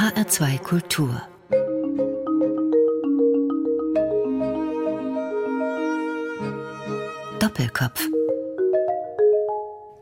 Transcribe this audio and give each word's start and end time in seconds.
HR2 0.00 0.58
Kultur 0.60 1.22
Doppelkopf 7.38 8.08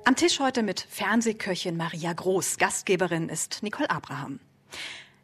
Am 0.05 0.15
Tisch 0.15 0.39
heute 0.39 0.63
mit 0.63 0.87
Fernsehköchin 0.89 1.77
Maria 1.77 2.13
Groß. 2.13 2.59
Gastgeberin 2.59 3.29
ist 3.29 3.65
Nicole 3.65 3.91
Abraham. 3.91 4.39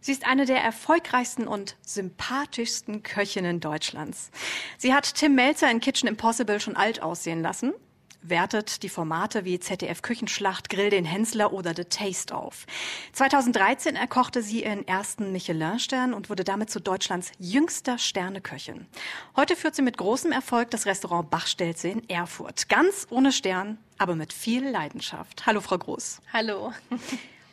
Sie 0.01 0.11
ist 0.11 0.27
eine 0.27 0.45
der 0.45 0.61
erfolgreichsten 0.61 1.47
und 1.47 1.77
sympathischsten 1.87 3.05
Köchinnen 3.05 3.61
Deutschlands. 3.61 4.33
Sie 4.77 4.93
hat 4.93 5.15
Tim 5.15 5.37
Melzer 5.37 5.71
in 5.71 5.79
Kitchen 5.79 6.09
Impossible 6.09 6.59
schon 6.59 6.75
alt 6.75 7.01
aussehen 7.01 7.43
lassen 7.43 7.75
wertet 8.25 8.83
die 8.83 8.89
Formate 8.89 9.45
wie 9.45 9.61
ZDF 9.61 10.03
Küchenschlacht, 10.03 10.71
Grill 10.71 10.91
den 10.91 11.05
Hensler 11.05 11.53
oder 11.53 11.75
The 11.77 11.85
Taste 11.85 12.35
auf. 12.35 12.67
2013 13.13 13.97
erkochte 13.97 14.43
sie 14.43 14.65
ihren 14.65 14.87
ersten 14.87 15.31
Michelin-Stern 15.33 16.15
und 16.15 16.31
wurde 16.31 16.45
damit 16.45 16.71
zu 16.71 16.81
Deutschlands 16.81 17.33
jüngster 17.39 17.99
Sterneköchin. 17.99 18.87
Heute 19.37 19.57
führt 19.57 19.75
sie 19.75 19.83
mit 19.83 19.99
großem 19.99 20.33
Erfolg 20.33 20.71
das 20.71 20.87
Restaurant 20.87 21.31
Bachstelze 21.31 21.89
in 21.89 22.09
Erfurt. 22.09 22.69
Ganz 22.69 23.07
ohne 23.11 23.33
Stern, 23.33 23.79
aber 23.99 24.17
mit 24.17 24.33
viel 24.33 24.69
Leidenschaft. 24.69 25.47
Hallo, 25.47 25.61
Frau 25.61 25.79
Groß. 25.79 26.21
Hallo. 26.33 26.73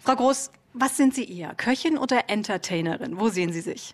Frau 0.03 0.15
Groß, 0.15 0.51
was 0.73 0.97
sind 0.97 1.13
Sie 1.13 1.29
eher? 1.29 1.53
Köchin 1.55 1.97
oder 1.97 2.29
Entertainerin? 2.29 3.19
Wo 3.19 3.29
sehen 3.29 3.51
Sie 3.51 3.61
sich? 3.61 3.93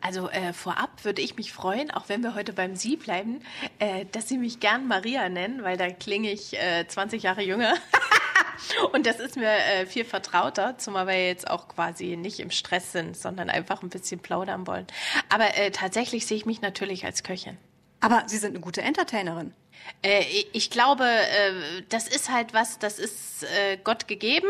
Also 0.00 0.28
äh, 0.30 0.52
vorab 0.52 1.04
würde 1.04 1.22
ich 1.22 1.36
mich 1.36 1.52
freuen, 1.52 1.90
auch 1.90 2.08
wenn 2.08 2.22
wir 2.22 2.34
heute 2.34 2.52
beim 2.52 2.76
Sie 2.76 2.96
bleiben, 2.96 3.40
äh, 3.78 4.06
dass 4.12 4.28
Sie 4.28 4.38
mich 4.38 4.60
gern 4.60 4.88
Maria 4.88 5.28
nennen, 5.28 5.62
weil 5.62 5.76
da 5.76 5.90
klinge 5.90 6.30
ich 6.30 6.58
äh, 6.58 6.86
20 6.86 7.22
Jahre 7.22 7.42
jünger. 7.42 7.74
Und 8.92 9.06
das 9.06 9.20
ist 9.20 9.36
mir 9.36 9.50
äh, 9.50 9.86
viel 9.86 10.04
vertrauter, 10.04 10.76
zumal 10.78 11.06
wir 11.06 11.26
jetzt 11.26 11.48
auch 11.50 11.68
quasi 11.68 12.16
nicht 12.16 12.40
im 12.40 12.50
Stress 12.50 12.92
sind, 12.92 13.16
sondern 13.16 13.50
einfach 13.50 13.82
ein 13.82 13.88
bisschen 13.88 14.20
plaudern 14.20 14.66
wollen. 14.66 14.86
Aber 15.28 15.56
äh, 15.56 15.70
tatsächlich 15.70 16.26
sehe 16.26 16.36
ich 16.36 16.46
mich 16.46 16.60
natürlich 16.60 17.04
als 17.04 17.22
Köchin. 17.22 17.58
Aber 18.00 18.24
Sie 18.26 18.38
sind 18.38 18.50
eine 18.50 18.60
gute 18.60 18.82
Entertainerin. 18.82 19.52
Äh, 20.02 20.24
ich 20.52 20.70
glaube, 20.70 21.04
äh, 21.04 21.82
das 21.88 22.08
ist 22.08 22.30
halt 22.30 22.54
was, 22.54 22.78
das 22.78 22.98
ist 22.98 23.44
äh, 23.44 23.76
Gott 23.82 24.08
gegeben 24.08 24.48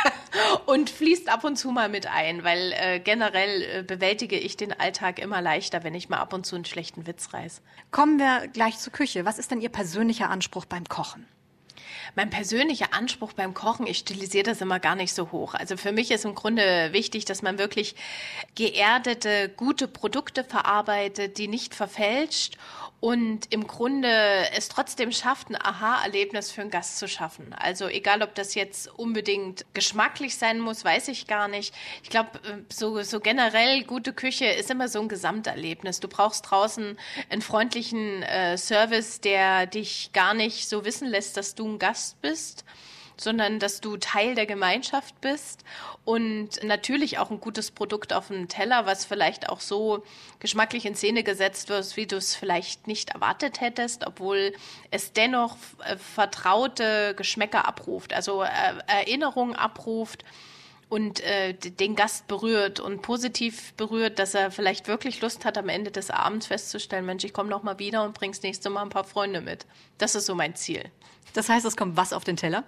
und 0.66 0.90
fließt 0.90 1.28
ab 1.28 1.44
und 1.44 1.56
zu 1.56 1.70
mal 1.70 1.88
mit 1.88 2.06
ein, 2.06 2.44
weil 2.44 2.72
äh, 2.72 3.00
generell 3.00 3.62
äh, 3.62 3.82
bewältige 3.82 4.38
ich 4.38 4.56
den 4.56 4.72
Alltag 4.78 5.18
immer 5.18 5.40
leichter, 5.40 5.84
wenn 5.84 5.94
ich 5.94 6.08
mal 6.08 6.18
ab 6.18 6.32
und 6.32 6.44
zu 6.44 6.56
einen 6.56 6.64
schlechten 6.64 7.06
Witz 7.06 7.32
reiß. 7.32 7.62
Kommen 7.90 8.18
wir 8.18 8.48
gleich 8.48 8.78
zur 8.78 8.92
Küche. 8.92 9.24
Was 9.24 9.38
ist 9.38 9.50
denn 9.50 9.60
Ihr 9.60 9.70
persönlicher 9.70 10.30
Anspruch 10.30 10.64
beim 10.64 10.88
Kochen? 10.88 11.26
Mein 12.14 12.30
persönlicher 12.30 12.92
Anspruch 12.92 13.32
beim 13.32 13.54
Kochen, 13.54 13.86
ich 13.86 13.98
stilisiere 13.98 14.44
das 14.44 14.60
immer 14.60 14.80
gar 14.80 14.94
nicht 14.94 15.14
so 15.14 15.32
hoch. 15.32 15.54
Also 15.54 15.76
für 15.76 15.92
mich 15.92 16.10
ist 16.10 16.24
im 16.24 16.34
Grunde 16.34 16.92
wichtig, 16.92 17.24
dass 17.24 17.42
man 17.42 17.58
wirklich 17.58 17.94
geerdete, 18.54 19.48
gute 19.56 19.88
Produkte 19.88 20.44
verarbeitet, 20.44 21.38
die 21.38 21.48
nicht 21.48 21.74
verfälscht 21.74 22.58
und 23.02 23.52
im 23.52 23.66
Grunde 23.66 24.08
es 24.56 24.68
trotzdem 24.68 25.10
schafft, 25.10 25.50
ein 25.50 25.56
Aha-Erlebnis 25.56 26.52
für 26.52 26.60
einen 26.60 26.70
Gast 26.70 26.98
zu 26.98 27.08
schaffen. 27.08 27.52
Also 27.52 27.88
egal, 27.88 28.22
ob 28.22 28.36
das 28.36 28.54
jetzt 28.54 28.86
unbedingt 28.96 29.64
geschmacklich 29.74 30.36
sein 30.36 30.60
muss, 30.60 30.84
weiß 30.84 31.08
ich 31.08 31.26
gar 31.26 31.48
nicht. 31.48 31.74
Ich 32.04 32.10
glaube, 32.10 32.38
äh, 32.44 32.58
so, 32.72 33.02
so 33.02 33.18
generell 33.18 33.82
gute 33.82 34.12
Küche 34.12 34.44
ist 34.44 34.70
immer 34.70 34.86
so 34.86 35.00
ein 35.00 35.08
Gesamterlebnis. 35.08 35.98
Du 35.98 36.06
brauchst 36.06 36.48
draußen 36.48 36.96
einen 37.28 37.42
freundlichen 37.42 38.22
äh, 38.22 38.56
Service, 38.56 39.20
der 39.20 39.66
dich 39.66 40.10
gar 40.12 40.32
nicht 40.32 40.68
so 40.68 40.84
wissen 40.84 41.08
lässt, 41.08 41.36
dass 41.36 41.56
du 41.56 41.66
ein 41.66 41.80
Gast 41.80 42.01
bist 42.20 42.64
sondern 43.16 43.58
dass 43.58 43.80
du 43.80 43.96
Teil 43.96 44.34
der 44.34 44.46
Gemeinschaft 44.46 45.20
bist 45.20 45.64
und 46.04 46.62
natürlich 46.62 47.18
auch 47.18 47.30
ein 47.30 47.40
gutes 47.40 47.70
Produkt 47.70 48.12
auf 48.12 48.28
dem 48.28 48.48
Teller, 48.48 48.86
was 48.86 49.04
vielleicht 49.04 49.48
auch 49.48 49.60
so 49.60 50.02
geschmacklich 50.40 50.84
in 50.84 50.94
Szene 50.94 51.22
gesetzt 51.22 51.68
wird, 51.68 51.96
wie 51.96 52.06
du 52.06 52.16
es 52.16 52.34
vielleicht 52.34 52.86
nicht 52.86 53.10
erwartet 53.10 53.60
hättest, 53.60 54.06
obwohl 54.06 54.52
es 54.90 55.12
dennoch 55.12 55.56
äh, 55.84 55.96
vertraute 55.96 57.14
Geschmäcker 57.16 57.66
abruft, 57.66 58.12
also 58.12 58.42
äh, 58.42 58.48
Erinnerungen 58.86 59.54
abruft 59.54 60.24
und 60.92 61.20
äh, 61.20 61.54
den 61.54 61.96
Gast 61.96 62.28
berührt 62.28 62.78
und 62.78 63.00
positiv 63.00 63.72
berührt, 63.78 64.18
dass 64.18 64.34
er 64.34 64.50
vielleicht 64.50 64.88
wirklich 64.88 65.22
Lust 65.22 65.46
hat, 65.46 65.56
am 65.56 65.70
Ende 65.70 65.90
des 65.90 66.10
Abends 66.10 66.48
festzustellen, 66.48 67.06
Mensch, 67.06 67.24
ich 67.24 67.32
komme 67.32 67.48
noch 67.48 67.62
mal 67.62 67.78
wieder 67.78 68.04
und 68.04 68.12
bring's 68.12 68.42
nächste 68.42 68.68
Mal 68.68 68.82
ein 68.82 68.90
paar 68.90 69.04
Freunde 69.04 69.40
mit. 69.40 69.64
Das 69.96 70.14
ist 70.14 70.26
so 70.26 70.34
mein 70.34 70.54
Ziel. 70.54 70.84
Das 71.32 71.48
heißt, 71.48 71.64
es 71.64 71.78
kommt 71.78 71.96
was 71.96 72.12
auf 72.12 72.24
den 72.24 72.36
Teller? 72.36 72.64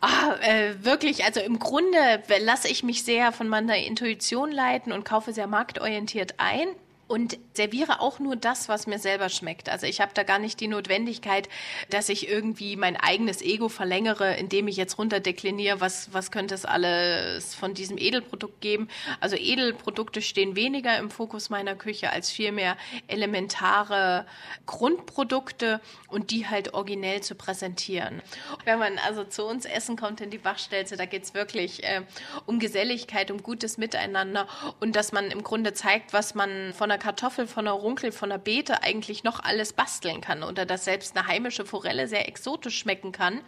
Ah, 0.00 0.36
äh, 0.40 0.84
wirklich, 0.84 1.24
also 1.24 1.40
im 1.40 1.58
Grunde 1.58 2.22
lasse 2.44 2.68
ich 2.68 2.84
mich 2.84 3.02
sehr 3.02 3.32
von 3.32 3.48
meiner 3.48 3.76
Intuition 3.76 4.52
leiten 4.52 4.92
und 4.92 5.04
kaufe 5.04 5.32
sehr 5.32 5.48
marktorientiert 5.48 6.34
ein 6.36 6.68
und 7.08 7.38
serviere 7.54 8.00
auch 8.00 8.18
nur 8.18 8.34
das, 8.34 8.68
was 8.68 8.86
mir 8.86 8.98
selber 8.98 9.28
schmeckt. 9.28 9.68
Also 9.68 9.86
ich 9.86 10.00
habe 10.00 10.10
da 10.14 10.24
gar 10.24 10.38
nicht 10.38 10.58
die 10.60 10.66
Notwendigkeit, 10.66 11.48
dass 11.88 12.08
ich 12.08 12.28
irgendwie 12.28 12.76
mein 12.76 12.96
eigenes 12.96 13.42
Ego 13.42 13.68
verlängere, 13.68 14.34
indem 14.36 14.66
ich 14.66 14.76
jetzt 14.76 14.98
runterdekliniere, 14.98 15.80
was, 15.80 16.12
was 16.12 16.30
könnte 16.32 16.54
es 16.54 16.64
alles 16.64 17.54
von 17.54 17.74
diesem 17.74 17.96
Edelprodukt 17.96 18.60
geben. 18.60 18.88
Also 19.20 19.36
Edelprodukte 19.36 20.20
stehen 20.20 20.56
weniger 20.56 20.98
im 20.98 21.10
Fokus 21.10 21.48
meiner 21.48 21.76
Küche 21.76 22.10
als 22.10 22.30
vielmehr 22.30 22.76
elementare 23.06 24.26
Grundprodukte 24.66 25.80
und 26.08 26.32
die 26.32 26.48
halt 26.48 26.74
originell 26.74 27.20
zu 27.20 27.36
präsentieren. 27.36 28.20
Wenn 28.64 28.80
man 28.80 28.98
also 28.98 29.22
zu 29.22 29.44
uns 29.44 29.64
essen 29.64 29.96
kommt 29.96 30.20
in 30.20 30.30
die 30.30 30.38
Bachstelze, 30.38 30.96
da 30.96 31.06
geht's 31.06 31.34
wirklich 31.34 31.84
äh, 31.84 32.02
um 32.46 32.58
Geselligkeit, 32.58 33.30
um 33.30 33.42
gutes 33.42 33.78
Miteinander 33.78 34.48
und 34.80 34.96
dass 34.96 35.12
man 35.12 35.30
im 35.30 35.44
Grunde 35.44 35.72
zeigt, 35.72 36.12
was 36.12 36.34
man 36.34 36.72
von 36.72 36.90
einer 36.96 37.02
Kartoffel, 37.02 37.46
von 37.46 37.66
einer 37.66 37.76
Runkel, 37.76 38.12
von 38.12 38.32
einer 38.32 38.38
Beete 38.38 38.82
eigentlich 38.82 39.22
noch 39.22 39.40
alles 39.40 39.72
basteln 39.72 40.20
kann 40.20 40.42
oder 40.42 40.64
dass 40.64 40.84
selbst 40.84 41.16
eine 41.16 41.26
heimische 41.26 41.64
Forelle 41.64 42.08
sehr 42.08 42.28
exotisch 42.28 42.78
schmecken 42.78 43.12
kann, 43.12 43.40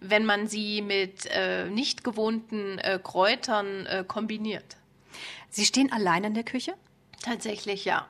wenn 0.00 0.24
man 0.24 0.46
sie 0.46 0.82
mit 0.82 1.26
äh, 1.26 1.66
nicht 1.70 2.04
gewohnten 2.04 2.78
äh, 2.78 2.98
Kräutern 3.02 3.86
äh, 3.86 4.04
kombiniert. 4.06 4.76
Sie 5.48 5.64
stehen 5.64 5.90
allein 5.90 6.24
in 6.24 6.34
der 6.34 6.44
Küche? 6.44 6.74
Tatsächlich, 7.22 7.84
ja. 7.84 8.06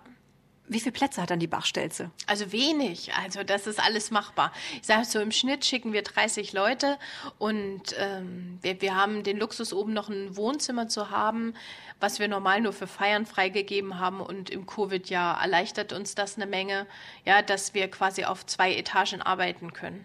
Wie 0.70 0.78
viele 0.78 0.92
Plätze 0.92 1.20
hat 1.20 1.30
dann 1.30 1.40
die 1.40 1.48
Bachstelze? 1.48 2.12
Also 2.28 2.52
wenig. 2.52 3.12
Also 3.14 3.42
das 3.42 3.66
ist 3.66 3.80
alles 3.80 4.12
machbar. 4.12 4.52
Ich 4.80 4.86
sage 4.86 5.04
so, 5.04 5.18
im 5.18 5.32
Schnitt 5.32 5.64
schicken 5.64 5.92
wir 5.92 6.02
30 6.02 6.52
Leute 6.52 6.96
und 7.38 7.96
ähm, 7.98 8.60
wir, 8.62 8.80
wir 8.80 8.94
haben 8.94 9.24
den 9.24 9.36
Luxus, 9.36 9.72
oben 9.72 9.92
noch 9.92 10.08
ein 10.08 10.36
Wohnzimmer 10.36 10.86
zu 10.86 11.10
haben, 11.10 11.54
was 11.98 12.20
wir 12.20 12.28
normal 12.28 12.60
nur 12.60 12.72
für 12.72 12.86
Feiern 12.86 13.26
freigegeben 13.26 13.98
haben. 13.98 14.20
Und 14.20 14.48
im 14.48 14.64
Covid-Jahr 14.64 15.42
erleichtert 15.42 15.92
uns 15.92 16.14
das 16.14 16.36
eine 16.36 16.46
Menge, 16.46 16.86
ja, 17.24 17.42
dass 17.42 17.74
wir 17.74 17.90
quasi 17.90 18.22
auf 18.24 18.46
zwei 18.46 18.72
Etagen 18.72 19.22
arbeiten 19.22 19.72
können. 19.72 20.04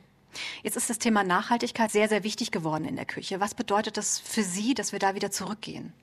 Jetzt 0.63 0.77
ist 0.77 0.89
das 0.89 0.97
Thema 0.97 1.23
Nachhaltigkeit 1.23 1.91
sehr, 1.91 2.09
sehr 2.09 2.23
wichtig 2.23 2.49
geworden 2.49 2.85
in 2.85 2.95
der 2.95 3.05
Küche. 3.05 3.39
Was 3.39 3.53
bedeutet 3.53 3.97
das 3.97 4.17
für 4.19 4.41
Sie, 4.41 4.73
dass 4.73 4.93
wir 4.93 4.99
da 4.99 5.13
wieder 5.13 5.29
zurückgehen? 5.29 5.93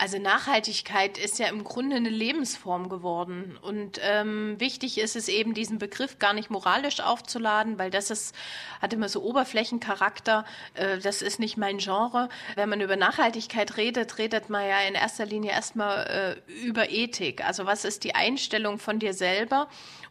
Also 0.00 0.16
Nachhaltigkeit 0.16 1.18
ist 1.18 1.38
ja 1.38 1.48
im 1.48 1.62
Grunde 1.62 1.96
eine 1.96 2.08
Lebensform 2.08 2.88
geworden. 2.88 3.58
Und 3.60 4.00
ähm, 4.02 4.58
wichtig 4.58 4.96
ist 4.96 5.14
es 5.14 5.28
eben, 5.28 5.52
diesen 5.52 5.78
Begriff 5.78 6.18
gar 6.18 6.32
nicht 6.32 6.48
moralisch 6.48 7.00
aufzuladen, 7.00 7.78
weil 7.78 7.90
das 7.90 8.10
ist, 8.10 8.34
hat 8.80 8.94
immer 8.94 9.10
so 9.10 9.22
Oberflächencharakter. 9.22 10.46
Äh, 10.72 11.00
das 11.00 11.20
ist 11.20 11.38
nicht 11.38 11.58
mein 11.58 11.76
Genre. 11.76 12.30
Wenn 12.54 12.70
man 12.70 12.80
über 12.80 12.96
Nachhaltigkeit 12.96 13.76
redet, 13.76 14.16
redet 14.16 14.48
man 14.48 14.66
ja 14.66 14.80
in 14.88 14.94
erster 14.94 15.26
Linie 15.26 15.50
erstmal 15.50 16.40
äh, 16.48 16.64
über 16.64 16.88
Ethik. 16.88 17.44
Also 17.44 17.66
was 17.66 17.84
ist 17.84 18.02
die 18.02 18.14
Einstellung 18.14 18.78
von 18.78 19.00
dir 19.00 19.12
selber? 19.12 19.68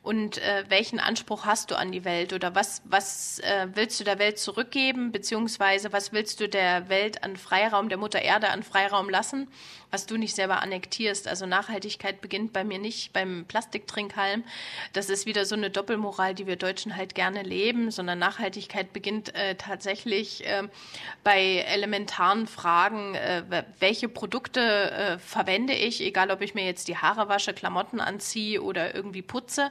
Und 0.10 0.40
äh, 0.40 0.64
welchen 0.70 1.00
Anspruch 1.00 1.46
hast 1.46 1.70
du 1.70 1.78
an 1.78 1.92
die 1.92 2.04
Welt 2.04 2.34
oder 2.34 2.56
was, 2.56 2.82
was 2.86 3.38
äh, 3.42 3.68
willst 3.76 4.00
du 4.00 4.04
der 4.04 4.18
Welt 4.18 4.40
zurückgeben, 4.40 5.12
beziehungsweise 5.12 5.94
was 5.94 6.12
willst 6.12 6.40
du 6.40 6.50
der 6.50 6.90
Welt 6.90 7.24
an 7.24 7.38
Freiraum, 7.38 7.90
der 7.90 8.00
Mutter 8.00 8.20
Erde 8.20 8.50
an 8.50 8.64
Freiraum 8.64 9.08
lassen, 9.08 9.48
was 9.92 10.08
du 10.08 10.18
nicht 10.18 10.34
selber 10.34 10.64
annektierst. 10.64 11.28
Also 11.28 11.46
Nachhaltigkeit 11.46 12.22
beginnt 12.22 12.54
bei 12.54 12.64
mir 12.64 12.80
nicht 12.80 13.14
beim 13.14 13.46
Plastiktrinkhalm. 13.48 14.44
Das 14.94 15.12
ist 15.12 15.28
wieder 15.28 15.46
so 15.46 15.54
eine 15.54 15.70
Doppelmoral, 15.70 16.34
die 16.34 16.48
wir 16.48 16.56
Deutschen 16.56 16.96
halt 16.96 17.14
gerne 17.14 17.44
leben, 17.44 17.92
sondern 17.92 18.18
Nachhaltigkeit 18.18 18.92
beginnt 18.94 19.36
äh, 19.36 19.54
tatsächlich 19.56 20.44
äh, 20.48 20.64
bei 21.24 21.66
elementaren 21.68 22.48
Fragen, 22.48 23.14
äh, 23.14 23.44
welche 23.78 24.10
Produkte 24.10 24.90
äh, 24.90 25.20
verwende 25.20 25.74
ich, 25.74 26.02
egal 26.02 26.32
ob 26.32 26.42
ich 26.42 26.56
mir 26.56 26.66
jetzt 26.66 26.88
die 26.88 26.98
Haare 26.98 27.30
wasche, 27.30 27.54
Klamotten 27.54 28.00
anziehe 28.00 28.64
oder 28.64 28.96
irgendwie 28.96 29.22
putze. 29.22 29.70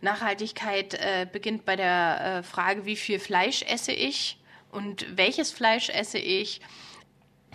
Nachhaltigkeit 0.00 0.94
äh, 0.94 1.26
beginnt 1.30 1.64
bei 1.64 1.76
der 1.76 2.38
äh, 2.38 2.42
Frage, 2.42 2.86
wie 2.86 2.96
viel 2.96 3.18
Fleisch 3.18 3.62
esse 3.62 3.92
ich 3.92 4.38
und 4.70 5.06
welches 5.16 5.50
Fleisch 5.50 5.90
esse 5.90 6.18
ich. 6.18 6.60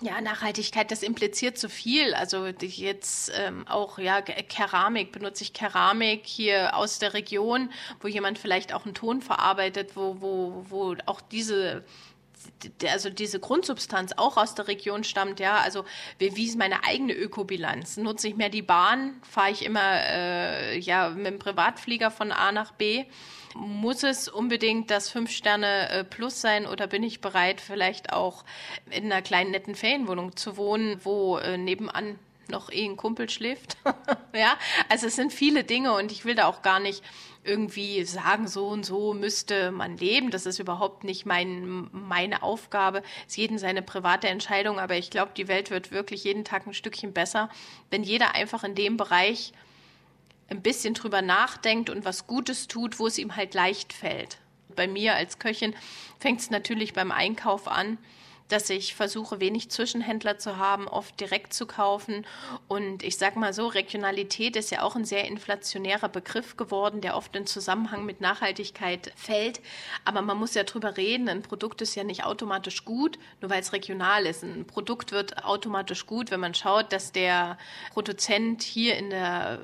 Ja, 0.01 0.19
Nachhaltigkeit, 0.19 0.91
das 0.91 1.03
impliziert 1.03 1.57
zu 1.57 1.69
viel. 1.69 2.13
Also 2.15 2.47
jetzt 2.47 3.31
ähm, 3.33 3.65
auch 3.65 3.97
ja 3.97 4.21
Keramik, 4.21 5.13
benutze 5.13 5.43
ich 5.43 5.53
Keramik 5.53 6.25
hier 6.25 6.75
aus 6.75 6.99
der 6.99 7.13
Region, 7.13 7.71
wo 8.01 8.09
jemand 8.09 8.37
vielleicht 8.37 8.73
auch 8.73 8.83
einen 8.83 8.93
Ton 8.93 9.21
verarbeitet, 9.21 9.95
wo, 9.95 10.17
wo, 10.19 10.65
wo 10.67 10.95
auch 11.05 11.21
diese 11.21 11.85
also 12.89 13.09
diese 13.09 13.39
Grundsubstanz 13.39 14.13
auch 14.17 14.37
aus 14.37 14.55
der 14.55 14.67
Region 14.67 15.03
stammt, 15.03 15.39
ja, 15.39 15.57
also 15.57 15.85
wie, 16.19 16.45
ist 16.45 16.57
meine 16.57 16.83
eigene 16.83 17.13
Ökobilanz? 17.13 17.97
Nutze 17.97 18.27
ich 18.27 18.35
mehr 18.35 18.49
die 18.49 18.61
Bahn? 18.61 19.21
Fahre 19.29 19.51
ich 19.51 19.65
immer 19.65 19.81
äh, 19.81 20.77
ja 20.79 21.09
mit 21.09 21.25
dem 21.25 21.39
Privatflieger 21.39 22.11
von 22.11 22.31
A 22.31 22.51
nach 22.51 22.71
B? 22.71 23.05
Muss 23.55 24.03
es 24.03 24.27
unbedingt 24.27 24.91
das 24.91 25.09
Fünf 25.09 25.31
Sterne 25.31 25.89
äh, 25.89 26.03
Plus 26.03 26.41
sein 26.41 26.65
oder 26.65 26.87
bin 26.87 27.03
ich 27.03 27.21
bereit, 27.21 27.61
vielleicht 27.61 28.11
auch 28.11 28.43
in 28.89 29.05
einer 29.05 29.21
kleinen 29.21 29.51
netten 29.51 29.75
Ferienwohnung 29.75 30.35
zu 30.35 30.57
wohnen, 30.57 30.99
wo 31.03 31.37
äh, 31.37 31.57
nebenan 31.57 32.19
noch 32.49 32.71
eh 32.71 32.85
ein 32.85 32.97
Kumpel 32.97 33.29
schläft? 33.29 33.77
ja, 34.33 34.57
also 34.89 35.07
es 35.07 35.15
sind 35.15 35.31
viele 35.33 35.63
Dinge 35.63 35.93
und 35.93 36.11
ich 36.11 36.25
will 36.25 36.35
da 36.35 36.47
auch 36.47 36.61
gar 36.61 36.79
nicht 36.79 37.01
irgendwie 37.45 38.03
sagen, 38.03 38.47
so 38.47 38.67
und 38.67 38.85
so 38.85 39.13
müsste 39.13 39.71
man 39.71 39.97
leben. 39.97 40.31
Das 40.31 40.45
ist 40.45 40.59
überhaupt 40.59 41.03
nicht 41.03 41.25
mein, 41.25 41.87
meine 41.91 42.43
Aufgabe. 42.43 43.03
Es 43.25 43.33
ist 43.33 43.37
jeden 43.37 43.57
seine 43.59 43.81
private 43.81 44.27
Entscheidung, 44.27 44.79
aber 44.79 44.97
ich 44.97 45.11
glaube, 45.11 45.31
die 45.37 45.47
Welt 45.47 45.69
wird 45.69 45.91
wirklich 45.91 46.23
jeden 46.23 46.43
Tag 46.43 46.65
ein 46.65 46.73
Stückchen 46.73 47.13
besser, 47.13 47.49
wenn 47.91 48.03
jeder 48.03 48.35
einfach 48.35 48.63
in 48.63 48.75
dem 48.75 48.97
Bereich 48.97 49.53
ein 50.49 50.61
bisschen 50.61 50.93
drüber 50.93 51.21
nachdenkt 51.21 51.89
und 51.89 52.05
was 52.05 52.27
Gutes 52.27 52.67
tut, 52.67 52.99
wo 52.99 53.07
es 53.07 53.17
ihm 53.17 53.35
halt 53.35 53.53
leicht 53.53 53.93
fällt. 53.93 54.39
Bei 54.75 54.87
mir 54.87 55.15
als 55.15 55.39
Köchin 55.39 55.73
fängt 56.19 56.41
es 56.41 56.49
natürlich 56.49 56.93
beim 56.93 57.11
Einkauf 57.11 57.67
an 57.67 57.97
dass 58.47 58.69
ich 58.69 58.93
versuche, 58.95 59.39
wenig 59.39 59.69
Zwischenhändler 59.69 60.37
zu 60.37 60.57
haben, 60.57 60.87
oft 60.87 61.19
direkt 61.19 61.53
zu 61.53 61.65
kaufen. 61.65 62.25
Und 62.67 63.03
ich 63.03 63.17
sage 63.17 63.39
mal 63.39 63.53
so, 63.53 63.67
Regionalität 63.67 64.55
ist 64.55 64.71
ja 64.71 64.83
auch 64.83 64.95
ein 64.95 65.05
sehr 65.05 65.25
inflationärer 65.25 66.09
Begriff 66.09 66.55
geworden, 66.55 67.01
der 67.01 67.17
oft 67.17 67.35
in 67.35 67.47
Zusammenhang 67.47 68.05
mit 68.05 68.21
Nachhaltigkeit 68.21 69.11
fällt. 69.15 69.61
Aber 70.03 70.21
man 70.21 70.37
muss 70.37 70.53
ja 70.53 70.63
drüber 70.63 70.95
reden, 70.97 71.27
ein 71.27 71.41
Produkt 71.41 71.81
ist 71.81 71.95
ja 71.95 72.03
nicht 72.03 72.23
automatisch 72.23 72.85
gut, 72.85 73.17
nur 73.41 73.49
weil 73.49 73.61
es 73.61 73.73
regional 73.73 74.25
ist. 74.25 74.43
Ein 74.43 74.65
Produkt 74.65 75.11
wird 75.11 75.43
automatisch 75.43 76.05
gut, 76.05 76.29
wenn 76.29 76.39
man 76.39 76.53
schaut, 76.53 76.93
dass 76.93 77.11
der 77.11 77.57
Produzent 77.93 78.61
hier 78.61 78.95
in 78.97 79.09
der 79.09 79.59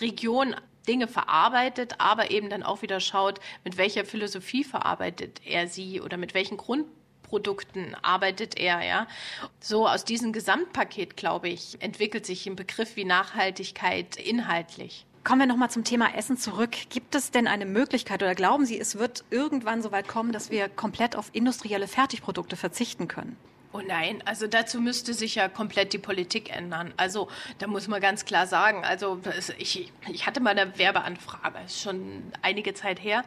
Region 0.00 0.54
Dinge 0.88 1.08
verarbeitet, 1.08 1.94
aber 1.98 2.30
eben 2.30 2.50
dann 2.50 2.62
auch 2.62 2.82
wieder 2.82 3.00
schaut, 3.00 3.38
mit 3.64 3.76
welcher 3.76 4.04
Philosophie 4.04 4.64
verarbeitet 4.64 5.40
er 5.44 5.68
sie 5.68 6.00
oder 6.00 6.16
mit 6.16 6.34
welchen 6.34 6.56
Grund 6.56 6.86
Produkten 7.30 7.94
arbeitet 8.02 8.58
er, 8.58 8.84
ja. 8.84 9.06
So 9.60 9.88
aus 9.88 10.04
diesem 10.04 10.32
Gesamtpaket, 10.32 11.16
glaube 11.16 11.48
ich, 11.48 11.80
entwickelt 11.80 12.26
sich 12.26 12.44
ein 12.48 12.56
Begriff 12.56 12.96
wie 12.96 13.04
Nachhaltigkeit 13.04 14.16
inhaltlich. 14.16 15.06
Kommen 15.22 15.42
wir 15.42 15.46
nochmal 15.46 15.70
zum 15.70 15.84
Thema 15.84 16.12
Essen 16.16 16.36
zurück. 16.36 16.72
Gibt 16.88 17.14
es 17.14 17.30
denn 17.30 17.46
eine 17.46 17.66
Möglichkeit 17.66 18.20
oder 18.20 18.34
glauben 18.34 18.66
Sie, 18.66 18.80
es 18.80 18.98
wird 18.98 19.22
irgendwann 19.30 19.80
so 19.80 19.92
weit 19.92 20.08
kommen, 20.08 20.32
dass 20.32 20.50
wir 20.50 20.68
komplett 20.68 21.14
auf 21.14 21.30
industrielle 21.32 21.86
Fertigprodukte 21.86 22.56
verzichten 22.56 23.06
können? 23.06 23.36
Oh 23.72 23.80
nein, 23.86 24.20
also 24.24 24.48
dazu 24.48 24.80
müsste 24.80 25.14
sich 25.14 25.36
ja 25.36 25.48
komplett 25.48 25.92
die 25.92 25.98
Politik 25.98 26.50
ändern. 26.52 26.92
Also 26.96 27.28
da 27.58 27.68
muss 27.68 27.86
man 27.86 28.00
ganz 28.00 28.24
klar 28.24 28.48
sagen, 28.48 28.84
also 28.84 29.20
ich, 29.58 29.92
ich 30.08 30.26
hatte 30.26 30.40
mal 30.40 30.58
eine 30.58 30.76
Werbeanfrage, 30.76 31.58
ist 31.64 31.80
schon 31.80 32.24
einige 32.42 32.74
Zeit 32.74 33.00
her, 33.00 33.22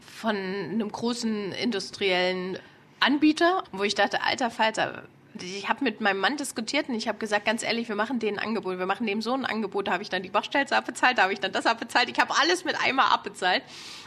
von 0.00 0.34
einem 0.34 0.90
großen 0.90 1.52
industriellen 1.52 2.58
Anbieter, 3.04 3.64
wo 3.72 3.82
ich 3.82 3.94
dachte, 3.94 4.22
alter 4.22 4.50
Falter, 4.50 5.04
ich 5.42 5.68
habe 5.68 5.82
mit 5.82 6.00
meinem 6.00 6.20
Mann 6.20 6.36
diskutiert 6.36 6.88
und 6.88 6.94
ich 6.94 7.08
habe 7.08 7.18
gesagt, 7.18 7.44
ganz 7.44 7.62
ehrlich, 7.62 7.88
wir 7.88 7.96
machen 7.96 8.18
denen 8.18 8.38
ein 8.38 8.46
Angebot. 8.46 8.78
Wir 8.78 8.86
machen 8.86 9.06
dem 9.06 9.20
so 9.20 9.34
ein 9.34 9.44
Angebot. 9.44 9.88
Da 9.88 9.92
habe 9.92 10.02
ich 10.02 10.08
dann 10.08 10.22
die 10.22 10.30
Bachstelze 10.30 10.76
abbezahlt, 10.76 11.18
da 11.18 11.24
habe 11.24 11.32
ich 11.32 11.40
dann 11.40 11.52
das 11.52 11.66
abbezahlt. 11.66 12.08
Ich 12.08 12.18
habe 12.20 12.32
alles 12.40 12.64
mit 12.64 12.80
einmal 12.80 13.12
abbezahlt. 13.12 13.62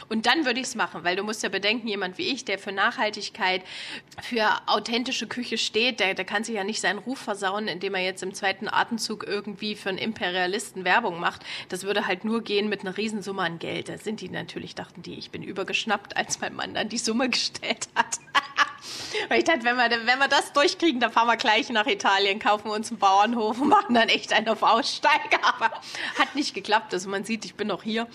Und 0.08 0.24
dann 0.24 0.46
würde 0.46 0.58
ich 0.58 0.66
es 0.66 0.74
machen, 0.74 1.04
weil 1.04 1.16
du 1.16 1.22
musst 1.22 1.42
ja 1.42 1.50
bedenken, 1.50 1.86
jemand 1.86 2.16
wie 2.16 2.28
ich, 2.28 2.46
der 2.46 2.58
für 2.58 2.72
Nachhaltigkeit, 2.72 3.62
für 4.22 4.48
authentische 4.66 5.26
Küche 5.26 5.58
steht, 5.58 6.00
der, 6.00 6.14
der 6.14 6.24
kann 6.24 6.44
sich 6.44 6.54
ja 6.54 6.64
nicht 6.64 6.80
seinen 6.80 6.98
Ruf 6.98 7.18
versauen, 7.18 7.68
indem 7.68 7.94
er 7.94 8.02
jetzt 8.02 8.22
im 8.22 8.32
zweiten 8.32 8.68
Atemzug 8.68 9.26
irgendwie 9.26 9.76
für 9.76 9.90
einen 9.90 9.98
Imperialisten 9.98 10.84
Werbung 10.84 11.20
macht. 11.20 11.44
Das 11.68 11.84
würde 11.84 12.06
halt 12.06 12.24
nur 12.24 12.40
gehen 12.40 12.70
mit 12.70 12.80
einer 12.80 12.96
Riesensumme 12.96 13.42
an 13.42 13.58
Geld. 13.58 13.90
Da 13.90 13.98
sind 13.98 14.22
die 14.22 14.30
natürlich, 14.30 14.74
dachten 14.74 15.02
die, 15.02 15.18
ich 15.18 15.30
bin 15.30 15.42
übergeschnappt, 15.42 16.16
als 16.16 16.40
mein 16.40 16.54
Mann 16.54 16.72
dann 16.72 16.88
die 16.88 16.98
Summe 16.98 17.28
gestellt 17.28 17.88
hat. 17.94 18.18
Weil 19.28 19.38
ich 19.38 19.44
dachte, 19.44 19.64
wenn 19.64 19.76
wir, 19.76 19.90
wenn 19.90 20.18
wir 20.18 20.28
das 20.28 20.52
durchkriegen, 20.52 21.00
dann 21.00 21.12
fahren 21.12 21.26
wir 21.26 21.36
gleich 21.36 21.68
nach 21.70 21.86
Italien, 21.86 22.38
kaufen 22.38 22.70
uns 22.70 22.90
einen 22.90 22.98
Bauernhof 22.98 23.60
und 23.60 23.68
machen 23.68 23.94
dann 23.94 24.08
echt 24.08 24.32
einen 24.32 24.48
auf 24.48 24.62
Aussteiger. 24.62 25.38
Aber 25.42 25.70
hat 26.18 26.34
nicht 26.34 26.54
geklappt. 26.54 26.92
Also 26.94 27.08
man 27.08 27.24
sieht, 27.24 27.44
ich 27.44 27.54
bin 27.54 27.68
noch 27.68 27.82
hier. 27.82 28.06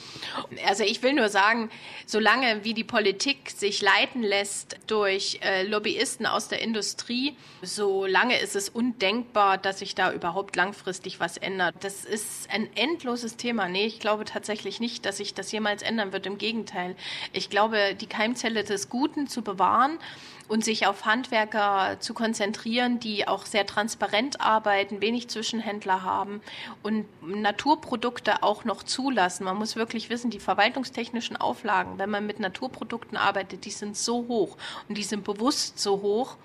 Also 0.68 0.84
ich 0.84 1.02
will 1.04 1.14
nur 1.14 1.30
sagen, 1.30 1.70
solange 2.06 2.64
wie 2.64 2.74
die 2.74 2.84
Politik 2.84 3.52
sich 3.52 3.82
leiten 3.82 4.24
lässt 4.24 4.78
durch 4.88 5.40
äh, 5.42 5.64
Lobbyisten 5.64 6.26
aus 6.26 6.48
der 6.48 6.62
Industrie, 6.62 7.36
solange 7.62 8.40
ist 8.40 8.56
es 8.56 8.70
undenkbar, 8.70 9.58
dass 9.58 9.80
sich 9.80 9.96
da 9.96 10.12
überhaupt 10.12 10.56
langfristig 10.56 11.20
was 11.20 11.38
ändert. 11.38 11.76
Das 11.82 12.06
ist 12.06 12.50
ein 12.50 12.70
endloses 12.76 13.38
Thema. 13.38 13.68
Nee, 13.68 13.86
ich 13.86 14.00
glaube 14.00 14.26
tatsächlich 14.26 14.80
nicht, 14.80 15.06
dass 15.06 15.18
sich 15.18 15.34
das 15.34 15.52
jemals 15.52 15.82
ändern 15.82 16.14
wird. 16.14 16.26
Im 16.26 16.38
Gegenteil. 16.38 16.96
Ich 17.32 17.50
glaube, 17.50 17.96
die 17.96 18.08
Keimzelle 18.08 18.64
des 18.64 18.90
Guten 18.90 19.28
zu 19.28 19.42
bewahren 19.42 20.00
und 20.48 20.64
sich 20.64 20.88
auf 20.88 21.06
Handwerker 21.06 21.98
zu 22.00 22.14
konzentrieren, 22.14 23.00
die 23.00 23.28
auch 23.28 23.46
sehr 23.46 23.66
transparent 23.66 24.42
arbeiten, 24.42 25.02
wenig 25.02 25.30
Zwischenhändler 25.30 26.04
haben 26.04 26.42
und 26.82 27.06
Naturprodukte 27.22 28.44
auch 28.44 28.66
noch 28.66 28.84
zulassen. 28.84 29.46
Man 29.46 29.58
muss 29.58 29.76
wirklich 29.76 30.10
wissen, 30.10 30.32
die 30.32 30.40
verwaltungstechnischen 30.40 31.38
Auflagen, 31.38 31.98
wenn 31.98 32.10
man 32.10 32.26
mit 32.26 32.40
Naturprodukten 32.40 33.18
arbeitet, 33.18 33.66
die 33.66 33.72
sind 33.72 33.96
so 33.96 34.28
hoch 34.28 34.58
und 34.90 34.98
die 34.98 35.04
sind 35.04 35.24
bewusst 35.24 35.80
so 35.80 36.02
hoch, 36.02 36.36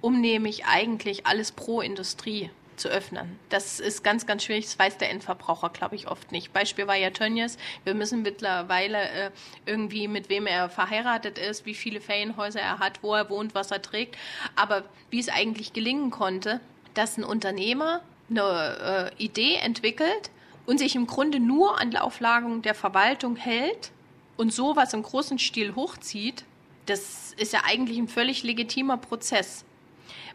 um 0.00 0.20
nämlich 0.20 0.66
eigentlich 0.66 1.26
alles 1.26 1.52
pro 1.52 1.80
Industrie 1.80 2.50
zu 2.76 2.88
öffnen. 2.88 3.38
Das 3.48 3.80
ist 3.80 4.04
ganz, 4.04 4.26
ganz 4.26 4.44
schwierig. 4.44 4.64
Das 4.64 4.78
weiß 4.78 4.98
der 4.98 5.10
Endverbraucher, 5.10 5.70
glaube 5.70 5.96
ich, 5.96 6.08
oft 6.08 6.32
nicht. 6.32 6.52
Beispiel 6.52 6.86
war 6.86 6.96
ja 6.96 7.10
Tönnies. 7.10 7.56
Wir 7.84 7.94
müssen 7.94 8.22
mittlerweile 8.22 9.08
äh, 9.08 9.30
irgendwie, 9.64 10.08
mit 10.08 10.28
wem 10.28 10.46
er 10.46 10.68
verheiratet 10.68 11.38
ist, 11.38 11.66
wie 11.66 11.74
viele 11.74 12.00
Ferienhäuser 12.00 12.60
er 12.60 12.78
hat, 12.78 13.02
wo 13.02 13.14
er 13.14 13.28
wohnt, 13.30 13.54
was 13.54 13.70
er 13.70 13.82
trägt. 13.82 14.16
Aber 14.54 14.84
wie 15.10 15.20
es 15.20 15.28
eigentlich 15.28 15.72
gelingen 15.72 16.10
konnte, 16.10 16.60
dass 16.94 17.16
ein 17.16 17.24
Unternehmer 17.24 18.02
eine 18.30 19.12
äh, 19.18 19.22
Idee 19.22 19.56
entwickelt 19.56 20.30
und 20.66 20.78
sich 20.78 20.96
im 20.96 21.06
Grunde 21.06 21.40
nur 21.40 21.80
an 21.80 21.94
Auflagen 21.96 22.62
der 22.62 22.74
Verwaltung 22.74 23.36
hält 23.36 23.92
und 24.36 24.52
sowas 24.52 24.92
im 24.92 25.02
großen 25.02 25.38
Stil 25.38 25.74
hochzieht, 25.74 26.44
das 26.86 27.32
ist 27.36 27.52
ja 27.52 27.62
eigentlich 27.64 27.98
ein 27.98 28.08
völlig 28.08 28.42
legitimer 28.42 28.96
Prozess. 28.96 29.64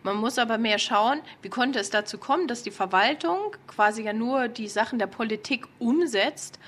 Man 0.03 0.17
muss 0.17 0.39
aber 0.39 0.57
mehr 0.57 0.79
schauen, 0.79 1.21
wie 1.41 1.49
konnte 1.49 1.79
es 1.79 1.91
dazu 1.91 2.17
kommen, 2.17 2.47
dass 2.47 2.63
die 2.63 2.71
Verwaltung 2.71 3.55
quasi 3.67 4.03
ja 4.03 4.13
nur 4.13 4.47
die 4.47 4.67
Sachen 4.67 4.97
der 4.97 5.07
Politik 5.07 5.67
umsetzt 5.77 6.59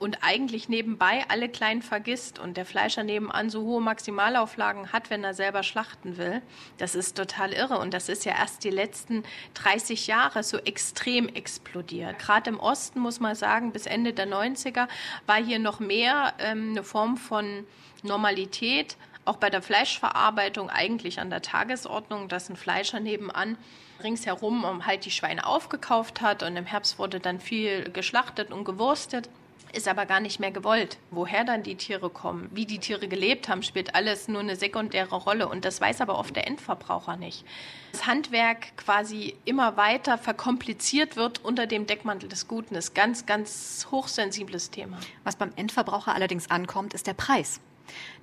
und 0.00 0.18
eigentlich 0.22 0.68
nebenbei 0.68 1.24
alle 1.28 1.48
kleinen 1.48 1.82
vergisst 1.82 2.38
und 2.38 2.56
der 2.56 2.64
Fleischer 2.64 3.04
nebenan 3.04 3.50
so 3.50 3.62
hohe 3.62 3.82
Maximalauflagen 3.82 4.92
hat, 4.92 5.10
wenn 5.10 5.22
er 5.22 5.34
selber 5.34 5.62
schlachten 5.62 6.16
will. 6.16 6.40
Das 6.78 6.94
ist 6.94 7.16
total 7.16 7.52
irre 7.52 7.78
und 7.78 7.92
das 7.92 8.08
ist 8.08 8.24
ja 8.24 8.32
erst 8.32 8.64
die 8.64 8.70
letzten 8.70 9.22
30 9.54 10.06
Jahre 10.06 10.42
so 10.42 10.56
extrem 10.56 11.28
explodiert. 11.28 12.18
Gerade 12.18 12.50
im 12.50 12.58
Osten 12.58 12.98
muss 12.98 13.20
man 13.20 13.36
sagen, 13.36 13.72
bis 13.72 13.86
Ende 13.86 14.14
der 14.14 14.26
90er 14.26 14.88
war 15.26 15.36
hier 15.36 15.58
noch 15.58 15.80
mehr 15.80 16.32
ähm, 16.38 16.70
eine 16.70 16.82
Form 16.82 17.18
von 17.18 17.66
Normalität 18.02 18.96
auch 19.30 19.36
bei 19.36 19.48
der 19.48 19.62
Fleischverarbeitung 19.62 20.70
eigentlich 20.70 21.20
an 21.20 21.30
der 21.30 21.40
Tagesordnung, 21.40 22.28
dass 22.28 22.50
ein 22.50 22.56
Fleischer 22.56 22.98
nebenan 22.98 23.56
ringsherum 24.02 24.84
halt 24.86 25.04
die 25.04 25.10
Schweine 25.12 25.46
aufgekauft 25.46 26.20
hat 26.20 26.42
und 26.42 26.56
im 26.56 26.66
Herbst 26.66 26.98
wurde 26.98 27.20
dann 27.20 27.38
viel 27.38 27.90
geschlachtet 27.90 28.50
und 28.50 28.64
gewurstet. 28.64 29.28
Ist 29.72 29.86
aber 29.86 30.04
gar 30.04 30.18
nicht 30.18 30.40
mehr 30.40 30.50
gewollt. 30.50 30.98
Woher 31.12 31.44
dann 31.44 31.62
die 31.62 31.76
Tiere 31.76 32.10
kommen, 32.10 32.50
wie 32.52 32.66
die 32.66 32.80
Tiere 32.80 33.06
gelebt 33.06 33.48
haben, 33.48 33.62
spielt 33.62 33.94
alles 33.94 34.26
nur 34.26 34.40
eine 34.40 34.56
sekundäre 34.56 35.14
Rolle. 35.14 35.48
Und 35.48 35.64
das 35.64 35.80
weiß 35.80 36.00
aber 36.00 36.18
oft 36.18 36.34
der 36.34 36.48
Endverbraucher 36.48 37.16
nicht. 37.16 37.44
Das 37.92 38.04
Handwerk 38.04 38.76
quasi 38.76 39.36
immer 39.44 39.76
weiter 39.76 40.18
verkompliziert 40.18 41.14
wird 41.14 41.44
unter 41.44 41.68
dem 41.68 41.86
Deckmantel 41.86 42.28
des 42.28 42.48
Guten, 42.48 42.74
ist 42.74 42.96
ganz, 42.96 43.26
ganz 43.26 43.86
hochsensibles 43.92 44.72
Thema. 44.72 44.98
Was 45.22 45.36
beim 45.36 45.52
Endverbraucher 45.54 46.16
allerdings 46.16 46.50
ankommt, 46.50 46.92
ist 46.92 47.06
der 47.06 47.14
Preis. 47.14 47.60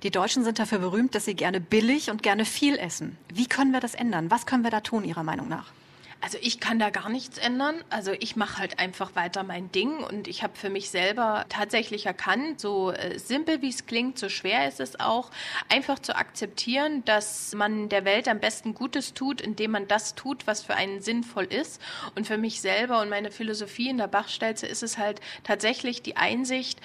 Die 0.02 0.10
Deutschen 0.10 0.44
sind 0.44 0.58
dafür 0.58 0.78
berühmt, 0.78 1.14
dass 1.14 1.24
sie 1.24 1.34
gerne 1.34 1.60
billig 1.60 2.10
und 2.10 2.22
gerne 2.22 2.44
viel 2.44 2.76
essen. 2.76 3.16
Wie 3.32 3.46
können 3.46 3.72
wir 3.72 3.80
das 3.80 3.94
ändern? 3.94 4.30
Was 4.30 4.46
können 4.46 4.64
wir 4.64 4.70
da 4.70 4.80
tun, 4.80 5.04
Ihrer 5.04 5.22
Meinung 5.22 5.48
nach? 5.48 5.72
Also 6.20 6.36
ich 6.40 6.58
kann 6.58 6.80
da 6.80 6.90
gar 6.90 7.08
nichts 7.08 7.38
ändern. 7.38 7.76
Also 7.90 8.12
ich 8.18 8.34
mache 8.34 8.58
halt 8.58 8.80
einfach 8.80 9.14
weiter 9.14 9.44
mein 9.44 9.70
Ding 9.70 9.98
und 9.98 10.26
ich 10.26 10.42
habe 10.42 10.56
für 10.56 10.68
mich 10.68 10.90
selber 10.90 11.44
tatsächlich 11.48 12.06
erkannt, 12.06 12.60
so 12.60 12.90
äh, 12.90 13.18
simpel 13.20 13.62
wie 13.62 13.68
es 13.68 13.86
klingt, 13.86 14.18
so 14.18 14.28
schwer 14.28 14.66
ist 14.66 14.80
es 14.80 14.98
auch, 14.98 15.30
einfach 15.68 16.00
zu 16.00 16.16
akzeptieren, 16.16 17.04
dass 17.04 17.54
man 17.54 17.88
der 17.88 18.04
Welt 18.04 18.26
am 18.26 18.40
besten 18.40 18.74
Gutes 18.74 19.14
tut, 19.14 19.40
indem 19.40 19.70
man 19.70 19.86
das 19.86 20.16
tut, 20.16 20.48
was 20.48 20.62
für 20.62 20.74
einen 20.74 21.00
sinnvoll 21.02 21.44
ist. 21.44 21.80
Und 22.16 22.26
für 22.26 22.36
mich 22.36 22.60
selber 22.60 23.00
und 23.00 23.10
meine 23.10 23.30
Philosophie 23.30 23.88
in 23.88 23.98
der 23.98 24.08
Bachstelze 24.08 24.66
ist 24.66 24.82
es 24.82 24.98
halt 24.98 25.20
tatsächlich 25.44 26.02
die 26.02 26.16
Einsicht, 26.16 26.80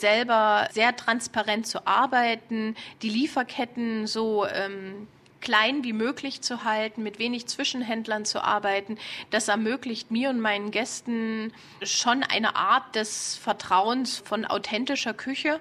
selber 0.00 0.68
sehr 0.72 0.94
transparent 0.96 1.66
zu 1.66 1.86
arbeiten, 1.86 2.76
die 3.02 3.10
Lieferketten 3.10 4.06
so 4.06 4.46
ähm, 4.46 5.08
klein 5.40 5.84
wie 5.84 5.92
möglich 5.92 6.40
zu 6.40 6.64
halten, 6.64 7.02
mit 7.02 7.18
wenig 7.18 7.46
Zwischenhändlern 7.46 8.24
zu 8.24 8.42
arbeiten. 8.42 8.98
Das 9.30 9.48
ermöglicht 9.48 10.10
mir 10.10 10.30
und 10.30 10.40
meinen 10.40 10.70
Gästen 10.70 11.52
schon 11.82 12.22
eine 12.22 12.56
Art 12.56 12.94
des 12.94 13.36
Vertrauens 13.36 14.18
von 14.18 14.44
authentischer 14.44 15.14
Küche. 15.14 15.60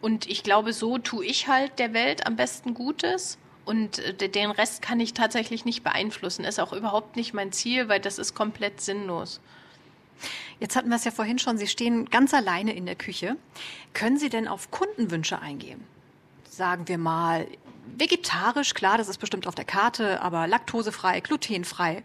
Und 0.00 0.28
ich 0.28 0.42
glaube, 0.42 0.72
so 0.72 0.98
tue 0.98 1.24
ich 1.24 1.48
halt 1.48 1.78
der 1.78 1.94
Welt 1.94 2.26
am 2.26 2.36
besten 2.36 2.74
Gutes. 2.74 3.38
Und 3.64 4.00
äh, 4.00 4.28
den 4.28 4.50
Rest 4.50 4.82
kann 4.82 5.00
ich 5.00 5.14
tatsächlich 5.14 5.64
nicht 5.64 5.82
beeinflussen. 5.82 6.44
Ist 6.44 6.60
auch 6.60 6.72
überhaupt 6.72 7.16
nicht 7.16 7.34
mein 7.34 7.52
Ziel, 7.52 7.88
weil 7.88 8.00
das 8.00 8.18
ist 8.18 8.34
komplett 8.34 8.80
sinnlos. 8.80 9.40
Jetzt 10.60 10.76
hatten 10.76 10.88
wir 10.88 10.96
es 10.96 11.04
ja 11.04 11.10
vorhin 11.10 11.38
schon, 11.38 11.58
Sie 11.58 11.66
stehen 11.66 12.06
ganz 12.06 12.32
alleine 12.34 12.74
in 12.74 12.86
der 12.86 12.94
Küche. 12.94 13.36
Können 13.92 14.18
Sie 14.18 14.28
denn 14.28 14.48
auf 14.48 14.70
Kundenwünsche 14.70 15.40
eingehen? 15.40 15.84
Sagen 16.48 16.88
wir 16.88 16.98
mal, 16.98 17.46
vegetarisch, 17.96 18.74
klar, 18.74 18.98
das 18.98 19.08
ist 19.08 19.18
bestimmt 19.18 19.46
auf 19.46 19.54
der 19.54 19.64
Karte, 19.64 20.20
aber 20.22 20.46
laktosefrei, 20.46 21.20
glutenfrei. 21.20 22.04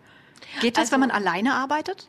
Geht 0.62 0.78
das, 0.78 0.84
also, 0.84 0.94
wenn 0.94 1.02
man 1.02 1.12
alleine 1.12 1.54
arbeitet? 1.54 2.08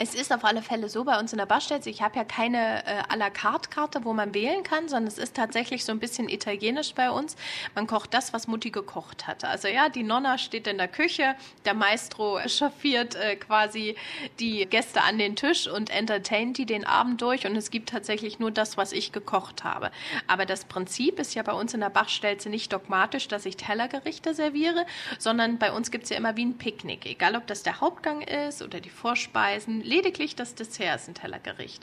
Es 0.00 0.14
ist 0.14 0.32
auf 0.32 0.44
alle 0.44 0.62
Fälle 0.62 0.88
so 0.88 1.02
bei 1.02 1.18
uns 1.18 1.32
in 1.32 1.38
der 1.38 1.46
Bastelze. 1.46 1.90
Ich 1.90 2.02
habe 2.02 2.14
ja 2.14 2.22
keine 2.22 2.86
äh, 2.86 3.02
à 3.08 3.16
la 3.16 3.30
carte 3.30 3.68
Karte, 3.68 4.04
wo 4.04 4.12
man 4.12 4.32
wählen 4.32 4.62
kann, 4.62 4.88
sondern 4.88 5.08
es 5.08 5.18
ist 5.18 5.34
tatsächlich 5.34 5.84
so 5.84 5.90
ein 5.90 5.98
bisschen 5.98 6.28
italienisch 6.28 6.94
bei 6.94 7.10
uns. 7.10 7.34
Man 7.74 7.88
kocht 7.88 8.14
das, 8.14 8.32
was 8.32 8.46
Mutti 8.46 8.70
gekocht 8.70 9.26
hatte. 9.26 9.48
Also 9.48 9.66
ja, 9.66 9.88
die 9.88 10.04
Nonna 10.04 10.38
steht 10.38 10.68
in 10.68 10.78
der 10.78 10.86
Küche, 10.86 11.34
der 11.64 11.74
Maestro 11.74 12.38
chauffiert 12.46 13.16
äh, 13.16 13.34
quasi 13.34 13.96
die 14.38 14.66
Gäste 14.66 15.02
an 15.02 15.18
den 15.18 15.34
Tisch 15.34 15.66
und 15.66 15.90
entertaint 15.90 16.58
die 16.58 16.66
den 16.66 16.84
Abend 16.84 17.20
durch 17.20 17.44
und 17.44 17.56
es 17.56 17.70
gibt 17.70 17.88
tatsächlich 17.88 18.38
nur 18.38 18.52
das, 18.52 18.76
was 18.76 18.92
ich 18.92 19.10
gekocht 19.10 19.64
habe. 19.64 19.90
Aber 20.28 20.46
das 20.46 20.64
Prinzip 20.64 21.18
ist 21.18 21.34
ja 21.34 21.42
bei 21.42 21.52
uns 21.52 21.74
in 21.74 21.80
der 21.80 21.90
Bachstelze 21.90 22.50
nicht 22.50 22.72
dogmatisch, 22.72 23.26
dass 23.26 23.44
ich 23.46 23.56
Tellergerichte 23.56 24.32
serviere, 24.32 24.86
sondern 25.18 25.58
bei 25.58 25.72
uns 25.72 25.90
gibt 25.90 26.04
es 26.04 26.10
ja 26.10 26.18
immer 26.18 26.36
wie 26.36 26.44
ein 26.44 26.56
Picknick. 26.56 27.04
Egal, 27.04 27.34
ob 27.34 27.48
das 27.48 27.64
der 27.64 27.80
Hauptgang 27.80 28.22
ist 28.22 28.62
oder 28.62 28.78
die 28.78 28.90
Vorspeisen 28.90 29.87
lediglich 29.88 30.36
das 30.36 30.54
Dessert 30.54 31.00
ist 31.00 31.08
ein 31.08 31.14
Tellergericht. 31.14 31.82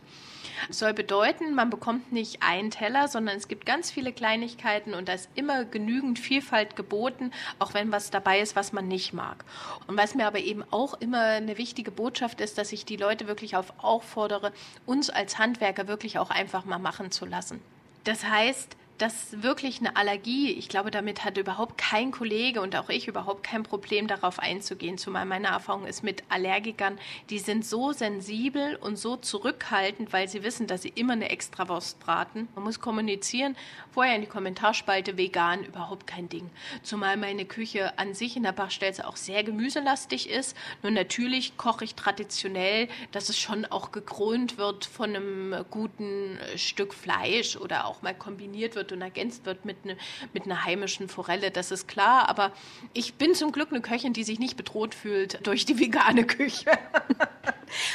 Soll 0.69 0.93
bedeuten, 0.93 1.53
man 1.53 1.69
bekommt 1.69 2.13
nicht 2.13 2.41
einen 2.41 2.71
Teller, 2.71 3.07
sondern 3.07 3.35
es 3.35 3.47
gibt 3.47 3.65
ganz 3.65 3.91
viele 3.91 4.13
Kleinigkeiten 4.13 4.93
und 4.93 5.09
da 5.09 5.13
ist 5.13 5.29
immer 5.35 5.65
genügend 5.65 6.17
Vielfalt 6.19 6.75
geboten, 6.75 7.31
auch 7.59 7.73
wenn 7.73 7.91
was 7.91 8.11
dabei 8.11 8.39
ist, 8.39 8.55
was 8.55 8.71
man 8.71 8.87
nicht 8.87 9.11
mag. 9.11 9.43
Und 9.87 9.97
was 9.97 10.15
mir 10.15 10.27
aber 10.27 10.39
eben 10.39 10.63
auch 10.71 10.93
immer 10.95 11.21
eine 11.21 11.57
wichtige 11.57 11.91
Botschaft 11.91 12.39
ist, 12.39 12.57
dass 12.57 12.71
ich 12.71 12.85
die 12.85 12.97
Leute 12.97 13.27
wirklich 13.27 13.55
auf 13.55 13.73
auffordere, 13.79 14.53
uns 14.85 15.09
als 15.09 15.37
Handwerker 15.37 15.87
wirklich 15.87 16.19
auch 16.19 16.29
einfach 16.29 16.63
mal 16.65 16.79
machen 16.79 17.11
zu 17.11 17.25
lassen. 17.25 17.59
Das 18.05 18.23
heißt, 18.23 18.77
das 18.97 19.41
wirklich 19.43 19.79
eine 19.79 19.95
Allergie, 19.97 20.51
ich 20.51 20.69
glaube, 20.69 20.89
damit 20.89 21.25
hat 21.25 21.37
überhaupt 21.37 21.77
kein 21.77 22.11
Kollege 22.11 22.61
und 22.61 22.75
auch 22.75 22.89
ich 22.89 23.07
überhaupt 23.07 23.43
kein 23.43 23.63
Problem 23.63 24.07
darauf 24.07 24.39
einzugehen. 24.39 24.97
Zumal 24.97 25.25
meine 25.25 25.47
Erfahrung 25.47 25.85
ist 25.85 26.03
mit 26.03 26.23
Allergikern, 26.29 26.97
die 27.29 27.39
sind 27.39 27.65
so 27.65 27.91
sensibel 27.91 28.77
und 28.77 28.97
so 28.97 29.17
zurückhaltend, 29.17 30.13
weil 30.13 30.29
sie 30.29 30.43
wissen, 30.43 30.67
dass 30.67 30.83
sie 30.83 30.93
immer 30.95 31.13
eine 31.13 31.29
Extrawurst 31.29 31.99
braten. 31.99 32.47
Man 32.55 32.63
muss 32.63 32.79
kommunizieren, 32.79 33.57
vorher 33.91 34.15
in 34.15 34.21
die 34.21 34.27
Kommentarspalte 34.27 35.17
vegan, 35.17 35.65
überhaupt 35.65 36.07
kein 36.07 36.29
Ding. 36.29 36.49
Zumal 36.81 37.17
meine 37.17 37.45
Küche 37.45 37.97
an 37.99 38.13
sich 38.13 38.37
in 38.37 38.43
der 38.43 38.53
Bachstelze 38.53 39.07
auch 39.07 39.17
sehr 39.17 39.43
gemüselastig 39.43 40.29
ist. 40.29 40.55
Nur 40.83 40.91
natürlich 40.91 41.57
koche 41.57 41.83
ich 41.83 41.95
traditionell, 41.95 42.87
dass 43.11 43.27
es 43.27 43.37
schon 43.37 43.65
auch 43.65 43.91
gekrönt 43.91 44.57
wird 44.57 44.85
von 44.85 45.15
einem 45.15 45.65
guten 45.69 46.39
Stück 46.55 46.93
Fleisch 46.93 47.57
oder 47.57 47.85
auch 47.87 48.01
mal 48.01 48.15
kombiniert 48.15 48.75
wird 48.75 48.84
wird 48.85 48.91
und 48.91 49.01
ergänzt 49.01 49.45
wird 49.45 49.65
mit, 49.65 49.85
ne, 49.85 49.97
mit 50.33 50.45
einer 50.45 50.63
heimischen 50.65 51.09
Forelle, 51.09 51.51
das 51.51 51.71
ist 51.71 51.87
klar. 51.87 52.29
Aber 52.29 52.51
ich 52.93 53.15
bin 53.15 53.33
zum 53.33 53.51
Glück 53.51 53.71
eine 53.71 53.81
Köchin, 53.81 54.13
die 54.13 54.23
sich 54.23 54.39
nicht 54.39 54.57
bedroht 54.57 54.93
fühlt 54.93 55.45
durch 55.45 55.65
die 55.65 55.79
vegane 55.79 56.23
Küche. 56.27 56.71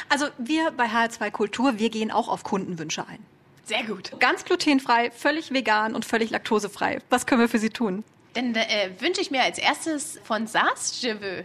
also 0.09 0.26
wir 0.38 0.70
bei 0.73 0.87
HR2 0.87 1.30
Kultur, 1.30 1.78
wir 1.78 1.90
gehen 1.90 2.11
auch 2.11 2.28
auf 2.28 2.42
Kundenwünsche 2.42 3.06
ein. 3.06 3.25
Sehr 3.64 3.85
gut. 3.85 4.12
Ganz 4.18 4.44
glutenfrei, 4.44 5.12
völlig 5.12 5.52
vegan 5.52 5.94
und 5.94 6.04
völlig 6.04 6.30
laktosefrei. 6.30 6.99
Was 7.09 7.26
können 7.26 7.40
wir 7.40 7.49
für 7.49 7.61
Sie 7.61 7.70
tun? 7.70 8.02
Dann 8.35 8.54
äh, 8.54 8.90
wünsche 8.99 9.20
ich 9.20 9.30
mir 9.30 9.42
als 9.42 9.59
erstes 9.59 10.18
von 10.25 10.47
Saas 10.47 11.00
Je 11.00 11.14
veux. 11.14 11.44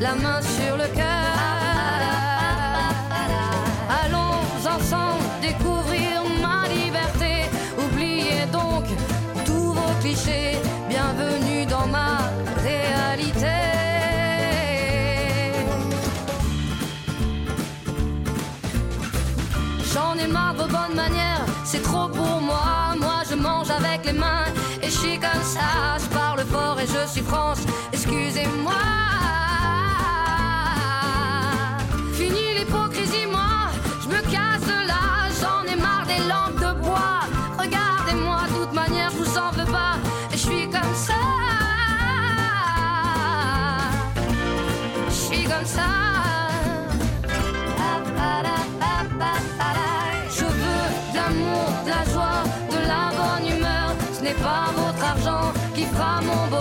la 0.00 0.14
main 0.14 0.40
sur 0.42 0.76
le 0.76 0.86
cœur. 0.94 1.38
Allons 4.02 4.38
ensemble 4.64 5.24
découvrir 5.42 6.22
ma 6.40 6.68
liberté. 6.68 7.50
Oubliez 7.76 8.46
donc 8.52 8.84
tous 9.44 9.72
vos 9.72 9.94
clichés. 10.00 10.56
Bienvenue 10.88 11.66
dans 11.66 11.86
ma 11.88 12.18
réalité. 12.62 13.56
J'en 19.92 20.14
ai 20.16 20.28
marre 20.28 20.54
de 20.54 20.58
vos 20.60 20.68
bonnes 20.68 20.94
manières, 20.94 21.44
c'est 21.64 21.82
trop 21.82 22.08
pour 22.08 22.40
moi. 22.40 22.94
Moi 22.96 23.22
je 23.28 23.34
mange 23.34 23.70
avec 23.70 24.04
les 24.06 24.12
mains 24.12 24.44
je 24.90 24.96
suis 24.96 25.18
comme 25.18 25.42
ça, 25.42 25.98
je 25.98 26.06
parle 26.06 26.40
fort 26.46 26.78
et 26.80 26.86
je 26.86 27.10
suis 27.10 27.20
France, 27.20 27.60
excusez-moi. 27.92 28.72
Fini 32.14 32.58
l'hypocrisie, 32.58 33.26
moi, 33.30 33.68
je 34.02 34.08
me 34.08 34.20
casse 34.32 34.62
de 34.62 34.86
là, 34.86 35.28
j'en 35.40 35.70
ai 35.70 35.76
marre 35.76 36.06
des 36.06 36.20
lampes 36.26 36.56
de 36.56 36.80
bois. 36.80 37.20
Regardez-moi, 37.58 38.40
de 38.48 38.64
toute 38.64 38.72
manière, 38.72 39.10
je 39.10 39.16
vous 39.16 39.38
en 39.38 39.50
veux 39.50 39.70
pas, 39.70 39.96
et 40.32 40.36
je 40.36 40.42
suis 40.48 40.70
comme 40.70 40.94
ça. 40.94 41.14
Je 45.08 45.14
suis 45.14 45.44
comme 45.44 45.66
ça. 45.66 45.82
Je 54.30 54.67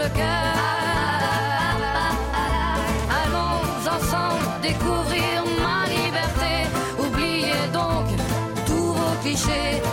le 0.00 0.08
cœur. 0.20 0.54
Allons 3.20 3.60
ensemble 3.96 4.46
découvrir 4.62 5.36
ma 5.64 5.80
liberté. 5.96 6.52
Oubliez 6.98 7.62
donc 7.72 8.06
tous 8.66 8.92
vos 8.94 9.14
clichés. 9.22 9.89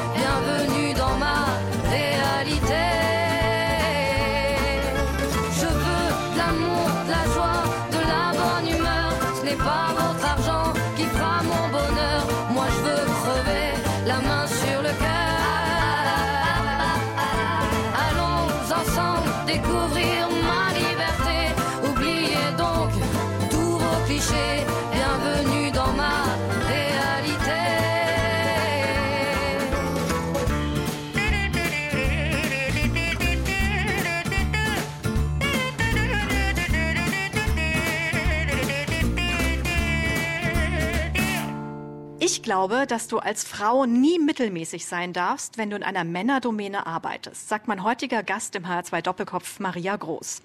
Glaube, 42.48 42.88
dass 42.88 43.10
du 43.10 43.20
als 43.20 43.44
Frau 43.44 43.86
nie 43.86 44.20
mittelmäßig 44.20 44.86
sein 44.86 45.12
darfst, 45.12 45.58
wenn 45.58 45.70
du 45.70 45.76
in 45.76 45.84
einer 45.84 46.06
Männerdomäne 46.06 46.88
arbeitest, 46.88 47.50
sagt 47.50 47.68
mein 47.68 47.84
heutiger 47.84 48.24
Gast 48.24 48.56
im 48.56 48.66
HR2 48.66 49.02
Doppelkopf, 49.02 49.60
Maria 49.60 49.98
Groß. 49.98 50.42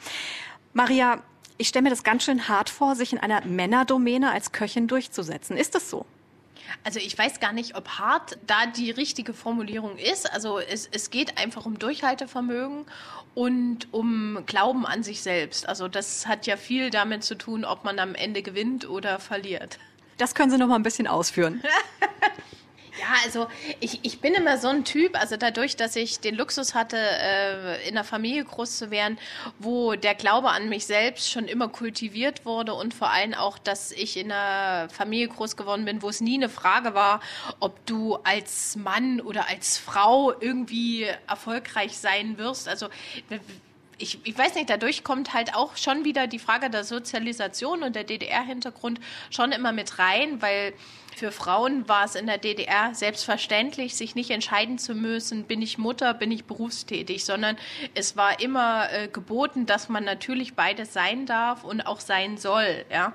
Maria, 0.72 1.22
ich 1.58 1.68
stelle 1.68 1.84
mir 1.84 1.90
das 1.90 2.02
ganz 2.02 2.24
schön 2.24 2.48
hart 2.48 2.70
vor, 2.70 2.96
sich 2.96 3.12
in 3.12 3.20
einer 3.20 3.44
Männerdomäne 3.44 4.32
als 4.32 4.50
Köchin 4.50 4.88
durchzusetzen. 4.88 5.56
Ist 5.56 5.76
das 5.76 5.90
so? 5.90 6.04
Also 6.82 6.98
ich 6.98 7.16
weiß 7.16 7.38
gar 7.38 7.52
nicht, 7.52 7.76
ob 7.76 7.88
hart 8.00 8.36
da 8.48 8.66
die 8.66 8.90
richtige 8.90 9.32
Formulierung 9.32 9.96
ist. 9.96 10.28
Also 10.32 10.58
es, 10.58 10.88
es 10.90 11.10
geht 11.10 11.38
einfach 11.38 11.66
um 11.66 11.78
Durchhaltevermögen 11.78 12.84
und 13.36 13.94
um 13.94 14.42
Glauben 14.46 14.86
an 14.86 15.04
sich 15.04 15.22
selbst. 15.22 15.68
Also 15.68 15.86
das 15.86 16.26
hat 16.26 16.48
ja 16.48 16.56
viel 16.56 16.90
damit 16.90 17.22
zu 17.22 17.36
tun, 17.36 17.64
ob 17.64 17.84
man 17.84 18.00
am 18.00 18.16
Ende 18.16 18.42
gewinnt 18.42 18.88
oder 18.88 19.20
verliert. 19.20 19.78
Das 20.18 20.34
können 20.34 20.50
Sie 20.50 20.58
noch 20.58 20.68
mal 20.68 20.76
ein 20.76 20.82
bisschen 20.82 21.06
ausführen. 21.06 21.62
Ja, 23.02 23.16
also 23.24 23.48
ich, 23.80 24.00
ich 24.04 24.20
bin 24.20 24.34
immer 24.34 24.58
so 24.58 24.68
ein 24.68 24.84
Typ, 24.84 25.18
also 25.18 25.36
dadurch, 25.36 25.74
dass 25.74 25.96
ich 25.96 26.20
den 26.20 26.36
Luxus 26.36 26.74
hatte, 26.74 26.98
äh, 26.98 27.88
in 27.88 27.96
einer 27.96 28.04
Familie 28.04 28.44
groß 28.44 28.78
zu 28.78 28.90
werden, 28.92 29.18
wo 29.58 29.94
der 29.94 30.14
Glaube 30.14 30.50
an 30.50 30.68
mich 30.68 30.86
selbst 30.86 31.28
schon 31.28 31.46
immer 31.46 31.68
kultiviert 31.68 32.44
wurde 32.44 32.74
und 32.74 32.94
vor 32.94 33.10
allem 33.10 33.34
auch, 33.34 33.58
dass 33.58 33.90
ich 33.90 34.16
in 34.16 34.30
einer 34.30 34.88
Familie 34.90 35.28
groß 35.28 35.56
geworden 35.56 35.84
bin, 35.84 36.00
wo 36.00 36.10
es 36.10 36.20
nie 36.20 36.36
eine 36.36 36.48
Frage 36.48 36.94
war, 36.94 37.20
ob 37.58 37.84
du 37.86 38.18
als 38.24 38.76
Mann 38.76 39.20
oder 39.20 39.48
als 39.48 39.78
Frau 39.78 40.32
irgendwie 40.38 41.06
erfolgreich 41.26 41.98
sein 41.98 42.38
wirst. 42.38 42.68
Also 42.68 42.88
ich, 43.98 44.18
ich 44.24 44.36
weiß 44.36 44.54
nicht, 44.54 44.70
dadurch 44.70 45.04
kommt 45.04 45.34
halt 45.34 45.54
auch 45.54 45.76
schon 45.76 46.04
wieder 46.04 46.26
die 46.26 46.38
Frage 46.38 46.70
der 46.70 46.84
Sozialisation 46.84 47.82
und 47.82 47.94
der 47.94 48.04
DDR-Hintergrund 48.04 49.00
schon 49.30 49.52
immer 49.52 49.72
mit 49.72 49.98
rein, 49.98 50.42
weil 50.42 50.72
für 51.16 51.30
Frauen 51.30 51.88
war 51.88 52.04
es 52.04 52.14
in 52.14 52.26
der 52.26 52.38
DDR 52.38 52.94
selbstverständlich, 52.94 53.94
sich 53.94 54.14
nicht 54.14 54.30
entscheiden 54.30 54.78
zu 54.78 54.94
müssen, 54.94 55.44
bin 55.44 55.62
ich 55.62 55.78
Mutter, 55.78 56.14
bin 56.14 56.30
ich 56.30 56.44
berufstätig, 56.44 57.24
sondern 57.24 57.56
es 57.94 58.16
war 58.16 58.40
immer 58.40 58.90
äh, 58.92 59.08
geboten, 59.08 59.66
dass 59.66 59.88
man 59.88 60.04
natürlich 60.04 60.54
beides 60.54 60.92
sein 60.92 61.26
darf 61.26 61.64
und 61.64 61.82
auch 61.82 62.00
sein 62.00 62.38
soll, 62.38 62.84
ja. 62.90 63.12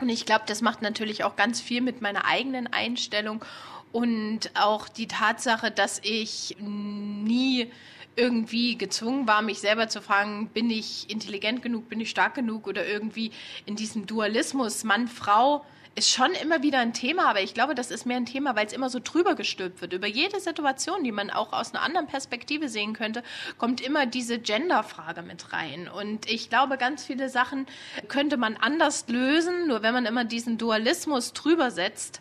Und 0.00 0.10
ich 0.10 0.26
glaube, 0.26 0.44
das 0.46 0.62
macht 0.62 0.80
natürlich 0.82 1.24
auch 1.24 1.34
ganz 1.34 1.60
viel 1.60 1.80
mit 1.80 2.00
meiner 2.00 2.24
eigenen 2.24 2.68
Einstellung 2.68 3.44
und 3.90 4.50
auch 4.54 4.88
die 4.88 5.08
Tatsache, 5.08 5.70
dass 5.70 6.00
ich 6.04 6.56
nie 6.60 7.70
irgendwie 8.18 8.76
gezwungen 8.76 9.28
war, 9.28 9.42
mich 9.42 9.60
selber 9.60 9.88
zu 9.88 10.02
fragen, 10.02 10.48
bin 10.48 10.68
ich 10.70 11.08
intelligent 11.08 11.62
genug, 11.62 11.88
bin 11.88 12.00
ich 12.00 12.10
stark 12.10 12.34
genug 12.34 12.66
oder 12.66 12.86
irgendwie 12.86 13.30
in 13.64 13.76
diesem 13.76 14.06
Dualismus 14.06 14.82
Mann-Frau 14.82 15.64
ist 15.98 16.10
schon 16.10 16.30
immer 16.32 16.62
wieder 16.62 16.78
ein 16.78 16.92
Thema, 16.92 17.28
aber 17.28 17.42
ich 17.42 17.54
glaube, 17.54 17.74
das 17.74 17.90
ist 17.90 18.06
mehr 18.06 18.16
ein 18.16 18.26
Thema, 18.26 18.54
weil 18.54 18.66
es 18.66 18.72
immer 18.72 18.88
so 18.88 19.00
drüber 19.02 19.34
gestülpt 19.34 19.80
wird. 19.80 19.92
Über 19.92 20.06
jede 20.06 20.38
Situation, 20.38 21.02
die 21.02 21.10
man 21.10 21.30
auch 21.30 21.52
aus 21.52 21.74
einer 21.74 21.82
anderen 21.82 22.06
Perspektive 22.06 22.68
sehen 22.68 22.92
könnte, 22.92 23.24
kommt 23.58 23.80
immer 23.80 24.06
diese 24.06 24.38
Gender-Frage 24.38 25.22
mit 25.22 25.52
rein. 25.52 25.88
Und 25.88 26.30
ich 26.30 26.50
glaube, 26.50 26.78
ganz 26.78 27.04
viele 27.04 27.28
Sachen 27.28 27.66
könnte 28.06 28.36
man 28.36 28.56
anders 28.56 29.08
lösen, 29.08 29.66
nur 29.66 29.82
wenn 29.82 29.92
man 29.92 30.06
immer 30.06 30.24
diesen 30.24 30.56
Dualismus 30.56 31.32
drüber 31.32 31.72
setzt, 31.72 32.20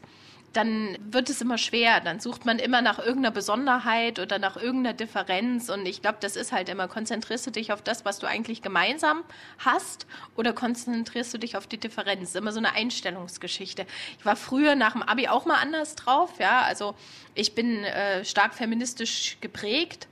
dann 0.57 0.97
wird 0.99 1.29
es 1.29 1.39
immer 1.39 1.59
schwer. 1.59 1.99
Dann 1.99 2.19
sucht 2.19 2.45
man 2.47 2.57
immer 2.57 2.81
nach 2.81 2.97
irgendeiner 2.97 3.29
Besonderheit 3.29 4.17
oder 4.17 4.39
nach 4.39 4.57
irgendeiner 4.57 4.95
Differenz. 4.95 5.69
Und 5.69 5.85
ich 5.85 6.01
glaube, 6.01 6.17
das 6.19 6.35
ist 6.35 6.51
halt 6.51 6.67
immer, 6.67 6.87
konzentrierst 6.87 7.45
du 7.45 7.51
dich 7.51 7.71
auf 7.71 7.83
das, 7.83 8.05
was 8.05 8.17
du 8.17 8.25
eigentlich 8.25 8.63
gemeinsam 8.63 9.23
hast 9.59 10.07
oder 10.35 10.53
konzentrierst 10.53 11.31
du 11.31 11.37
dich 11.37 11.57
auf 11.57 11.67
die 11.67 11.77
Differenz? 11.77 12.33
Immer 12.33 12.51
so 12.51 12.57
eine 12.57 12.73
Einstellungsgeschichte. 12.73 13.85
Ich 14.17 14.25
war 14.25 14.35
früher 14.35 14.73
nach 14.73 14.93
dem 14.93 15.03
Abi 15.03 15.27
auch 15.27 15.45
mal 15.45 15.59
anders 15.61 15.93
drauf. 15.93 16.31
Ja, 16.39 16.61
also 16.61 16.95
ich 17.35 17.53
bin 17.53 17.83
äh, 17.83 18.25
stark 18.25 18.55
feministisch 18.55 19.37
geprägt. 19.41 20.07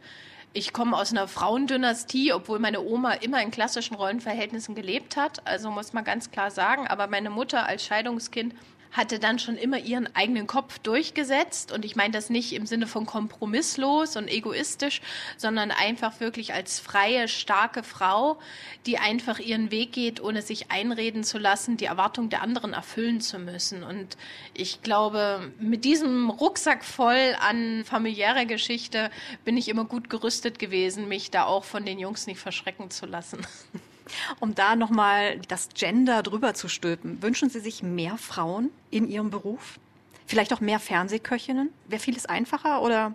Ich 0.53 0.73
komme 0.73 0.95
aus 0.95 1.11
einer 1.11 1.27
Frauendynastie, 1.27 2.33
obwohl 2.33 2.59
meine 2.59 2.81
Oma 2.81 3.13
immer 3.13 3.41
in 3.41 3.49
klassischen 3.49 3.95
Rollenverhältnissen 3.95 4.75
gelebt 4.75 5.17
hat. 5.17 5.45
Also 5.47 5.71
muss 5.71 5.91
man 5.91 6.03
ganz 6.03 6.29
klar 6.29 6.51
sagen. 6.51 6.87
Aber 6.87 7.07
meine 7.07 7.31
Mutter 7.31 7.65
als 7.65 7.83
Scheidungskind 7.83 8.53
hatte 8.95 9.19
dann 9.19 9.39
schon 9.39 9.57
immer 9.57 9.77
ihren 9.77 10.13
eigenen 10.15 10.47
Kopf 10.47 10.79
durchgesetzt. 10.79 11.71
Und 11.71 11.85
ich 11.85 11.95
meine 11.95 12.13
das 12.13 12.29
nicht 12.29 12.53
im 12.53 12.65
Sinne 12.65 12.87
von 12.87 13.05
kompromisslos 13.05 14.15
und 14.15 14.29
egoistisch, 14.29 15.01
sondern 15.37 15.71
einfach 15.71 16.19
wirklich 16.19 16.53
als 16.53 16.79
freie, 16.79 17.27
starke 17.27 17.83
Frau, 17.83 18.39
die 18.85 18.97
einfach 18.97 19.39
ihren 19.39 19.71
Weg 19.71 19.91
geht, 19.91 20.21
ohne 20.21 20.41
sich 20.41 20.71
einreden 20.71 21.23
zu 21.23 21.37
lassen, 21.37 21.77
die 21.77 21.85
Erwartung 21.85 22.29
der 22.29 22.41
anderen 22.41 22.73
erfüllen 22.73 23.21
zu 23.21 23.39
müssen. 23.39 23.83
Und 23.83 24.17
ich 24.53 24.81
glaube, 24.81 25.51
mit 25.59 25.83
diesem 25.85 26.29
Rucksack 26.29 26.83
voll 26.83 27.35
an 27.39 27.83
familiärer 27.85 28.45
Geschichte 28.45 29.11
bin 29.43 29.57
ich 29.57 29.67
immer 29.67 29.85
gut 29.85 30.09
gerüstet 30.09 30.59
gewesen, 30.59 31.07
mich 31.07 31.31
da 31.31 31.45
auch 31.45 31.63
von 31.63 31.85
den 31.85 31.99
Jungs 31.99 32.27
nicht 32.27 32.39
verschrecken 32.39 32.89
zu 32.89 33.05
lassen. 33.05 33.45
Um 34.39 34.55
da 34.55 34.75
nochmal 34.75 35.39
das 35.47 35.69
Gender 35.73 36.23
drüber 36.23 36.53
zu 36.53 36.67
stülpen, 36.67 37.21
wünschen 37.21 37.49
Sie 37.49 37.59
sich 37.59 37.83
mehr 37.83 38.17
Frauen 38.17 38.69
in 38.91 39.07
Ihrem 39.07 39.29
Beruf? 39.29 39.79
Vielleicht 40.25 40.53
auch 40.53 40.61
mehr 40.61 40.79
Fernsehköchinnen? 40.79 41.69
Wäre 41.87 42.01
vieles 42.01 42.25
einfacher 42.25 42.81
oder? 42.81 43.13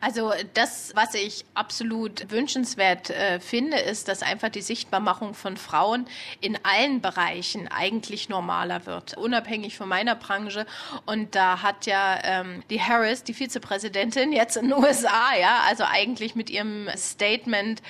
Also 0.00 0.32
das, 0.54 0.92
was 0.94 1.14
ich 1.14 1.44
absolut 1.54 2.30
wünschenswert 2.30 3.10
äh, 3.10 3.40
finde, 3.40 3.78
ist, 3.78 4.08
dass 4.08 4.22
einfach 4.22 4.48
die 4.48 4.62
Sichtbarmachung 4.62 5.34
von 5.34 5.56
Frauen 5.56 6.06
in 6.40 6.58
allen 6.64 7.00
Bereichen 7.00 7.68
eigentlich 7.68 8.28
normaler 8.28 8.86
wird, 8.86 9.16
unabhängig 9.16 9.76
von 9.76 9.88
meiner 9.88 10.14
Branche. 10.14 10.66
Und 11.06 11.34
da 11.34 11.62
hat 11.62 11.86
ja 11.86 12.18
ähm, 12.22 12.62
die 12.70 12.80
Harris, 12.80 13.24
die 13.24 13.34
Vizepräsidentin 13.34 14.32
jetzt 14.32 14.56
in 14.56 14.68
den 14.68 14.74
USA, 14.74 15.34
ja, 15.38 15.60
also 15.68 15.84
eigentlich 15.84 16.34
mit 16.34 16.50
ihrem 16.50 16.88
Statement 16.96 17.82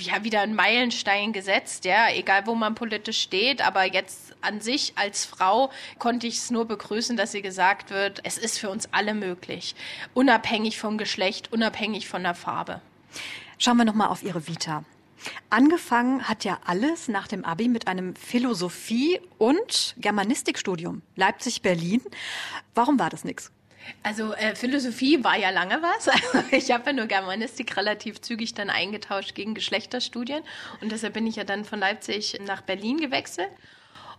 ja 0.00 0.22
wieder 0.24 0.42
einen 0.42 0.54
Meilenstein 0.54 1.32
gesetzt, 1.32 1.84
ja, 1.84 2.08
egal 2.10 2.46
wo 2.46 2.54
man 2.54 2.74
politisch 2.74 3.20
steht, 3.20 3.66
aber 3.66 3.84
jetzt 3.84 4.34
an 4.40 4.60
sich 4.60 4.92
als 4.96 5.24
Frau 5.24 5.70
konnte 5.98 6.26
ich 6.26 6.36
es 6.36 6.50
nur 6.50 6.66
begrüßen, 6.66 7.16
dass 7.16 7.32
sie 7.32 7.42
gesagt 7.42 7.90
wird, 7.90 8.20
es 8.24 8.38
ist 8.38 8.58
für 8.58 8.70
uns 8.70 8.88
alle 8.92 9.14
möglich, 9.14 9.74
unabhängig 10.14 10.78
vom 10.78 10.98
Geschlecht, 10.98 11.35
unabhängig 11.52 12.08
von 12.08 12.22
der 12.22 12.34
Farbe. 12.34 12.80
Schauen 13.58 13.76
wir 13.76 13.84
noch 13.84 13.94
mal 13.94 14.08
auf 14.08 14.22
Ihre 14.22 14.46
Vita. 14.46 14.84
Angefangen 15.50 16.28
hat 16.28 16.44
ja 16.44 16.58
alles 16.64 17.08
nach 17.08 17.26
dem 17.28 17.44
Abi 17.44 17.68
mit 17.68 17.88
einem 17.88 18.14
Philosophie- 18.16 19.20
und 19.38 19.94
Germanistikstudium. 19.98 21.02
Leipzig-Berlin. 21.16 22.02
Warum 22.74 22.98
war 22.98 23.10
das 23.10 23.24
nix? 23.24 23.50
Also 24.02 24.32
äh, 24.34 24.54
Philosophie 24.54 25.22
war 25.22 25.36
ja 25.38 25.50
lange 25.50 25.80
was. 25.82 26.08
Also 26.32 26.44
ich 26.50 26.70
habe 26.70 26.86
ja 26.86 26.92
nur 26.92 27.06
Germanistik 27.06 27.76
relativ 27.76 28.20
zügig 28.20 28.54
dann 28.54 28.70
eingetauscht 28.70 29.34
gegen 29.34 29.54
Geschlechterstudien 29.54 30.42
und 30.80 30.92
deshalb 30.92 31.14
bin 31.14 31.26
ich 31.26 31.36
ja 31.36 31.44
dann 31.44 31.64
von 31.64 31.78
Leipzig 31.78 32.38
nach 32.44 32.62
Berlin 32.62 32.98
gewechselt. 32.98 33.50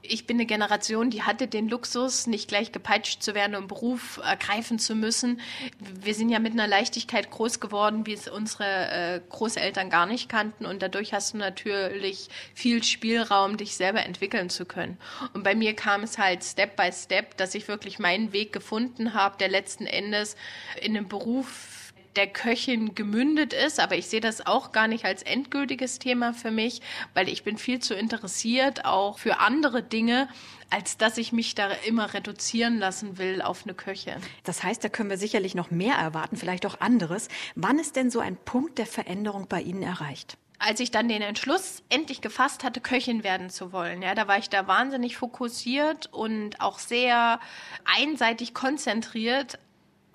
Ich 0.02 0.28
bin 0.28 0.38
eine 0.38 0.46
Generation, 0.46 1.10
die 1.10 1.24
hatte 1.24 1.48
den 1.48 1.68
Luxus, 1.68 2.28
nicht 2.28 2.48
gleich 2.48 2.72
gepeitscht 2.72 3.22
zu 3.22 3.36
werden 3.36 3.56
und 3.56 3.68
Beruf 3.68 4.20
ergreifen 4.24 4.80
zu 4.80 4.96
müssen. 4.96 5.42
Wir 5.80 6.14
sind 6.14 6.30
ja 6.30 6.40
mit 6.40 6.54
einer 6.54 6.68
Leichtigkeit 6.68 7.30
groß 7.32 7.60
geworden, 7.60 8.06
wie 8.06 8.14
es 8.14 8.28
unsere 8.28 8.66
äh, 8.66 9.22
Großeltern 9.30 9.90
gar 9.90 10.06
nicht 10.06 10.30
kannten. 10.30 10.66
Und 10.66 10.82
dadurch 10.82 11.14
hast 11.14 11.34
du 11.34 11.38
natürlich 11.38 12.30
viel 12.54 12.84
Spielraum, 12.84 13.58
dich 13.58 13.76
selber 13.76 14.06
entwickeln 14.06 14.50
zu 14.50 14.66
können. 14.66 14.98
Und 15.34 15.44
bei 15.44 15.56
mir 15.56 15.76
kam 15.76 16.04
es 16.04 16.18
halt 16.18 16.44
Step 16.44 16.76
by 16.76 16.92
Step, 16.94 17.36
dass 17.38 17.56
ich 17.56 17.68
wirklich 17.68 18.00
meinen 18.00 18.34
Weg 18.34 18.54
gefunden 18.54 19.14
habe, 19.14 19.38
der 19.38 19.50
letzten 19.50 19.86
Endes 19.86 20.36
in 20.82 20.96
einem 20.96 21.08
Beruf 21.08 21.87
der 22.18 22.28
Köchin 22.28 22.96
gemündet 22.96 23.54
ist, 23.54 23.80
aber 23.80 23.96
ich 23.96 24.08
sehe 24.08 24.22
das 24.22 24.46
auch 24.46 24.72
gar 24.72 24.88
nicht 24.88 25.06
als 25.06 25.22
endgültiges 25.22 26.00
Thema 26.00 26.34
für 26.34 26.52
mich, 26.52 26.82
weil 27.14 27.30
ich 27.30 27.44
bin 27.44 27.58
viel 27.58 27.80
zu 27.80 27.94
interessiert 27.94 28.86
auch 28.86 29.20
für 29.20 29.40
andere 29.40 29.84
Dinge, 29.84 30.28
als 30.70 30.98
dass 30.98 31.18
ich 31.18 31.32
mich 31.32 31.56
da 31.56 31.70
immer 31.86 32.14
reduzieren 32.14 32.80
lassen 32.80 33.18
will 33.18 33.42
auf 33.42 33.64
eine 33.64 33.76
Köchin. 33.76 34.16
Das 34.44 34.64
heißt, 34.64 34.84
da 34.84 34.90
können 34.90 35.10
wir 35.10 35.18
sicherlich 35.18 35.56
noch 35.56 35.72
mehr 35.72 35.96
erwarten, 35.96 36.36
vielleicht 36.36 36.66
auch 36.66 36.82
anderes. 36.82 37.30
Wann 37.56 37.80
ist 37.80 37.96
denn 37.96 38.10
so 38.10 38.20
ein 38.20 38.36
Punkt 38.36 38.80
der 38.80 38.88
Veränderung 38.88 39.48
bei 39.48 39.62
Ihnen 39.62 39.84
erreicht? 39.84 40.38
als 40.60 40.80
ich 40.80 40.90
dann 40.90 41.08
den 41.08 41.22
Entschluss 41.22 41.84
endlich 41.90 42.22
gefasst 42.22 42.64
hatte, 42.64 42.82
Köchin 42.82 43.24
werden 43.24 43.50
zu 43.50 43.72
wollen, 43.72 44.02
ja, 44.02 44.16
da 44.16 44.28
war 44.28 44.40
ich 44.40 44.50
da 44.50 44.68
wahnsinnig 44.68 45.16
fokussiert 45.16 46.08
und 46.12 46.60
auch 46.60 46.80
sehr 46.80 47.40
einseitig 47.86 48.56
konzentriert 48.56 49.60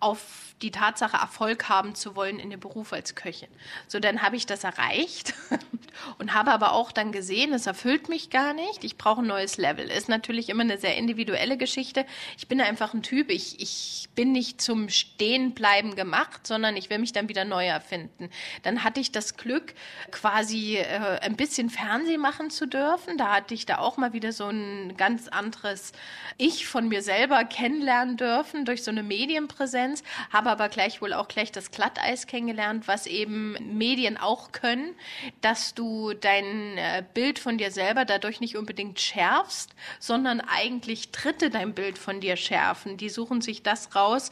auf 0.03 0.53
die 0.63 0.71
Tatsache, 0.71 1.17
Erfolg 1.17 1.69
haben 1.69 1.95
zu 1.95 2.15
wollen 2.15 2.39
in 2.39 2.51
dem 2.51 2.61
Beruf 2.61 2.93
als 2.93 3.15
Köchin. 3.15 3.49
So, 3.89 3.99
dann 3.99 4.23
habe 4.23 4.37
ich 4.37 4.47
das 4.47 4.65
erreicht 4.65 5.35
und 6.19 6.35
habe 6.35 6.53
aber 6.53 6.73
auch 6.73 6.93
dann 6.93 7.13
gesehen, 7.13 7.53
es 7.53 7.67
erfüllt 7.67 8.09
mich 8.09 8.31
gar 8.31 8.55
nicht. 8.55 8.85
Ich 8.85 8.97
brauche 8.97 9.23
ein 9.23 9.27
neues 9.27 9.57
Level. 9.57 9.91
Ist 9.91 10.09
natürlich 10.09 10.49
immer 10.49 10.63
eine 10.63 10.79
sehr 10.79 10.97
individuelle 10.97 11.57
Geschichte. 11.57 12.07
Ich 12.39 12.49
bin 12.49 12.61
einfach 12.61 12.95
ein 12.95 13.03
Typ. 13.03 13.31
Ich, 13.31 13.61
ich 13.61 14.09
bin 14.15 14.33
nicht 14.33 14.61
zum 14.61 14.89
Stehenbleiben 14.89 15.97
gemacht, 15.97 16.47
sondern 16.47 16.77
ich 16.77 16.91
will 16.91 16.99
mich 16.99 17.13
dann 17.13 17.29
wieder 17.29 17.45
neu 17.45 17.67
erfinden. 17.67 18.31
Dann 18.63 18.85
hatte 18.85 19.01
ich 19.01 19.11
das 19.11 19.37
Glück, 19.37 19.75
quasi 20.11 20.77
äh, 20.77 21.19
ein 21.21 21.37
bisschen 21.37 21.71
Fernsehen 21.71 22.21
machen 22.21 22.51
zu 22.51 22.67
dürfen. 22.67 23.19
Da 23.19 23.35
hatte 23.35 23.55
ich 23.55 23.67
da 23.67 23.79
auch 23.79 23.97
mal 23.97 24.13
wieder 24.13 24.33
so 24.33 24.47
ein 24.47 24.97
ganz 24.97 25.29
anderes 25.29 25.93
Ich 26.39 26.67
von 26.67 26.89
mir 26.89 27.03
selber 27.03 27.45
kennenlernen 27.45 28.17
dürfen 28.17 28.65
durch 28.65 28.85
so 28.85 28.91
eine 28.91 29.03
Medienpräsenz. 29.03 29.92
Habe 30.33 30.51
aber 30.51 30.69
gleichwohl 30.69 31.13
auch 31.13 31.29
gleich 31.29 31.53
das 31.53 31.71
Glatteis 31.71 32.27
kennengelernt, 32.27 32.89
was 32.89 33.07
eben 33.07 33.57
Medien 33.77 34.17
auch 34.17 34.53
können, 34.53 34.95
dass 35.41 35.75
du 35.75 36.15
dein 36.15 36.79
äh, 36.79 37.05
Bild 37.15 37.39
von 37.39 37.59
dir 37.59 37.71
selber 37.71 38.05
dadurch 38.05 38.41
nicht 38.41 38.57
unbedingt 38.57 39.01
schärfst, 39.01 39.71
sondern 39.99 40.41
eigentlich 40.41 41.11
Dritte 41.11 41.51
dein 41.51 41.75
Bild 41.75 41.99
von 41.99 42.21
dir 42.21 42.37
schärfen. 42.37 42.97
Die 42.97 43.09
suchen 43.09 43.41
sich 43.41 43.63
das 43.63 43.95
raus, 43.95 44.31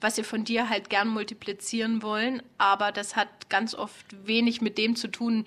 was 0.00 0.16
sie 0.16 0.24
von 0.24 0.44
dir 0.44 0.68
halt 0.68 0.90
gern 0.90 1.08
multiplizieren 1.08 2.02
wollen, 2.02 2.42
aber 2.56 2.92
das 2.92 3.16
hat 3.16 3.50
ganz 3.50 3.74
oft 3.74 4.06
wenig 4.26 4.60
mit 4.60 4.78
dem 4.78 4.94
zu 4.94 5.08
tun, 5.08 5.44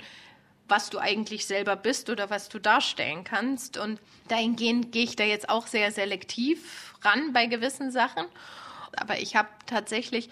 was 0.71 0.89
du 0.89 0.99
eigentlich 0.99 1.45
selber 1.45 1.75
bist 1.75 2.09
oder 2.09 2.29
was 2.29 2.49
du 2.49 2.57
darstellen 2.57 3.23
kannst. 3.23 3.77
Und 3.77 3.99
dahingehend 4.29 4.91
gehe 4.91 5.03
ich 5.03 5.15
da 5.15 5.23
jetzt 5.23 5.49
auch 5.49 5.67
sehr 5.67 5.91
selektiv 5.91 6.95
ran 7.01 7.33
bei 7.33 7.45
gewissen 7.45 7.91
Sachen 7.91 8.25
aber 8.97 9.19
ich 9.19 9.35
habe 9.35 9.49
tatsächlich 9.65 10.29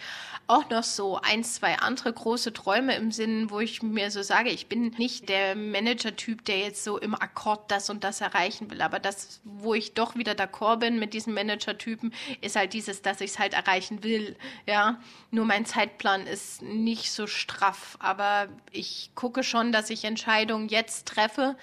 auch 0.50 0.68
noch 0.70 0.84
so 0.84 1.20
ein, 1.22 1.44
zwei 1.44 1.78
andere 1.78 2.12
große 2.12 2.54
Träume 2.54 2.96
im 2.96 3.12
Sinn, 3.12 3.52
wo 3.52 3.60
ich 3.60 3.84
mir 3.84 4.10
so 4.10 4.24
sage, 4.24 4.50
ich 4.50 4.66
bin 4.66 4.96
nicht 4.98 5.30
der 5.30 5.56
Manager-Typ, 5.56 6.44
der 6.46 6.60
jetzt 6.60 6.84
so 6.84 6.98
im 6.98 7.14
Akkord 7.14 7.70
das 7.70 7.92
und 7.92 8.04
das 8.04 8.20
erreichen 8.20 8.72
will. 8.72 8.82
Aber 8.82 8.98
das, 8.98 9.42
wo 9.44 9.76
ich 9.76 9.94
doch 9.94 10.16
wieder 10.16 10.32
d'accord 10.32 10.78
bin 10.78 10.98
mit 10.98 11.14
diesem 11.14 11.36
Manager-Typen, 11.36 12.14
ist 12.42 12.56
halt 12.56 12.74
dieses, 12.74 13.04
dass 13.04 13.22
ich 13.22 13.32
es 13.32 13.40
halt 13.40 13.54
erreichen 13.54 14.04
will. 14.04 14.36
Ja, 14.66 15.00
nur 15.30 15.46
mein 15.46 15.68
Zeitplan 15.68 16.26
ist 16.26 16.64
nicht 16.64 17.12
so 17.12 17.28
straff. 17.28 17.96
Aber 18.00 18.50
ich 18.72 19.12
gucke 19.14 19.44
schon, 19.44 19.72
dass 19.72 19.92
ich 19.92 20.04
Entscheidungen 20.04 20.68
jetzt 20.68 21.08
treffe, 21.08 21.58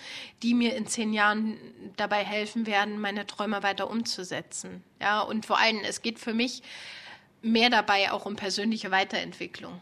die 0.45 0.55
mir 0.55 0.77
in 0.77 0.87
zehn 0.87 1.13
Jahren 1.13 1.57
dabei 1.97 2.25
helfen 2.25 2.67
werden, 2.67 3.01
meine 3.01 3.27
Träume 3.27 3.65
weiter 3.65 3.91
umzusetzen. 3.91 4.85
Ja, 5.01 5.21
und 5.21 5.45
vor 5.45 5.59
allem, 5.59 5.81
es 5.81 6.03
geht 6.03 6.19
für 6.19 6.33
mich 6.33 6.63
mehr 7.43 7.71
dabei 7.71 8.11
auch 8.13 8.27
um 8.27 8.37
persönliche 8.37 8.91
Weiterentwicklung. 8.91 9.81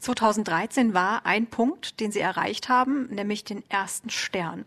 2013 0.00 0.94
war 0.94 1.26
ein 1.26 1.46
Punkt, 1.46 2.00
den 2.00 2.12
Sie 2.12 2.20
erreicht 2.20 2.68
haben, 2.68 3.06
nämlich 3.10 3.44
den 3.44 3.62
ersten 3.68 4.10
Stern. 4.10 4.64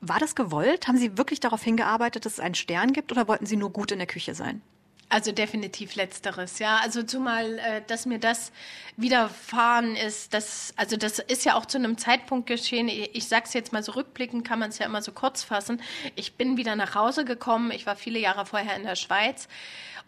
War 0.00 0.18
das 0.18 0.34
gewollt? 0.34 0.88
Haben 0.88 0.98
Sie 0.98 1.18
wirklich 1.18 1.40
darauf 1.40 1.62
hingearbeitet, 1.62 2.24
dass 2.24 2.34
es 2.34 2.40
einen 2.40 2.54
Stern 2.54 2.92
gibt 2.92 3.12
oder 3.12 3.28
wollten 3.28 3.46
Sie 3.46 3.56
nur 3.56 3.70
gut 3.70 3.92
in 3.92 3.98
der 3.98 4.06
Küche 4.06 4.34
sein? 4.34 4.62
Also 5.10 5.32
definitiv 5.32 5.94
letzteres, 5.94 6.58
ja. 6.58 6.80
Also 6.82 7.02
zumal, 7.02 7.58
äh, 7.58 7.82
dass 7.86 8.04
mir 8.04 8.18
das 8.18 8.52
widerfahren 8.98 9.96
ist, 9.96 10.34
das, 10.34 10.74
also 10.76 10.98
das 10.98 11.18
ist 11.18 11.46
ja 11.46 11.54
auch 11.54 11.64
zu 11.64 11.78
einem 11.78 11.96
Zeitpunkt 11.96 12.46
geschehen. 12.46 12.88
Ich, 12.88 13.14
ich 13.16 13.26
sag's 13.26 13.54
jetzt 13.54 13.72
mal 13.72 13.82
so 13.82 13.92
rückblickend, 13.92 14.46
kann 14.46 14.58
man 14.58 14.68
es 14.68 14.78
ja 14.78 14.84
immer 14.84 15.00
so 15.00 15.12
kurz 15.12 15.42
fassen. 15.42 15.80
Ich 16.14 16.34
bin 16.34 16.58
wieder 16.58 16.76
nach 16.76 16.94
Hause 16.94 17.24
gekommen. 17.24 17.70
Ich 17.70 17.86
war 17.86 17.96
viele 17.96 18.18
Jahre 18.18 18.44
vorher 18.44 18.76
in 18.76 18.82
der 18.82 18.96
Schweiz. 18.96 19.48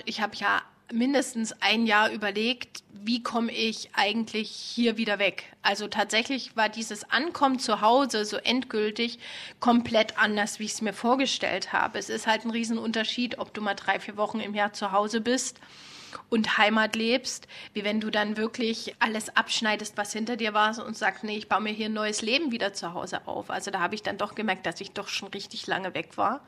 Ich 0.04 0.20
habe 0.20 0.36
ja 0.36 0.60
mindestens 0.92 1.52
ein 1.60 1.86
Jahr 1.86 2.10
überlegt, 2.10 2.82
wie 2.92 3.22
komme 3.22 3.52
ich 3.52 3.90
eigentlich 3.94 4.50
hier 4.50 4.96
wieder 4.96 5.18
weg. 5.18 5.44
Also 5.62 5.88
tatsächlich 5.88 6.56
war 6.56 6.68
dieses 6.68 7.10
Ankommen 7.10 7.58
zu 7.58 7.80
Hause 7.80 8.24
so 8.24 8.36
endgültig 8.36 9.18
komplett 9.58 10.18
anders, 10.18 10.58
wie 10.58 10.64
ich 10.64 10.72
es 10.72 10.82
mir 10.82 10.92
vorgestellt 10.92 11.72
habe. 11.72 11.98
Es 11.98 12.10
ist 12.10 12.26
halt 12.26 12.44
ein 12.44 12.50
Riesenunterschied, 12.50 13.38
ob 13.38 13.54
du 13.54 13.60
mal 13.60 13.74
drei, 13.74 14.00
vier 14.00 14.16
Wochen 14.16 14.40
im 14.40 14.54
Jahr 14.54 14.72
zu 14.72 14.92
Hause 14.92 15.20
bist 15.20 15.60
und 16.28 16.58
Heimat 16.58 16.96
lebst, 16.96 17.46
wie 17.72 17.84
wenn 17.84 18.00
du 18.00 18.10
dann 18.10 18.36
wirklich 18.36 18.94
alles 18.98 19.36
abschneidest, 19.36 19.96
was 19.96 20.12
hinter 20.12 20.36
dir 20.36 20.54
war 20.54 20.84
und 20.84 20.96
sagst, 20.96 21.24
nee, 21.24 21.36
ich 21.36 21.48
baue 21.48 21.60
mir 21.60 21.72
hier 21.72 21.86
ein 21.86 21.92
neues 21.92 22.22
Leben 22.22 22.52
wieder 22.52 22.72
zu 22.72 22.94
Hause 22.94 23.26
auf. 23.26 23.50
Also 23.50 23.70
da 23.70 23.80
habe 23.80 23.94
ich 23.94 24.02
dann 24.02 24.18
doch 24.18 24.34
gemerkt, 24.34 24.66
dass 24.66 24.80
ich 24.80 24.92
doch 24.92 25.08
schon 25.08 25.28
richtig 25.28 25.66
lange 25.66 25.94
weg 25.94 26.16
war 26.16 26.40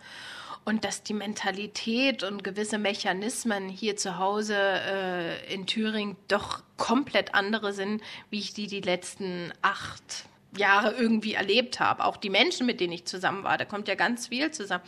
und 0.65 0.85
dass 0.85 1.03
die 1.03 1.15
Mentalität 1.15 2.23
und 2.23 2.45
gewisse 2.45 2.79
Mechanismen 2.79 3.69
hier 3.69 3.97
zu 3.97 4.19
Hause 4.19 4.57
äh, 4.57 5.53
in 5.55 5.67
Thüringen 5.67 6.17
doch 6.29 6.63
komplett 6.77 7.35
andere 7.35 7.73
sind, 7.73 8.03
wie 8.31 8.39
ich 8.39 8.53
die 8.55 8.67
die 8.67 8.81
letzten 8.81 9.53
acht 9.63 10.27
Jahre 10.57 10.93
irgendwie 10.93 11.35
erlebt 11.35 11.81
habe. 11.81 12.05
Auch 12.05 12.17
die 12.17 12.29
Menschen, 12.29 12.67
mit 12.67 12.81
denen 12.81 12.93
ich 12.93 13.07
zusammen 13.07 13.43
war, 13.43 13.57
da 13.57 13.65
kommt 13.65 13.89
ja 13.89 13.95
ganz 13.95 14.29
viel 14.29 14.51
zusammen. 14.51 14.85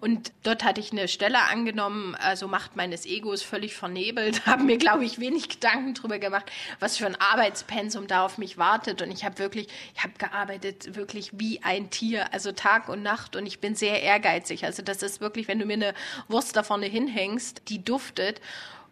Und 0.00 0.32
dort 0.42 0.62
hatte 0.62 0.80
ich 0.80 0.92
eine 0.92 1.08
Stelle 1.08 1.42
angenommen, 1.42 2.14
also 2.16 2.48
Macht 2.48 2.76
meines 2.76 3.06
Egos 3.06 3.42
völlig 3.42 3.74
vernebelt, 3.74 4.46
habe 4.46 4.64
mir, 4.64 4.76
glaube 4.76 5.04
ich, 5.04 5.18
wenig 5.18 5.48
Gedanken 5.48 5.94
drüber 5.94 6.18
gemacht, 6.18 6.50
was 6.80 6.98
für 6.98 7.06
ein 7.06 7.16
Arbeitspensum 7.18 8.06
da 8.06 8.24
auf 8.24 8.36
mich 8.36 8.58
wartet. 8.58 9.00
Und 9.00 9.10
ich 9.10 9.24
habe 9.24 9.38
wirklich, 9.38 9.68
ich 9.94 10.02
habe 10.02 10.12
gearbeitet 10.18 10.94
wirklich 10.96 11.30
wie 11.32 11.62
ein 11.62 11.90
Tier, 11.90 12.32
also 12.32 12.52
Tag 12.52 12.88
und 12.88 13.02
Nacht. 13.02 13.36
Und 13.36 13.46
ich 13.46 13.60
bin 13.60 13.74
sehr 13.74 14.02
ehrgeizig. 14.02 14.64
Also 14.64 14.82
das 14.82 15.02
ist 15.02 15.20
wirklich, 15.20 15.48
wenn 15.48 15.58
du 15.58 15.64
mir 15.64 15.74
eine 15.74 15.94
Wurst 16.28 16.56
da 16.56 16.62
vorne 16.62 16.86
hinhängst, 16.86 17.62
die 17.68 17.82
duftet 17.82 18.40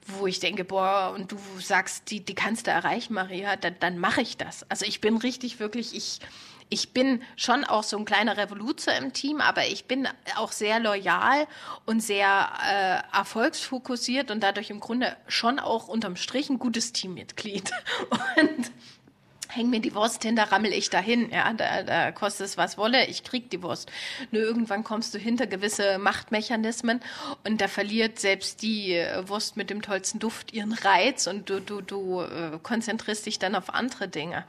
wo 0.09 0.27
ich 0.27 0.41
denke, 0.41 0.65
boah, 0.65 1.13
und 1.15 1.33
du 1.33 1.39
sagst, 1.61 2.11
die, 2.11 2.21
die 2.21 2.35
kannst 2.35 2.67
du 2.67 2.71
erreichen, 2.71 3.15
Maria, 3.15 3.57
dann, 3.57 3.77
dann 3.81 3.99
mache 3.99 4.23
ich 4.23 4.37
das. 4.37 4.69
Also 4.71 4.85
ich 4.87 5.01
bin 5.01 5.17
richtig 5.17 5.61
wirklich, 5.61 5.95
ich, 5.95 6.21
ich 6.71 6.93
bin 6.93 7.23
schon 7.37 7.65
auch 7.65 7.83
so 7.83 7.97
ein 7.97 8.05
kleiner 8.05 8.37
Revoluzer 8.37 8.97
im 8.97 9.13
Team, 9.13 9.41
aber 9.41 9.67
ich 9.67 9.87
bin 9.87 10.09
auch 10.37 10.53
sehr 10.53 10.81
loyal 10.81 11.47
und 11.87 12.01
sehr 12.01 12.51
äh, 12.67 13.17
erfolgsfokussiert 13.17 14.31
und 14.31 14.43
dadurch 14.43 14.71
im 14.71 14.81
Grunde 14.81 15.17
schon 15.27 15.59
auch 15.59 15.89
unterm 15.89 16.17
Strich 16.17 16.51
ein 16.51 16.59
gutes 16.59 16.93
Teammitglied. 16.93 17.71
Und 18.37 18.71
häng 19.49 19.71
mir 19.71 19.81
die 19.81 19.95
Wurst 19.95 20.23
hin, 20.23 20.37
da 20.37 20.45
rammel 20.45 20.73
ich 20.73 20.91
dahin. 20.91 21.31
Ja, 21.31 21.53
da, 21.53 21.83
da 21.83 22.13
kostet 22.13 22.47
es 22.47 22.57
was 22.57 22.79
wolle, 22.79 23.07
ich 23.07 23.25
krieg 23.25 23.51
die 23.51 23.63
Wurst. 23.63 23.91
Nur 24.31 24.43
irgendwann 24.43 24.85
kommst 24.85 25.15
du 25.15 25.19
hinter 25.19 25.47
gewisse 25.47 25.99
Machtmechanismen 25.99 27.01
und 27.45 27.61
da 27.61 27.69
verliert 27.69 28.19
selbst 28.19 28.63
die 28.63 28.95
äh, 28.95 29.29
Wurst 29.29 29.57
mit 29.57 29.71
dem 29.71 29.83
tollsten 29.83 30.19
Duft 30.19 30.53
ihren 30.53 30.73
Reiz 30.73 31.27
und 31.27 31.51
du, 31.51 31.61
du, 31.61 31.81
du 31.81 32.21
äh, 32.21 32.59
konzentrierst 32.63 33.27
dich 33.27 33.39
dann 33.39 33.55
auf 33.55 33.75
andere 33.75 34.09
Dinge. 34.09 34.45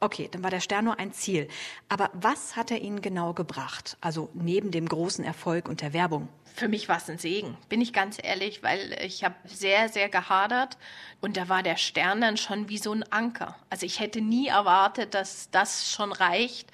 Okay, 0.00 0.28
dann 0.30 0.44
war 0.44 0.50
der 0.50 0.60
Stern 0.60 0.84
nur 0.84 1.00
ein 1.00 1.12
Ziel. 1.12 1.48
Aber 1.88 2.10
was 2.12 2.54
hat 2.54 2.70
er 2.70 2.80
Ihnen 2.80 3.02
genau 3.02 3.32
gebracht? 3.32 3.96
Also 4.00 4.30
neben 4.32 4.70
dem 4.70 4.88
großen 4.88 5.24
Erfolg 5.24 5.68
und 5.68 5.80
der 5.80 5.92
Werbung? 5.92 6.28
Für 6.58 6.66
mich 6.66 6.88
war 6.88 6.96
es 6.96 7.08
ein 7.08 7.18
Segen, 7.18 7.56
bin 7.68 7.80
ich 7.80 7.92
ganz 7.92 8.18
ehrlich, 8.20 8.64
weil 8.64 8.98
ich 9.04 9.22
habe 9.22 9.36
sehr, 9.44 9.88
sehr 9.88 10.08
gehadert 10.08 10.76
und 11.20 11.36
da 11.36 11.48
war 11.48 11.62
der 11.62 11.76
Stern 11.76 12.20
dann 12.20 12.36
schon 12.36 12.68
wie 12.68 12.78
so 12.78 12.92
ein 12.92 13.04
Anker. 13.12 13.54
Also 13.70 13.86
ich 13.86 14.00
hätte 14.00 14.20
nie 14.20 14.48
erwartet, 14.48 15.14
dass 15.14 15.50
das 15.52 15.88
schon 15.88 16.10
reicht, 16.10 16.72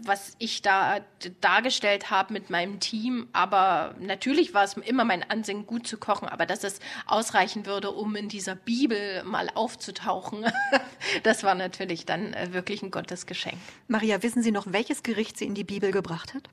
was 0.00 0.34
ich 0.40 0.60
da 0.60 0.98
dargestellt 1.40 2.10
habe 2.10 2.32
mit 2.32 2.50
meinem 2.50 2.80
Team. 2.80 3.28
Aber 3.32 3.94
natürlich 4.00 4.54
war 4.54 4.64
es 4.64 4.76
immer 4.76 5.04
mein 5.04 5.22
Ansinnen, 5.30 5.66
gut 5.66 5.86
zu 5.86 5.98
kochen, 5.98 6.28
aber 6.28 6.44
dass 6.44 6.64
es 6.64 6.80
ausreichen 7.06 7.64
würde, 7.64 7.92
um 7.92 8.16
in 8.16 8.28
dieser 8.28 8.56
Bibel 8.56 9.22
mal 9.22 9.50
aufzutauchen, 9.54 10.46
das 11.22 11.44
war 11.44 11.54
natürlich 11.54 12.06
dann 12.06 12.32
äh, 12.32 12.52
wirklich 12.52 12.82
ein 12.82 12.90
Gottesgeschenk. 12.90 13.58
Maria, 13.86 14.20
wissen 14.24 14.42
Sie 14.42 14.50
noch, 14.50 14.66
welches 14.72 15.04
Gericht 15.04 15.38
sie 15.38 15.44
in 15.44 15.54
die 15.54 15.62
Bibel 15.62 15.92
gebracht 15.92 16.34
hat? 16.34 16.48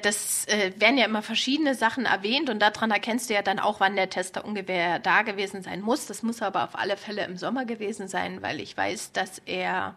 Das 0.00 0.46
äh, 0.46 0.72
werden 0.76 0.98
ja 0.98 1.04
immer 1.04 1.22
verschiedene 1.22 1.74
Sachen 1.74 2.04
erwähnt 2.04 2.50
und 2.50 2.60
daran 2.60 2.90
erkennst 2.90 3.30
du 3.30 3.34
ja 3.34 3.42
dann 3.42 3.58
auch, 3.58 3.80
wann 3.80 3.96
der 3.96 4.10
Tester 4.10 4.44
ungefähr 4.44 4.98
da 4.98 5.22
gewesen 5.22 5.62
sein 5.62 5.80
muss. 5.80 6.06
Das 6.06 6.22
muss 6.22 6.42
aber 6.42 6.64
auf 6.64 6.76
alle 6.76 6.96
Fälle 6.96 7.24
im 7.24 7.36
Sommer 7.36 7.64
gewesen 7.64 8.08
sein, 8.08 8.42
weil 8.42 8.60
ich 8.60 8.76
weiß, 8.76 9.12
dass 9.12 9.38
er 9.46 9.94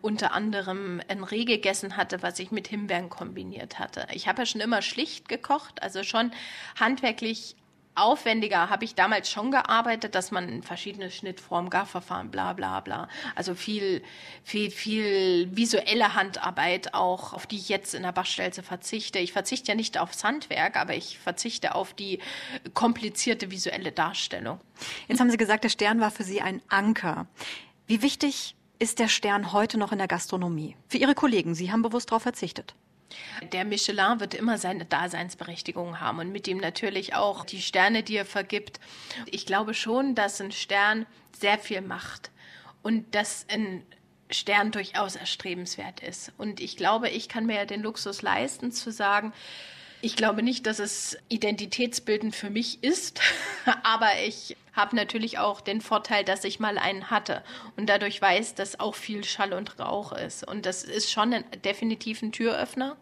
unter 0.00 0.32
anderem 0.32 1.00
ein 1.08 1.24
Reh 1.24 1.44
gegessen 1.44 1.96
hatte, 1.96 2.22
was 2.22 2.38
ich 2.38 2.50
mit 2.50 2.68
Himbeeren 2.68 3.08
kombiniert 3.08 3.78
hatte. 3.78 4.06
Ich 4.12 4.28
habe 4.28 4.42
ja 4.42 4.46
schon 4.46 4.60
immer 4.60 4.82
schlicht 4.82 5.30
gekocht, 5.30 5.82
also 5.82 6.02
schon 6.02 6.30
handwerklich 6.78 7.56
aufwendiger 7.94 8.70
habe 8.70 8.84
ich 8.84 8.94
damals 8.94 9.30
schon 9.30 9.50
gearbeitet, 9.50 10.14
dass 10.14 10.30
man 10.30 10.62
verschiedene 10.62 11.10
Schnittformen, 11.10 11.70
Garverfahren, 11.70 12.30
bla 12.30 12.52
bla 12.52 12.80
bla. 12.80 13.08
Also 13.34 13.54
viel, 13.54 14.02
viel, 14.42 14.70
viel 14.70 15.48
visuelle 15.56 16.14
Handarbeit 16.14 16.94
auch, 16.94 17.32
auf 17.32 17.46
die 17.46 17.56
ich 17.56 17.68
jetzt 17.68 17.94
in 17.94 18.02
der 18.02 18.12
Bachstelze 18.12 18.62
verzichte. 18.62 19.18
Ich 19.18 19.32
verzichte 19.32 19.68
ja 19.68 19.74
nicht 19.74 19.98
aufs 19.98 20.24
Handwerk, 20.24 20.76
aber 20.76 20.94
ich 20.94 21.18
verzichte 21.18 21.74
auf 21.74 21.94
die 21.94 22.18
komplizierte 22.74 23.50
visuelle 23.50 23.92
Darstellung. 23.92 24.60
Jetzt 25.08 25.20
haben 25.20 25.30
Sie 25.30 25.36
gesagt, 25.36 25.64
der 25.64 25.68
Stern 25.68 26.00
war 26.00 26.10
für 26.10 26.24
Sie 26.24 26.40
ein 26.40 26.62
Anker. 26.68 27.26
Wie 27.86 28.02
wichtig 28.02 28.56
ist 28.78 28.98
der 28.98 29.08
Stern 29.08 29.52
heute 29.52 29.78
noch 29.78 29.92
in 29.92 29.98
der 29.98 30.08
Gastronomie? 30.08 30.76
Für 30.88 30.98
Ihre 30.98 31.14
Kollegen, 31.14 31.54
Sie 31.54 31.70
haben 31.70 31.82
bewusst 31.82 32.10
darauf 32.10 32.22
verzichtet. 32.22 32.74
Der 33.52 33.64
Michelin 33.64 34.20
wird 34.20 34.34
immer 34.34 34.58
seine 34.58 34.84
Daseinsberechtigung 34.84 36.00
haben 36.00 36.18
und 36.18 36.32
mit 36.32 36.48
ihm 36.48 36.58
natürlich 36.58 37.14
auch 37.14 37.44
die 37.44 37.62
Sterne, 37.62 38.02
die 38.02 38.16
er 38.16 38.24
vergibt. 38.24 38.80
Ich 39.26 39.46
glaube 39.46 39.74
schon, 39.74 40.14
dass 40.14 40.40
ein 40.40 40.52
Stern 40.52 41.06
sehr 41.38 41.58
viel 41.58 41.80
macht 41.80 42.30
und 42.82 43.14
dass 43.14 43.46
ein 43.48 43.84
Stern 44.30 44.72
durchaus 44.72 45.16
erstrebenswert 45.16 46.00
ist. 46.00 46.32
Und 46.38 46.60
ich 46.60 46.76
glaube, 46.76 47.08
ich 47.08 47.28
kann 47.28 47.46
mir 47.46 47.56
ja 47.56 47.64
den 47.66 47.82
Luxus 47.82 48.22
leisten 48.22 48.72
zu 48.72 48.90
sagen, 48.90 49.32
ich 50.04 50.16
glaube 50.16 50.42
nicht, 50.42 50.66
dass 50.66 50.78
es 50.78 51.16
identitätsbildend 51.28 52.36
für 52.36 52.50
mich 52.50 52.82
ist, 52.84 53.20
aber 53.82 54.10
ich 54.26 54.56
habe 54.74 54.96
natürlich 54.96 55.38
auch 55.38 55.60
den 55.60 55.80
Vorteil, 55.80 56.24
dass 56.24 56.44
ich 56.44 56.60
mal 56.60 56.78
einen 56.78 57.10
hatte 57.10 57.42
und 57.76 57.88
dadurch 57.88 58.20
weiß, 58.20 58.54
dass 58.54 58.78
auch 58.80 58.94
viel 58.94 59.24
Schall 59.24 59.54
und 59.54 59.78
Rauch 59.78 60.12
ist. 60.12 60.46
Und 60.46 60.66
das 60.66 60.84
ist 60.84 61.10
schon 61.10 61.32
ein, 61.32 61.44
definitiv 61.64 62.22
ein 62.22 62.32
Türöffner 62.32 62.96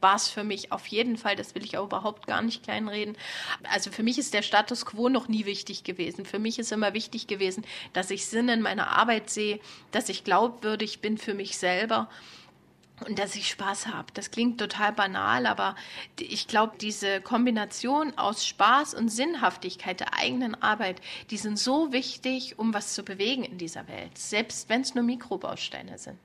war 0.00 0.14
es 0.14 0.28
für 0.28 0.44
mich 0.44 0.70
auf 0.70 0.86
jeden 0.86 1.16
Fall, 1.16 1.34
das 1.34 1.56
will 1.56 1.64
ich 1.64 1.76
auch 1.76 1.86
überhaupt 1.86 2.28
gar 2.28 2.40
nicht 2.40 2.62
kleinreden. 2.62 3.16
Also 3.64 3.90
für 3.90 4.04
mich 4.04 4.16
ist 4.16 4.32
der 4.32 4.42
Status 4.42 4.86
quo 4.86 5.08
noch 5.08 5.26
nie 5.26 5.44
wichtig 5.44 5.82
gewesen. 5.82 6.24
Für 6.24 6.38
mich 6.38 6.60
ist 6.60 6.70
immer 6.70 6.94
wichtig 6.94 7.26
gewesen, 7.26 7.64
dass 7.94 8.10
ich 8.10 8.26
Sinn 8.26 8.48
in 8.48 8.60
meiner 8.60 8.96
Arbeit 8.96 9.28
sehe, 9.28 9.58
dass 9.90 10.08
ich 10.08 10.22
glaubwürdig 10.22 11.00
bin 11.00 11.18
für 11.18 11.34
mich 11.34 11.58
selber 11.58 12.08
und 13.06 13.18
dass 13.18 13.34
ich 13.34 13.48
Spaß 13.48 13.88
habe. 13.88 14.12
Das 14.14 14.30
klingt 14.30 14.58
total 14.58 14.92
banal, 14.92 15.46
aber 15.46 15.76
ich 16.18 16.48
glaube, 16.48 16.76
diese 16.80 17.20
Kombination 17.20 18.16
aus 18.16 18.46
Spaß 18.46 18.94
und 18.94 19.08
Sinnhaftigkeit 19.08 20.00
der 20.00 20.14
eigenen 20.14 20.54
Arbeit, 20.62 21.00
die 21.30 21.36
sind 21.36 21.58
so 21.58 21.92
wichtig, 21.92 22.58
um 22.58 22.74
was 22.74 22.94
zu 22.94 23.02
bewegen 23.02 23.44
in 23.44 23.58
dieser 23.58 23.88
Welt, 23.88 24.16
selbst 24.18 24.68
wenn 24.68 24.80
es 24.82 24.94
nur 24.94 25.04
Mikrobausteine 25.04 25.98
sind. 25.98 26.18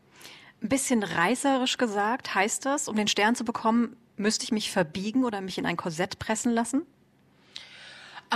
Ein 0.62 0.70
bisschen 0.70 1.04
reißerisch 1.04 1.78
gesagt 1.78 2.36
heißt 2.36 2.66
das, 2.66 2.88
um 2.88 2.96
den 2.96 3.08
Stern 3.08 3.36
zu 3.36 3.44
bekommen, 3.44 3.98
müsste 4.16 4.46
ich 4.46 4.52
mich 4.52 4.72
verbiegen 4.72 5.26
oder 5.26 5.42
mich 5.42 5.58
in 5.58 5.66
ein 5.66 5.78
Korsett 5.78 6.20
pressen 6.20 6.52
lassen? 6.54 6.86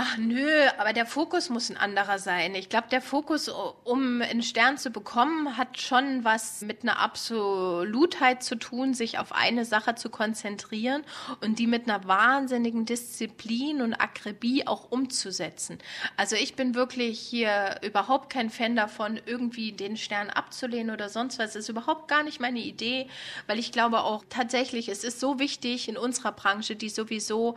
Ach 0.00 0.16
nö, 0.16 0.48
aber 0.78 0.92
der 0.92 1.06
Fokus 1.06 1.50
muss 1.50 1.70
ein 1.70 1.76
anderer 1.76 2.20
sein. 2.20 2.54
Ich 2.54 2.68
glaube, 2.68 2.86
der 2.88 3.02
Fokus, 3.02 3.48
um 3.82 4.22
einen 4.22 4.44
Stern 4.44 4.78
zu 4.78 4.90
bekommen, 4.90 5.56
hat 5.56 5.80
schon 5.80 6.22
was 6.22 6.60
mit 6.60 6.84
einer 6.84 7.00
Absolutheit 7.00 8.44
zu 8.44 8.54
tun, 8.54 8.94
sich 8.94 9.18
auf 9.18 9.32
eine 9.32 9.64
Sache 9.64 9.96
zu 9.96 10.08
konzentrieren 10.08 11.02
und 11.40 11.58
die 11.58 11.66
mit 11.66 11.88
einer 11.88 12.06
wahnsinnigen 12.06 12.86
Disziplin 12.86 13.82
und 13.82 13.92
Akribie 13.94 14.68
auch 14.68 14.92
umzusetzen. 14.92 15.78
Also 16.16 16.36
ich 16.36 16.54
bin 16.54 16.76
wirklich 16.76 17.18
hier 17.18 17.80
überhaupt 17.82 18.30
kein 18.30 18.50
Fan 18.50 18.76
davon, 18.76 19.20
irgendwie 19.26 19.72
den 19.72 19.96
Stern 19.96 20.30
abzulehnen 20.30 20.94
oder 20.94 21.08
sonst 21.08 21.40
was. 21.40 21.54
Das 21.54 21.64
ist 21.64 21.70
überhaupt 21.70 22.06
gar 22.06 22.22
nicht 22.22 22.38
meine 22.38 22.60
Idee, 22.60 23.08
weil 23.48 23.58
ich 23.58 23.72
glaube 23.72 24.02
auch 24.02 24.22
tatsächlich, 24.30 24.88
es 24.90 25.02
ist 25.02 25.18
so 25.18 25.40
wichtig 25.40 25.88
in 25.88 25.96
unserer 25.96 26.30
Branche, 26.30 26.76
die 26.76 26.88
sowieso 26.88 27.56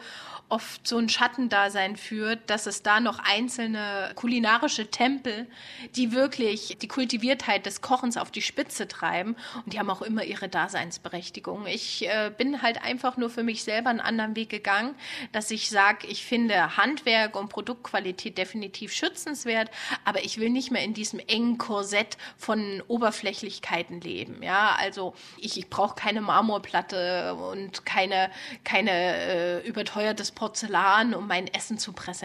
oft 0.49 0.87
so 0.87 0.97
ein 0.97 1.07
Schattendasein 1.07 1.97
führt, 1.97 2.30
dass 2.35 2.65
es 2.65 2.83
da 2.83 2.99
noch 2.99 3.19
einzelne 3.19 4.11
kulinarische 4.15 4.89
Tempel, 4.89 5.47
die 5.95 6.11
wirklich 6.11 6.77
die 6.81 6.87
Kultiviertheit 6.87 7.65
des 7.65 7.81
Kochens 7.81 8.17
auf 8.17 8.31
die 8.31 8.41
Spitze 8.41 8.87
treiben. 8.87 9.35
Und 9.65 9.73
die 9.73 9.79
haben 9.79 9.89
auch 9.89 10.01
immer 10.01 10.23
ihre 10.23 10.49
Daseinsberechtigung. 10.49 11.67
Ich 11.67 12.07
äh, 12.07 12.31
bin 12.35 12.61
halt 12.61 12.83
einfach 12.83 13.17
nur 13.17 13.29
für 13.29 13.43
mich 13.43 13.63
selber 13.63 13.89
einen 13.89 13.99
anderen 13.99 14.35
Weg 14.35 14.49
gegangen, 14.49 14.95
dass 15.31 15.51
ich 15.51 15.69
sage, 15.69 16.07
ich 16.07 16.25
finde 16.25 16.77
Handwerk 16.77 17.35
und 17.35 17.49
Produktqualität 17.49 18.37
definitiv 18.37 18.93
schützenswert, 18.93 19.69
aber 20.05 20.23
ich 20.23 20.39
will 20.39 20.49
nicht 20.49 20.71
mehr 20.71 20.83
in 20.83 20.93
diesem 20.93 21.19
engen 21.19 21.57
Korsett 21.57 22.17
von 22.37 22.81
Oberflächlichkeiten 22.87 24.01
leben. 24.01 24.41
Ja, 24.43 24.75
also 24.77 25.13
ich, 25.37 25.57
ich 25.57 25.69
brauche 25.69 25.95
keine 25.95 26.21
Marmorplatte 26.21 27.35
und 27.35 27.85
keine, 27.85 28.31
keine 28.63 28.91
äh, 28.91 29.67
überteuertes 29.67 30.31
Porzellan, 30.31 31.13
um 31.13 31.27
mein 31.27 31.47
Essen 31.47 31.77
zu 31.77 31.93
präsentieren. 31.93 32.20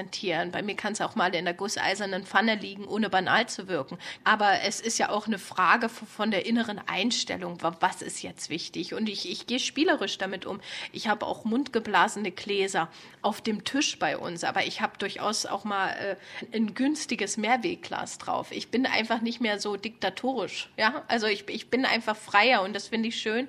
Bei 0.53 0.63
mir 0.63 0.77
kann 0.77 0.93
es 0.93 1.01
auch 1.01 1.15
mal 1.15 1.35
in 1.35 1.45
der 1.45 1.55
gusseisernen 1.55 2.25
Pfanne 2.25 2.57
liegen, 2.57 2.87
ohne 2.87 3.11
banal 3.11 3.49
zu 3.49 3.69
wirken. 3.69 3.99
Aber 4.25 4.63
es 4.63 4.81
ist 4.81 4.99
ja 4.99 5.11
auch 5.11 5.27
eine 5.27 5.39
Frage 5.39 5.89
von 5.89 6.31
der 6.31 6.47
inneren 6.47 6.81
Einstellung. 6.87 7.59
Was 7.81 8.03
ist 8.03 8.23
jetzt 8.23 8.51
wichtig? 8.51 8.95
Und 8.95 9.09
ich, 9.09 9.31
ich 9.31 9.47
gehe 9.47 9.59
spielerisch 9.59 10.19
damit 10.19 10.47
um. 10.47 10.61
Ich 10.93 11.09
habe 11.09 11.27
auch 11.27 11.45
mundgeblasene 11.45 12.31
Gläser 12.33 12.89
auf 13.23 13.41
dem 13.41 13.65
Tisch 13.65 13.99
bei 13.99 14.17
uns, 14.17 14.45
aber 14.45 14.67
ich 14.67 14.81
habe 14.81 14.99
durchaus 14.99 15.47
auch 15.47 15.65
mal 15.65 15.91
äh, 15.91 16.57
ein 16.57 16.75
günstiges 16.75 17.37
Mehrwegglas 17.37 18.19
drauf. 18.19 18.53
Ich 18.53 18.71
bin 18.71 18.87
einfach 18.87 19.21
nicht 19.21 19.41
mehr 19.41 19.59
so 19.61 19.77
diktatorisch. 19.77 20.71
Ja, 20.77 21.05
also 21.09 21.27
ich, 21.27 21.49
ich 21.49 21.71
bin 21.71 21.85
einfach 21.85 22.17
freier 22.17 22.63
und 22.63 22.75
das 22.75 22.89
finde 22.89 23.09
ich 23.09 23.21
schön, 23.21 23.49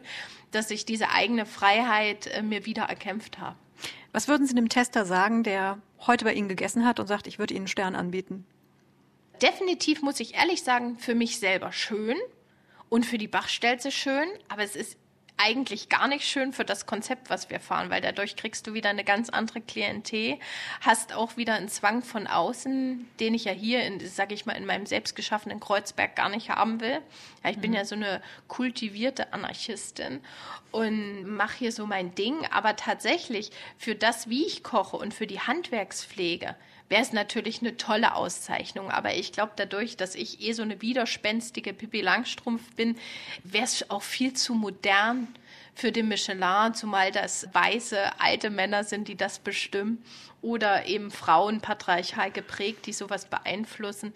dass 0.52 0.72
ich 0.72 0.86
diese 0.86 1.10
eigene 1.10 1.46
Freiheit 1.46 2.28
äh, 2.28 2.42
mir 2.42 2.66
wieder 2.66 2.84
erkämpft 2.84 3.40
habe. 3.40 3.56
Was 4.12 4.28
würden 4.28 4.48
Sie 4.48 4.56
dem 4.56 4.70
Tester 4.70 5.06
sagen, 5.06 5.44
der 5.44 5.82
heute 6.06 6.26
bei 6.26 6.34
Ihnen 6.34 6.48
gegessen 6.48 6.86
hat 6.86 7.00
und 7.00 7.08
sagt, 7.08 7.28
ich 7.28 7.40
würde 7.40 7.54
Ihnen 7.54 7.62
einen 7.62 7.68
Stern 7.68 7.96
anbieten? 7.96 8.46
Definitiv 9.42 10.02
muss 10.02 10.20
ich 10.20 10.36
ehrlich 10.36 10.64
sagen, 10.64 10.98
für 10.98 11.16
mich 11.16 11.40
selber 11.40 11.72
schön 11.72 12.18
und 12.90 13.06
für 13.06 13.18
die 13.18 13.28
Bachstelze 13.28 13.92
schön, 13.92 14.28
aber 14.50 14.64
es 14.64 14.76
ist 14.76 14.98
eigentlich 15.38 15.90
gar 15.90 16.08
nicht 16.08 16.28
schön 16.28 16.52
für 16.52 16.66
das 16.66 16.86
Konzept, 16.86 17.30
was 17.30 17.50
wir 17.50 17.60
fahren, 17.60 17.90
weil 17.90 18.02
dadurch 18.02 18.36
kriegst 18.36 18.68
du 18.68 18.74
wieder 18.74 18.90
eine 18.90 19.04
ganz 19.04 19.30
andere 19.30 19.62
Klientel, 19.62 20.38
hast 20.82 21.14
auch 21.14 21.38
wieder 21.38 21.54
einen 21.54 21.70
Zwang 21.70 22.02
von 22.02 22.28
außen, 22.28 23.08
den 23.20 23.34
ich 23.34 23.46
ja 23.46 23.52
hier, 23.52 23.84
in, 23.84 24.00
sage 24.08 24.34
ich 24.34 24.46
mal, 24.46 24.54
in 24.54 24.66
meinem 24.66 24.86
selbstgeschaffenen 24.86 25.60
Kreuzberg 25.60 26.16
gar 26.16 26.30
nicht 26.30 26.50
haben 26.50 26.82
will. 26.82 27.02
Ja, 27.44 27.52
ich 27.52 27.58
mhm. 27.58 27.62
bin 27.62 27.74
ja 27.74 27.86
so 27.86 27.96
eine 27.96 28.22
kultivierte 28.48 29.32
Anarchistin 29.34 30.22
und 30.72 31.24
mache 31.24 31.60
hier 31.60 31.72
so 31.72 31.86
mein 31.86 32.16
Ding, 32.16 32.46
aber 32.52 32.76
tatsächlich 32.76 33.52
für 33.78 33.96
das, 33.96 34.30
wie 34.30 34.46
ich 34.46 34.64
koche 34.64 34.98
und 34.98 35.14
für 35.14 35.28
die 35.28 35.40
Handwerkspflege, 35.40 36.56
wäre 36.90 37.02
es 37.02 37.14
natürlich 37.14 37.62
eine 37.62 37.78
tolle 37.78 38.16
Auszeichnung. 38.16 38.92
Aber 38.92 39.16
ich 39.16 39.32
glaube, 39.32 39.54
dadurch, 39.56 39.98
dass 39.98 40.16
ich 40.16 40.42
eh 40.42 40.54
so 40.54 40.62
eine 40.62 40.82
widerspenstige 40.82 41.74
Pippi 41.74 42.02
Langstrumpf 42.02 42.76
bin, 42.76 42.98
wäre 43.44 43.66
es 43.66 43.90
auch 43.90 44.02
viel 44.02 44.34
zu 44.34 44.54
modern 44.54 45.28
für 45.76 45.92
den 45.92 46.08
Michelin, 46.08 46.74
zumal 46.74 47.12
das 47.12 47.48
weiße 47.54 48.20
alte 48.20 48.50
Männer 48.50 48.84
sind, 48.84 49.08
die 49.08 49.16
das 49.16 49.38
bestimmen 49.38 50.04
oder 50.42 50.88
eben 50.88 51.12
Frauen 51.12 51.62
patriarchal 51.62 52.32
geprägt, 52.32 52.88
die 52.88 52.94
sowas 52.94 53.26
beeinflussen, 53.26 54.12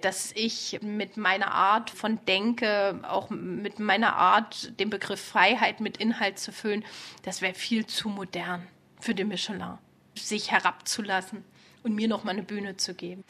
dass 0.00 0.32
ich 0.32 0.80
mit 0.82 1.16
meiner 1.16 1.52
Art 1.52 1.90
von 1.90 2.18
Denke, 2.26 3.00
auch 3.04 3.30
mit 3.30 3.78
meiner 3.78 4.16
Art, 4.16 4.78
den 4.80 4.90
Begriff 4.90 5.20
Freiheit 5.20 5.80
mit 5.80 5.98
Inhalt 5.98 6.40
zu 6.40 6.50
füllen, 6.50 6.84
das 7.22 7.42
wäre 7.42 7.54
viel 7.54 7.86
zu 7.86 8.08
modern 8.08 8.66
für 9.00 9.14
den 9.14 9.28
Michelin, 9.28 9.78
sich 10.16 10.50
herabzulassen 10.50 11.44
und 11.84 11.94
mir 11.94 12.08
noch 12.08 12.24
mal 12.24 12.32
eine 12.32 12.42
Bühne 12.42 12.76
zu 12.76 12.94
geben. 12.94 13.22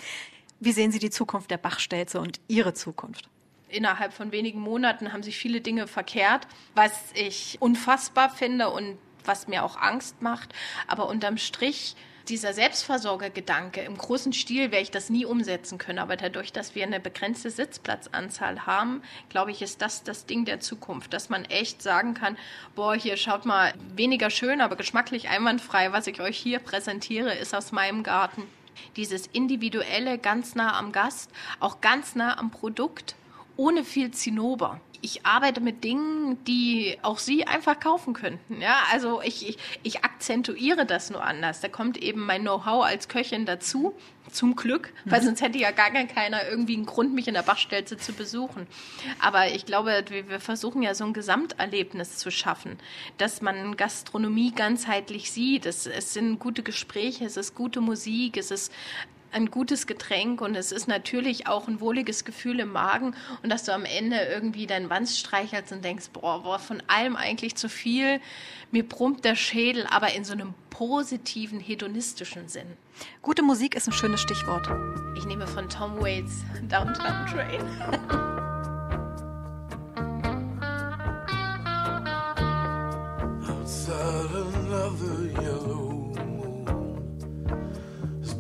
Wie 0.61 0.73
sehen 0.73 0.93
Sie 0.93 0.99
die 0.99 1.11
Zukunft 1.11 1.51
der 1.51 1.59
Bachstelze 1.59 2.21
und 2.21 2.41
Ihre 2.49 2.73
Zukunft? 2.73 3.29
Innerhalb 3.69 4.15
von 4.15 4.33
wenigen 4.33 4.61
Monaten 4.61 5.13
haben 5.13 5.23
sich 5.23 5.37
viele 5.37 5.61
Dinge 5.61 5.87
verkehrt, 5.87 6.47
was 6.75 6.93
ich 7.15 7.59
unfassbar 7.61 8.31
finde 8.31 8.71
und 8.71 8.97
was 9.25 9.49
mir 9.49 9.65
auch 9.65 9.77
Angst 9.77 10.23
macht. 10.23 10.55
Aber 10.87 11.09
unterm 11.09 11.37
Strich 11.37 11.97
dieser 12.29 12.55
Selbstversorgergedanke 12.55 13.81
im 13.83 13.99
großen 13.99 14.33
Stil 14.33 14.71
werde 14.71 14.83
ich 14.83 14.91
das 14.91 15.11
nie 15.11 15.25
umsetzen 15.25 15.79
können. 15.79 15.99
Aber 15.99 16.17
dadurch, 16.17 16.53
dass 16.53 16.75
wir 16.75 16.85
eine 16.85 17.01
begrenzte 17.01 17.51
Sitzplatzanzahl 17.51 18.67
haben, 18.67 19.03
glaube 19.29 19.51
ich, 19.51 19.63
ist 19.63 19.83
das 19.83 20.03
das 20.03 20.27
Ding 20.27 20.45
der 20.45 20.61
Zukunft, 20.61 21.13
dass 21.13 21.29
man 21.29 21.45
echt 21.45 21.83
sagen 21.83 22.15
kann, 22.15 22.37
boah, 22.75 22.95
hier 22.95 23.17
schaut 23.17 23.45
mal, 23.45 23.75
weniger 23.95 24.31
schön, 24.31 24.61
aber 24.61 24.77
geschmacklich 24.77 25.29
einwandfrei, 25.29 25.93
was 25.93 26.07
ich 26.07 26.21
euch 26.21 26.39
hier 26.39 26.59
präsentiere, 26.59 27.35
ist 27.35 27.55
aus 27.55 27.73
meinem 27.73 28.03
Garten. 28.03 28.43
Dieses 28.97 29.27
individuelle, 29.29 30.19
ganz 30.19 30.55
nah 30.55 30.79
am 30.79 30.93
Gast, 30.93 31.31
auch 31.61 31.81
ganz 31.81 32.15
nah 32.15 32.39
am 32.39 32.51
Produkt 32.51 33.15
ohne 33.57 33.85
viel 33.85 34.11
Zinnober 34.11 34.81
ich 35.05 35.27
arbeite 35.27 35.61
mit 35.61 35.85
Dingen, 35.85 36.43
die 36.45 36.97
auch 37.03 37.19
Sie 37.19 37.47
einfach 37.47 37.79
kaufen 37.79 38.15
könnten. 38.15 38.63
Ja, 38.63 38.79
also 38.91 39.21
ich, 39.21 39.47
ich, 39.47 39.59
ich 39.83 40.03
akzentuiere 40.03 40.87
das 40.87 41.11
nur 41.11 41.23
anders. 41.23 41.61
Da 41.61 41.69
kommt 41.69 41.99
eben 41.99 42.25
mein 42.25 42.41
Know-how 42.41 42.83
als 42.87 43.09
Köchin 43.09 43.45
dazu. 43.45 43.95
Zum 44.33 44.57
Glück, 44.57 44.95
weil 45.05 45.21
mhm. 45.21 45.27
sonst 45.27 45.43
hätte 45.43 45.59
ja 45.59 45.71
gar 45.71 45.91
keiner 45.91 46.49
irgendwie 46.49 46.75
einen 46.75 46.87
Grund, 46.87 47.13
mich 47.13 47.29
in 47.29 47.35
der 47.35 47.43
Bachstelze 47.43 47.99
zu 47.99 48.15
besuchen. 48.15 48.67
Aber 49.21 49.49
ich 49.49 49.67
glaube, 49.67 50.03
wir, 50.09 50.31
wir 50.31 50.41
versuchen 50.41 50.83
ja 50.83 50.95
so 50.95 51.05
ein 51.05 51.13
Gesamterlebnis 51.13 52.17
zu 52.17 52.31
schaffen, 52.31 52.79
dass 53.19 53.43
man 53.43 53.77
Gastronomie 53.77 54.53
ganzheitlich 54.53 55.31
sieht. 55.31 55.67
Es, 55.67 55.87
es 55.87 56.15
sind 56.15 56.39
gute 56.39 56.63
Gespräche, 56.63 57.27
es 57.27 57.37
ist 57.37 57.55
gute 57.55 57.83
Musik, 57.83 58.39
es 58.39 58.51
ist 58.51 58.73
ein 59.35 59.51
gutes 59.51 59.87
Getränk 59.87 60.41
und 60.41 60.55
es 60.55 60.73
ist 60.73 60.87
natürlich 60.89 61.47
auch 61.47 61.69
ein 61.69 61.81
wohliges 61.81 62.25
Gefühl 62.25 62.61
im 62.61 62.73
Magen 62.73 63.15
und 63.43 63.51
dass 63.51 63.65
du 63.65 63.73
am 63.73 63.85
Ende 63.85 64.17
irgendwie 64.17 64.67
deinen 64.67 64.89
Wanst 64.89 65.19
streichelst 65.19 65.73
und 65.73 65.85
denkst, 65.85 66.11
boah, 66.13 66.43
boah, 66.43 66.59
von 66.59 66.83
allem 66.87 67.17
eigentlich 67.17 67.57
zu 67.57 67.69
viel. 67.69 68.21
Mir 68.71 68.89
brummt 68.89 69.25
der 69.25 69.35
Schädel, 69.35 69.87
aber 69.91 70.15
in 70.15 70.25
so 70.25 70.33
einem 70.33 70.55
positiven, 70.71 71.61
hedonistischen 71.61 72.49
Sinn. 72.49 72.77
Gute 73.23 73.43
Musik 73.43 73.75
ist 73.75 73.89
ein 73.89 73.93
schönes 73.93 74.21
Stichwort. 74.21 74.69
Ich 75.17 75.25
nehme 75.27 75.47
von 75.47 75.69
Tom 75.69 76.01
Waits 76.01 76.45
Downtown 76.69 77.27
Train. 77.27 77.65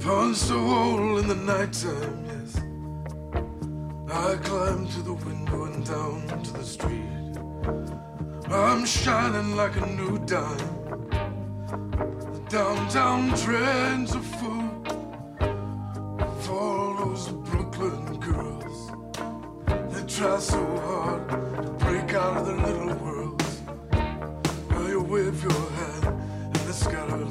Punched 0.05 0.51
a 0.51 0.59
hole 0.59 1.17
in 1.17 1.27
the 1.29 1.35
nighttime, 1.35 2.27
yes. 2.27 2.61
I 4.13 4.37
climbed 4.37 4.91
to 4.91 5.01
the 5.01 5.15
window 5.15 5.65
and 5.65 5.83
down 5.83 6.43
to 6.45 6.53
the 6.53 6.63
street. 6.63 7.33
I'm 8.51 8.85
shining 8.85 9.57
like 9.57 9.77
a 9.77 9.87
new 9.87 10.19
dime. 10.27 10.75
The 12.35 12.43
downtown 12.51 13.35
trends 13.35 14.15
are 14.15 14.29
full 14.39 14.69
for 16.43 16.53
all 16.53 16.97
those 16.99 17.29
Brooklyn 17.49 18.21
girls. 18.21 18.93
They 19.91 20.05
try 20.07 20.39
so 20.39 20.63
hard 20.81 21.31
to 21.31 21.71
break 21.85 22.13
out 22.13 22.37
of 22.37 22.47
their 22.47 22.59
little 22.59 22.95
worlds. 22.97 23.63
Well, 24.69 24.87
you 24.87 25.01
wave 25.01 25.43
your 25.43 25.63
hand 25.79 26.05
and 26.05 26.57
they 26.57 26.73
scatter 26.73 27.25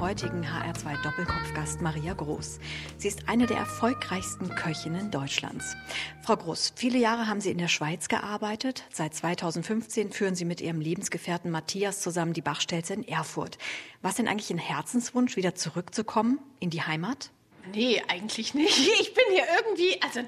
heutigen 0.00 0.44
HR2 0.44 1.02
Doppelkopfgast 1.02 1.80
Maria 1.80 2.12
Groß. 2.12 2.58
Sie 2.98 3.08
ist 3.08 3.28
eine 3.28 3.46
der 3.46 3.56
erfolgreichsten 3.56 4.48
Köchinnen 4.48 5.10
Deutschlands. 5.10 5.76
Frau 6.22 6.36
Groß, 6.36 6.72
viele 6.76 6.98
Jahre 6.98 7.28
haben 7.28 7.40
Sie 7.40 7.50
in 7.50 7.58
der 7.58 7.68
Schweiz 7.68 8.08
gearbeitet. 8.08 8.84
Seit 8.92 9.14
2015 9.14 10.12
führen 10.12 10.34
Sie 10.34 10.44
mit 10.44 10.60
Ihrem 10.60 10.80
Lebensgefährten 10.80 11.50
Matthias 11.50 12.00
zusammen 12.00 12.32
die 12.32 12.42
Bachstelze 12.42 12.94
in 12.94 13.06
Erfurt. 13.06 13.58
Was 14.02 14.16
denn 14.16 14.28
eigentlich 14.28 14.50
ein 14.50 14.58
Herzenswunsch, 14.58 15.36
wieder 15.36 15.54
zurückzukommen 15.54 16.38
in 16.60 16.70
die 16.70 16.82
Heimat? 16.82 17.30
Nee, 17.72 18.02
eigentlich 18.08 18.54
nicht. 18.54 18.78
Ich 19.00 19.14
bin 19.14 19.24
hier 19.30 19.44
irgendwie, 19.58 20.00
also 20.02 20.20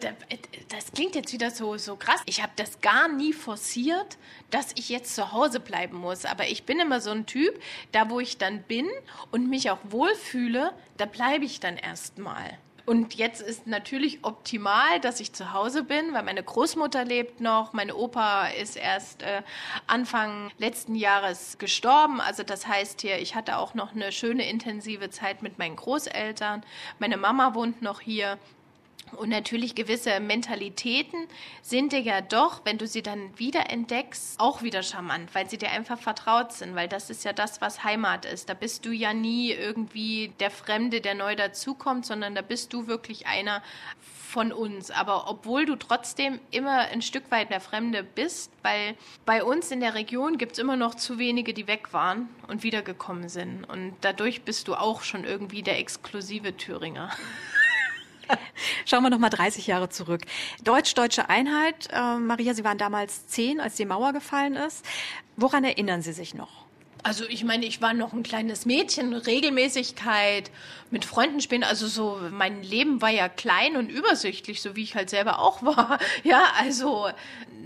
das 0.68 0.92
klingt 0.92 1.14
jetzt 1.14 1.33
wieder 1.33 1.51
so, 1.51 1.77
so 1.77 1.96
krass. 1.96 2.20
Ich 2.27 2.42
habe 2.42 2.53
das 2.57 2.81
gar 2.81 3.09
nie 3.09 3.33
forciert, 3.33 4.18
dass 4.51 4.72
ich 4.77 4.88
jetzt 4.88 5.14
zu 5.14 5.33
Hause 5.33 5.61
bleiben 5.61 5.99
muss. 5.99 6.24
Aber 6.24 6.49
ich 6.49 6.64
bin 6.64 6.80
immer 6.80 7.01
so 7.01 7.11
ein 7.11 7.26
Typ, 7.26 7.61
da 7.93 8.11
wo 8.11 8.20
ich 8.20 8.39
dann 8.39 8.62
bin 8.62 8.86
und 9.30 9.49
mich 9.49 9.70
auch 9.70 9.78
wohlfühle, 9.84 10.72
da 10.97 11.07
bleibe 11.07 11.45
ich 11.45 11.61
dann 11.61 11.76
erstmal. 11.76 12.59
Und 12.89 13.16
jetzt 13.16 13.43
ist 13.43 13.66
natürlich 13.66 14.20
optimal, 14.22 14.99
dass 14.99 15.20
ich 15.20 15.34
zu 15.34 15.53
Hause 15.53 15.84
bin, 15.84 16.14
weil 16.14 16.22
meine 16.22 16.43
Großmutter 16.43 17.05
lebt 17.05 17.39
noch, 17.39 17.74
mein 17.74 17.93
Opa 17.93 18.47
ist 18.47 18.78
erst 18.78 19.22
äh, 19.22 19.43
Anfang 19.86 20.51
letzten 20.57 20.95
Jahres 20.95 21.59
gestorben. 21.59 22.18
Also 22.18 22.45
das 22.45 22.66
heißt 22.66 23.03
hier, 23.03 23.18
ich 23.18 23.34
hatte 23.34 23.59
auch 23.59 23.74
noch 23.74 23.95
eine 23.95 24.11
schöne 24.11 24.49
intensive 24.49 25.11
Zeit 25.11 25.43
mit 25.43 25.59
meinen 25.59 25.76
Großeltern. 25.76 26.62
Meine 26.99 27.18
Mama 27.18 27.53
wohnt 27.55 27.82
noch 27.82 28.01
hier. 28.01 28.39
Und 29.16 29.28
natürlich 29.28 29.74
gewisse 29.74 30.20
Mentalitäten 30.20 31.26
sind 31.62 31.92
dir 31.92 32.00
ja 32.00 32.20
doch, 32.20 32.62
wenn 32.64 32.78
du 32.78 32.86
sie 32.86 33.02
dann 33.02 33.36
wieder 33.38 33.70
entdeckst, 33.70 34.38
auch 34.38 34.62
wieder 34.62 34.82
charmant, 34.82 35.34
weil 35.34 35.48
sie 35.48 35.59
dir 35.59 35.70
einfach 35.70 35.98
vertraut 35.98 36.52
sind, 36.52 36.74
weil 36.74 36.88
das 36.88 37.11
ist 37.11 37.24
ja 37.24 37.32
das, 37.32 37.61
was 37.61 37.84
Heimat 37.84 38.24
ist. 38.24 38.48
Da 38.48 38.54
bist 38.54 38.84
du 38.84 38.90
ja 38.90 39.12
nie 39.12 39.52
irgendwie 39.52 40.32
der 40.40 40.50
Fremde, 40.50 41.00
der 41.00 41.14
neu 41.14 41.36
dazukommt, 41.36 42.06
sondern 42.06 42.34
da 42.34 42.42
bist 42.42 42.72
du 42.72 42.86
wirklich 42.86 43.26
einer 43.26 43.62
von 44.28 44.52
uns. 44.52 44.90
Aber 44.90 45.28
obwohl 45.28 45.66
du 45.66 45.74
trotzdem 45.76 46.38
immer 46.50 46.78
ein 46.78 47.02
Stück 47.02 47.30
weit 47.30 47.50
der 47.50 47.61
Fremde 47.61 48.04
bist, 48.04 48.52
weil 48.62 48.94
bei 49.24 49.42
uns 49.42 49.70
in 49.70 49.80
der 49.80 49.94
Region 49.94 50.38
gibt 50.38 50.52
es 50.52 50.59
immer 50.59 50.76
noch 50.76 50.94
zu 50.94 51.18
wenige, 51.18 51.54
die 51.54 51.66
weg 51.66 51.92
waren 51.92 52.28
und 52.46 52.62
wiedergekommen 52.62 53.28
sind. 53.28 53.64
Und 53.64 53.94
dadurch 54.02 54.42
bist 54.42 54.68
du 54.68 54.74
auch 54.74 55.02
schon 55.02 55.24
irgendwie 55.24 55.62
der 55.62 55.78
exklusive 55.78 56.56
Thüringer. 56.56 57.11
Schauen 58.85 59.03
wir 59.03 59.11
noch 59.11 59.18
mal 59.18 59.31
30 59.31 59.66
Jahre 59.66 59.89
zurück. 59.89 60.22
Deutsch-deutsche 60.64 61.29
Einheit. 61.29 61.89
Äh, 61.93 62.16
Maria, 62.16 62.55
Sie 62.55 62.64
waren 62.64 62.79
damals 62.79 63.26
zehn, 63.26 63.61
als 63.61 63.76
die 63.76 63.85
Mauer 63.85 64.12
gefallen 64.12 64.55
ist. 64.55 64.85
Woran 65.37 65.64
erinnern 65.64 66.03
Sie 66.03 66.12
sich 66.12 66.35
noch? 66.35 66.68
Also 67.03 67.24
ich 67.26 67.45
meine, 67.45 67.64
ich 67.64 67.81
war 67.81 67.95
noch 67.95 68.12
ein 68.12 68.22
kleines 68.22 68.66
Mädchen, 68.66 69.14
Regelmäßigkeit, 69.14 70.51
mit 70.91 71.05
Freunden 71.05 71.41
spielen. 71.41 71.64
Also 71.64 71.87
so, 71.87 72.18
mein 72.31 72.62
Leben 72.62 73.01
war 73.01 73.11
ja 73.11 73.29
klein 73.29 73.76
und 73.76 73.89
übersichtlich, 73.89 74.61
so 74.61 74.76
wie 74.76 74.83
ich 74.83 74.95
halt 74.95 75.11
selber 75.11 75.39
auch 75.39 75.62
war. 75.62 75.99
Ja, 76.24 76.43
also 76.59 77.09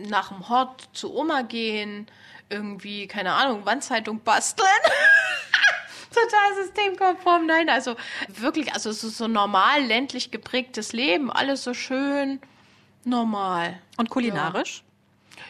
nach 0.09 0.29
dem 0.29 0.49
Hort 0.49 0.89
zu 0.93 1.15
Oma 1.15 1.43
gehen, 1.43 2.07
irgendwie, 2.51 3.07
keine 3.07 3.33
Ahnung, 3.33 3.65
Wandzeitung 3.65 4.21
basteln. 4.21 4.69
total 6.13 6.65
systemkonform. 6.65 7.47
Nein, 7.47 7.69
also 7.69 7.97
wirklich, 8.29 8.73
also 8.73 8.93
so, 8.93 9.09
so 9.09 9.29
normal 9.29 9.83
ländlich 9.83 10.31
geprägtes 10.31 10.93
Leben, 10.93 11.31
alles 11.31 11.65
so 11.65 11.75
schön 11.75 12.41
normal. 13.05 13.81
Und 13.97 14.11
kulinarisch? 14.11 14.79
Ja. 14.79 14.93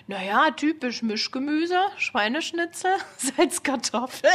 Naja, 0.09 0.51
typisch 0.53 1.03
Mischgemüse, 1.03 1.81
Schweineschnitzel, 1.97 2.97
Salzkartoffeln. 3.17 4.33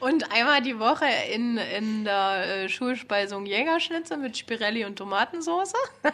Und 0.00 0.30
einmal 0.32 0.62
die 0.62 0.78
Woche 0.78 1.06
in, 1.32 1.58
in 1.58 2.04
der 2.04 2.64
äh, 2.64 2.68
Schulspeisung 2.68 3.46
Jägerschnitzel 3.46 4.16
mit 4.16 4.36
Spirelli 4.36 4.84
und 4.84 4.96
Tomatensauce. 4.96 5.72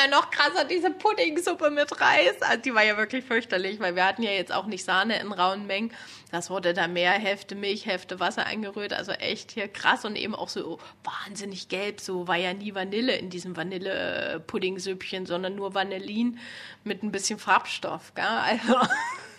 dann 0.00 0.10
noch 0.10 0.30
krasser 0.30 0.64
diese 0.64 0.90
Puddingsuppe 0.90 1.70
mit 1.70 2.00
Reis. 2.00 2.40
Also 2.40 2.62
die 2.62 2.74
war 2.74 2.84
ja 2.84 2.96
wirklich 2.96 3.24
fürchterlich, 3.24 3.80
weil 3.80 3.96
wir 3.96 4.06
hatten 4.06 4.22
ja 4.22 4.30
jetzt 4.30 4.52
auch 4.52 4.66
nicht 4.66 4.84
Sahne 4.84 5.20
in 5.20 5.32
rauen 5.32 5.66
Mengen. 5.66 5.92
Das 6.30 6.48
wurde 6.48 6.72
da 6.72 6.86
mehr 6.86 7.12
Hälfte 7.12 7.54
Milch, 7.54 7.86
Hälfte 7.86 8.20
Wasser 8.20 8.46
eingerührt. 8.46 8.92
Also 8.92 9.12
echt 9.12 9.50
hier 9.50 9.68
krass 9.68 10.04
und 10.04 10.16
eben 10.16 10.34
auch 10.34 10.48
so 10.48 10.78
wahnsinnig 11.04 11.68
gelb. 11.68 12.00
So 12.00 12.28
war 12.28 12.36
ja 12.36 12.54
nie 12.54 12.74
Vanille 12.74 13.16
in 13.16 13.30
diesem 13.30 13.56
Vanille-Puddingsüppchen, 13.56 15.26
sondern 15.26 15.54
nur 15.56 15.74
Vanillin 15.74 16.38
mit 16.84 17.02
ein 17.02 17.12
bisschen 17.12 17.38
Farbstoff. 17.38 18.14
Gell? 18.14 18.24
Also 18.24 18.74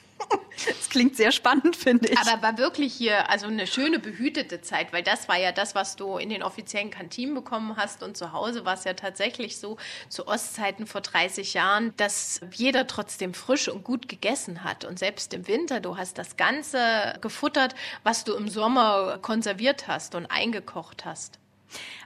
das 0.68 0.90
klingt 0.90 1.16
sehr 1.16 1.32
spannend, 1.32 1.76
finde 1.76 2.10
ich. 2.10 2.18
Aber 2.18 2.42
war 2.42 2.58
wirklich 2.58 2.94
hier 2.94 3.30
also 3.30 3.48
eine 3.48 3.68
schöne 3.68 4.00
behütete 4.00 4.62
Zeit, 4.62 4.94
weil 4.94 5.04
das 5.04 5.28
war 5.28 5.38
ja 5.38 5.52
das, 5.52 5.76
was 5.76 5.96
du 5.96 6.18
in 6.18 6.30
den 6.30 6.44
offiziellen 6.44 6.92
Kantinen 6.92 7.34
bekommen 7.34 7.76
hast 7.78 8.04
und 8.04 8.18
zu 8.18 8.34
Hause 8.34 8.66
war 8.66 8.76
es 8.76 8.84
ja 8.84 8.94
tatsächlich 8.94 9.58
so 9.58 9.78
zu 10.10 10.28
Ostzeiten 10.28 10.88
vor 10.88 11.02
30 11.02 11.54
Jahren, 11.54 11.94
dass 11.98 12.42
jeder 12.52 12.88
trotzdem 12.88 13.34
frisch 13.34 13.68
und 13.68 13.84
gut 13.84 14.08
gegessen 14.08 14.64
hat 14.64 14.86
und 14.86 15.00
selbst 15.00 15.34
im 15.34 15.48
Winter, 15.48 15.80
du 15.80 15.98
hast 15.98 16.18
das 16.18 16.38
Ganze 16.38 17.18
gefuttert, 17.22 17.76
was 18.04 18.24
du 18.24 18.34
im 18.34 18.48
Sommer 18.48 19.20
konserviert 19.22 19.88
hast 19.88 20.16
und 20.16 20.28
eingekocht 20.28 21.06
hast. 21.06 21.40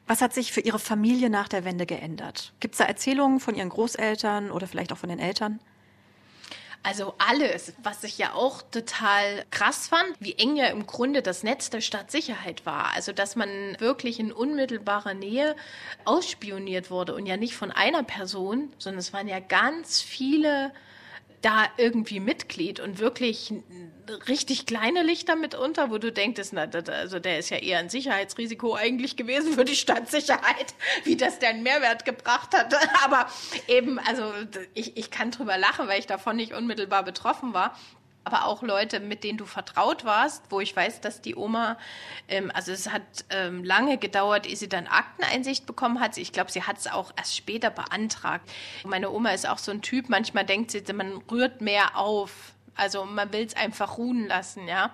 Was 0.07 0.21
hat 0.21 0.33
sich 0.33 0.51
für 0.51 0.61
Ihre 0.61 0.77
Familie 0.79 1.29
nach 1.29 1.47
der 1.47 1.65
Wende 1.65 1.85
geändert? 1.85 2.53
Gibt 2.59 2.75
es 2.75 2.79
da 2.79 2.85
Erzählungen 2.85 3.39
von 3.39 3.55
Ihren 3.55 3.69
Großeltern 3.69 4.51
oder 4.51 4.67
vielleicht 4.67 4.93
auch 4.93 4.97
von 4.97 5.09
den 5.09 5.19
Eltern? 5.19 5.59
Also 6.85 7.15
alles, 7.17 7.73
was 7.81 8.03
ich 8.03 8.19
ja 8.19 8.33
auch 8.35 8.61
total 8.61 9.43
krass 9.49 9.87
fand, 9.87 10.15
wie 10.19 10.35
eng 10.35 10.55
ja 10.55 10.67
im 10.67 10.85
Grunde 10.85 11.23
das 11.23 11.41
Netz 11.41 11.71
der 11.71 11.81
Stadtsicherheit 11.81 12.63
war. 12.67 12.93
Also 12.93 13.11
dass 13.11 13.35
man 13.35 13.75
wirklich 13.79 14.19
in 14.19 14.31
unmittelbarer 14.31 15.15
Nähe 15.15 15.55
ausspioniert 16.03 16.91
wurde 16.91 17.15
und 17.15 17.25
ja 17.25 17.37
nicht 17.37 17.55
von 17.55 17.71
einer 17.71 18.03
Person, 18.03 18.71
sondern 18.77 18.99
es 18.99 19.13
waren 19.13 19.27
ja 19.27 19.39
ganz 19.39 19.99
viele 19.99 20.71
da 21.45 21.67
irgendwie 21.77 22.19
Mitglied 22.19 22.79
und 22.79 22.97
wirklich 22.97 23.53
richtig 24.27 24.65
kleine 24.65 25.03
Lichter 25.03 25.35
mitunter, 25.35 25.91
wo 25.91 25.99
du 25.99 26.11
denkst, 26.11 26.49
na, 26.53 26.63
also 26.63 27.19
der 27.19 27.37
ist 27.37 27.51
ja 27.51 27.57
eher 27.57 27.77
ein 27.77 27.89
Sicherheitsrisiko 27.89 28.73
eigentlich 28.73 29.15
gewesen 29.15 29.53
für 29.53 29.63
die 29.63 29.75
Stadtsicherheit, 29.75 30.73
wie 31.03 31.15
das 31.15 31.37
der 31.37 31.53
Mehrwert 31.53 32.03
gebracht 32.03 32.55
hat. 32.55 32.73
Aber 33.03 33.27
eben, 33.67 33.99
also 33.99 34.33
ich, 34.73 34.97
ich 34.97 35.11
kann 35.11 35.29
drüber 35.29 35.57
lachen, 35.59 35.87
weil 35.87 35.99
ich 35.99 36.07
davon 36.07 36.35
nicht 36.35 36.51
unmittelbar 36.51 37.03
betroffen 37.03 37.53
war 37.53 37.77
aber 38.25 38.45
auch 38.45 38.63
Leute, 38.63 38.99
mit 38.99 39.23
denen 39.23 39.37
du 39.37 39.45
vertraut 39.45 40.03
warst, 40.03 40.43
wo 40.49 40.59
ich 40.59 40.75
weiß, 40.75 40.99
dass 40.99 41.21
die 41.21 41.35
Oma, 41.35 41.77
ähm, 42.27 42.51
also 42.53 42.71
es 42.71 42.91
hat 42.91 43.03
ähm, 43.29 43.63
lange 43.63 43.97
gedauert, 43.97 44.47
ehe 44.47 44.55
sie 44.55 44.67
dann 44.67 44.87
Akteneinsicht 44.87 45.65
bekommen 45.65 45.99
hat. 45.99 46.17
Ich 46.17 46.33
glaube, 46.33 46.51
sie 46.51 46.63
hat 46.63 46.77
es 46.77 46.87
auch 46.87 47.13
erst 47.15 47.37
später 47.37 47.69
beantragt. 47.69 48.49
Meine 48.83 49.11
Oma 49.11 49.29
ist 49.29 49.47
auch 49.47 49.59
so 49.59 49.71
ein 49.71 49.81
Typ, 49.81 50.09
manchmal 50.09 50.43
denkt 50.43 50.71
sie, 50.71 50.81
man 50.93 51.21
rührt 51.31 51.61
mehr 51.61 51.97
auf. 51.97 52.53
Also 52.75 53.05
man 53.05 53.31
will 53.31 53.45
es 53.45 53.55
einfach 53.55 53.97
ruhen 53.97 54.27
lassen, 54.27 54.67
ja. 54.67 54.91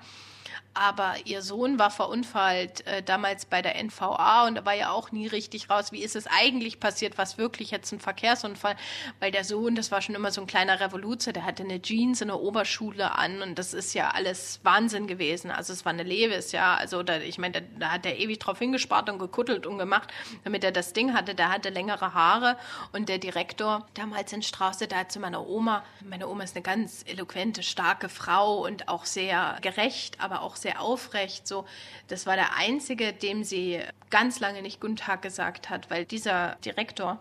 Aber 0.73 1.15
ihr 1.25 1.41
Sohn 1.41 1.79
war 1.79 1.91
verunfallt 1.91 2.87
äh, 2.87 3.03
damals 3.03 3.45
bei 3.45 3.61
der 3.61 3.81
NVA 3.83 4.47
und 4.47 4.55
da 4.55 4.65
war 4.65 4.73
ja 4.73 4.91
auch 4.91 5.11
nie 5.11 5.27
richtig 5.27 5.69
raus, 5.69 5.91
wie 5.91 6.01
ist 6.01 6.15
es 6.15 6.27
eigentlich 6.27 6.79
passiert, 6.79 7.17
was 7.17 7.37
wirklich 7.37 7.71
jetzt 7.71 7.91
ein 7.91 7.99
Verkehrsunfall, 7.99 8.77
weil 9.19 9.31
der 9.31 9.43
Sohn, 9.43 9.75
das 9.75 9.91
war 9.91 10.01
schon 10.01 10.15
immer 10.15 10.31
so 10.31 10.39
ein 10.39 10.47
kleiner 10.47 10.79
Revoluzer, 10.79 11.33
der 11.33 11.43
hatte 11.43 11.63
eine 11.63 11.81
Jeans 11.81 12.21
in 12.21 12.29
der 12.29 12.39
Oberschule 12.39 13.15
an 13.17 13.41
und 13.41 13.59
das 13.59 13.73
ist 13.73 13.93
ja 13.93 14.11
alles 14.11 14.61
Wahnsinn 14.63 15.07
gewesen. 15.07 15.51
Also 15.51 15.73
es 15.73 15.83
war 15.83 15.91
eine 15.91 16.03
Levis, 16.03 16.53
ja, 16.53 16.75
also 16.75 17.03
da, 17.03 17.17
ich 17.17 17.37
meine, 17.37 17.61
da, 17.61 17.67
da 17.79 17.91
hat 17.91 18.05
er 18.05 18.17
ewig 18.17 18.39
drauf 18.39 18.59
hingespart 18.59 19.09
und 19.09 19.19
gekuttelt 19.19 19.67
und 19.67 19.77
gemacht, 19.77 20.09
damit 20.45 20.63
er 20.63 20.71
das 20.71 20.93
Ding 20.93 21.13
hatte. 21.13 21.35
Der 21.35 21.51
hatte 21.51 21.69
längere 21.69 22.13
Haare 22.13 22.55
und 22.93 23.09
der 23.09 23.17
Direktor 23.17 23.85
damals 23.93 24.31
in 24.31 24.41
Straße, 24.41 24.87
da 24.87 24.99
hat 24.99 25.11
zu 25.11 25.19
meiner 25.19 25.45
Oma, 25.45 25.83
meine 26.07 26.29
Oma 26.29 26.43
ist 26.43 26.55
eine 26.55 26.63
ganz 26.63 27.03
eloquente, 27.07 27.61
starke 27.61 28.07
Frau 28.07 28.65
und 28.65 28.87
auch 28.87 29.03
sehr 29.03 29.57
gerecht, 29.61 30.21
aber 30.21 30.43
auch 30.43 30.60
sehr 30.61 30.81
aufrecht. 30.81 31.47
So, 31.47 31.65
das 32.07 32.25
war 32.25 32.35
der 32.35 32.55
einzige, 32.55 33.13
dem 33.13 33.43
sie 33.43 33.81
ganz 34.09 34.39
lange 34.39 34.61
nicht 34.61 34.79
Guten 34.79 34.95
Tag 34.95 35.21
gesagt 35.21 35.69
hat, 35.69 35.89
weil 35.89 36.05
dieser 36.05 36.55
Direktor, 36.65 37.19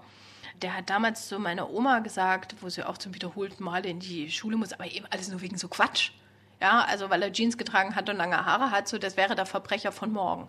der 0.63 0.77
hat 0.77 0.91
damals 0.91 1.29
zu 1.29 1.39
meiner 1.39 1.71
Oma 1.71 2.01
gesagt, 2.01 2.57
wo 2.61 2.69
sie 2.69 2.87
auch 2.87 2.99
zum 2.99 3.15
wiederholten 3.15 3.65
Mal 3.65 3.87
in 3.87 4.01
die 4.01 4.31
Schule 4.31 4.57
muss, 4.57 4.73
aber 4.73 4.87
eben 4.87 5.07
alles 5.11 5.29
nur 5.29 5.41
wegen 5.41 5.57
so 5.57 5.69
Quatsch. 5.69 6.13
Ja, 6.61 6.85
also 6.85 7.09
weil 7.09 7.23
er 7.23 7.33
Jeans 7.33 7.57
getragen 7.57 7.97
hat 7.97 8.11
und 8.11 8.17
lange 8.17 8.45
Haare 8.45 8.71
hat, 8.71 8.87
so 8.87 8.99
das 8.99 9.17
wäre 9.17 9.35
der 9.35 9.47
Verbrecher 9.47 9.93
von 9.93 10.13
morgen. 10.13 10.49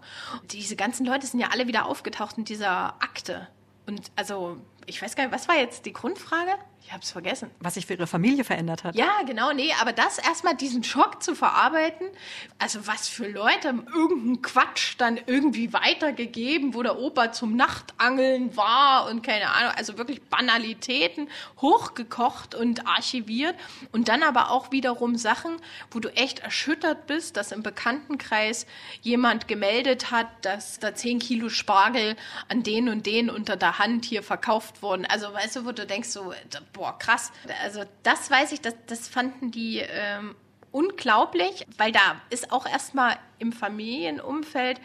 Diese 0.51 0.75
ganzen 0.75 1.05
Leute 1.05 1.25
sind 1.25 1.39
ja 1.39 1.49
alle 1.51 1.67
wieder 1.67 1.85
aufgetaucht 1.85 2.37
in 2.37 2.43
dieser 2.43 2.95
Akte. 3.01 3.47
Und 3.87 4.11
also, 4.17 4.57
ich 4.85 5.01
weiß 5.01 5.15
gar 5.15 5.23
nicht, 5.23 5.33
was 5.33 5.47
war 5.47 5.55
jetzt 5.55 5.85
die 5.85 5.93
Grundfrage? 5.93 6.51
Ich 6.84 6.91
habe 6.91 7.03
es 7.03 7.11
vergessen. 7.11 7.51
Was 7.59 7.75
sich 7.75 7.86
für 7.86 7.93
ihre 7.93 8.07
Familie 8.07 8.43
verändert 8.43 8.84
hat. 8.84 8.95
Ja, 8.95 9.21
genau, 9.25 9.53
nee, 9.53 9.71
aber 9.79 9.93
das 9.93 10.17
erstmal 10.17 10.55
diesen 10.55 10.84
Schock 10.84 11.21
zu 11.21 11.36
verarbeiten, 11.36 12.07
also 12.57 12.86
was 12.88 13.07
für 13.07 13.27
Leute 13.27 13.67
irgendeinen 13.93 14.41
Quatsch 14.41 14.95
dann 14.97 15.19
irgendwie 15.25 15.73
weitergegeben, 15.73 16.73
wo 16.73 16.84
der 16.84 16.97
Opa 16.97 17.32
zum 17.32 17.55
Nachtangeln 17.55 18.57
war 18.57 19.09
und 19.09 19.21
keine 19.21 19.51
Ahnung, 19.51 19.73
also 19.77 19.97
wirklich 19.97 20.21
Banalitäten 20.23 21.29
hochgekocht 21.61 22.55
und 22.55 22.88
archiviert 22.88 23.55
und 23.91 24.09
dann 24.09 24.23
aber 24.23 24.49
auch 24.49 24.71
wiederum 24.71 25.15
Sachen, 25.15 25.57
wo 25.91 25.99
du 25.99 26.09
echt 26.09 26.39
erschüttert 26.39 27.05
bist, 27.07 27.38
dass 27.38 27.51
im 27.51 27.63
Bekanntenkreis 27.63 28.65
jemand 29.01 29.47
gemeldet 29.47 30.11
hat, 30.11 30.27
dass 30.41 30.79
da 30.79 30.93
10 30.95 31.19
Kilo 31.19 31.49
Spargel 31.49 32.15
an 32.49 32.63
den 32.63 32.89
und 32.89 33.05
den 33.05 33.29
unter 33.29 33.55
der 33.55 33.77
Hand 33.79 34.03
hier 34.05 34.23
verkauft 34.23 34.82
wurden. 34.82 35.05
Also 35.05 35.32
weißt 35.32 35.57
du, 35.57 35.65
wo 35.65 35.71
du 35.71 35.86
denkst 35.86 36.09
so, 36.09 36.34
boah, 36.74 36.97
krass. 36.97 37.32
Also 37.63 37.84
das 38.03 38.30
weiß 38.30 38.51
ich, 38.51 38.61
das, 38.61 38.76
das 38.88 39.07
fanden 39.07 39.51
die 39.51 39.80
ähm, 39.80 40.36
unglaublich, 40.72 41.65
weil 41.78 41.91
da 41.91 42.22
ist 42.30 42.51
auch 42.51 42.65
erstmal 42.65 43.17
im 43.39 43.51
Familienumfeld 43.51 44.80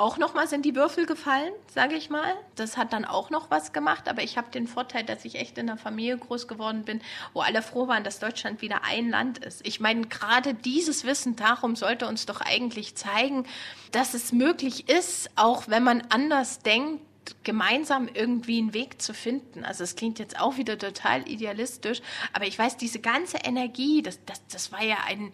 auch 0.00 0.16
nochmal 0.16 0.48
sind 0.48 0.64
die 0.64 0.74
Würfel 0.74 1.04
gefallen, 1.04 1.52
sage 1.72 1.94
ich 1.94 2.08
mal. 2.08 2.34
Das 2.54 2.78
hat 2.78 2.94
dann 2.94 3.04
auch 3.04 3.28
noch 3.28 3.50
was 3.50 3.74
gemacht, 3.74 4.08
aber 4.08 4.22
ich 4.22 4.38
habe 4.38 4.50
den 4.50 4.66
Vorteil, 4.66 5.04
dass 5.04 5.26
ich 5.26 5.34
echt 5.34 5.58
in 5.58 5.68
einer 5.68 5.78
Familie 5.78 6.16
groß 6.16 6.48
geworden 6.48 6.84
bin, 6.84 7.02
wo 7.34 7.40
alle 7.40 7.60
froh 7.60 7.86
waren, 7.86 8.02
dass 8.02 8.18
Deutschland 8.18 8.62
wieder 8.62 8.82
ein 8.82 9.10
Land 9.10 9.44
ist. 9.44 9.60
Ich 9.66 9.78
meine, 9.78 10.06
gerade 10.06 10.54
dieses 10.54 11.04
Wissen 11.04 11.36
darum 11.36 11.76
sollte 11.76 12.08
uns 12.08 12.24
doch 12.24 12.40
eigentlich 12.40 12.96
zeigen, 12.96 13.44
dass 13.92 14.14
es 14.14 14.32
möglich 14.32 14.88
ist, 14.88 15.28
auch 15.36 15.68
wenn 15.68 15.84
man 15.84 16.02
anders 16.08 16.60
denkt, 16.60 17.02
gemeinsam 17.42 18.08
irgendwie 18.12 18.58
einen 18.58 18.74
Weg 18.74 19.00
zu 19.00 19.14
finden. 19.14 19.64
Also 19.64 19.84
es 19.84 19.96
klingt 19.96 20.18
jetzt 20.18 20.38
auch 20.40 20.56
wieder 20.56 20.78
total 20.78 21.28
idealistisch, 21.28 22.00
aber 22.32 22.46
ich 22.46 22.58
weiß, 22.58 22.76
diese 22.76 23.00
ganze 23.00 23.38
Energie, 23.38 24.02
das, 24.02 24.18
das, 24.24 24.46
das 24.48 24.72
war 24.72 24.82
ja 24.82 24.96
ein, 25.06 25.32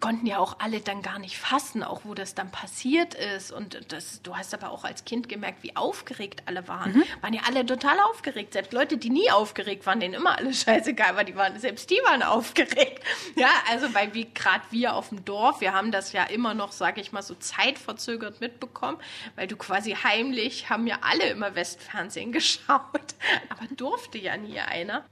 konnten 0.00 0.26
ja 0.26 0.38
auch 0.38 0.56
alle 0.58 0.80
dann 0.80 1.00
gar 1.00 1.18
nicht 1.18 1.38
fassen, 1.38 1.82
auch 1.82 2.02
wo 2.04 2.14
das 2.14 2.34
dann 2.34 2.50
passiert 2.50 3.14
ist. 3.14 3.52
Und 3.52 3.92
das, 3.92 4.20
du 4.22 4.36
hast 4.36 4.52
aber 4.52 4.70
auch 4.70 4.84
als 4.84 5.04
Kind 5.04 5.28
gemerkt, 5.28 5.62
wie 5.62 5.76
aufgeregt 5.76 6.42
alle 6.46 6.66
waren. 6.68 6.92
Mhm. 6.92 7.04
Waren 7.20 7.34
ja 7.34 7.42
alle 7.46 7.64
total 7.64 7.98
aufgeregt. 8.00 8.52
Selbst 8.52 8.72
Leute, 8.72 8.98
die 8.98 9.10
nie 9.10 9.30
aufgeregt 9.30 9.86
waren, 9.86 10.00
denen 10.00 10.14
immer 10.14 10.38
alles 10.38 10.60
scheißegal 10.64 11.16
war, 11.16 11.24
die 11.24 11.36
waren, 11.36 11.58
selbst 11.58 11.88
die 11.90 12.00
waren 12.04 12.22
aufgeregt. 12.22 13.02
Ja, 13.36 13.48
also 13.70 13.94
weil 13.94 14.12
wie 14.14 14.26
gerade 14.32 14.64
wir 14.70 14.94
auf 14.94 15.10
dem 15.10 15.24
Dorf, 15.24 15.60
wir 15.60 15.72
haben 15.72 15.92
das 15.92 16.12
ja 16.12 16.24
immer 16.24 16.54
noch, 16.54 16.72
sage 16.72 17.00
ich 17.00 17.12
mal, 17.12 17.22
so 17.22 17.34
zeitverzögert 17.34 18.40
mitbekommen, 18.40 18.98
weil 19.36 19.46
du 19.46 19.56
quasi 19.56 19.92
heimlich 19.92 20.68
haben 20.68 20.86
ja 20.86 20.98
alle 21.02 21.28
immer 21.30 21.54
Westfernsehen 21.54 22.32
geschaut, 22.36 23.14
aber 23.48 23.66
durfte 23.76 24.18
ja 24.18 24.36
nie 24.36 24.60
einer. 24.60 25.04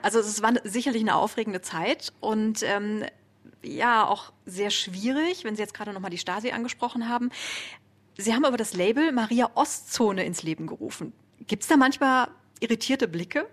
Also 0.00 0.20
es 0.20 0.42
war 0.42 0.52
sicherlich 0.64 1.02
eine 1.02 1.16
aufregende 1.16 1.60
Zeit 1.60 2.12
und 2.20 2.62
ähm, 2.62 3.04
ja 3.62 4.06
auch 4.06 4.32
sehr 4.46 4.70
schwierig, 4.70 5.44
wenn 5.44 5.56
Sie 5.56 5.62
jetzt 5.62 5.74
gerade 5.74 5.92
nochmal 5.92 6.10
die 6.10 6.18
Stasi 6.18 6.50
angesprochen 6.50 7.08
haben. 7.08 7.30
Sie 8.18 8.34
haben 8.34 8.44
aber 8.44 8.56
das 8.56 8.74
Label 8.74 9.12
Maria 9.12 9.50
Ostzone 9.54 10.24
ins 10.24 10.42
Leben 10.42 10.66
gerufen. 10.66 11.12
Gibt 11.46 11.62
es 11.62 11.68
da 11.68 11.76
manchmal 11.76 12.28
irritierte 12.60 13.08
Blicke? 13.08 13.48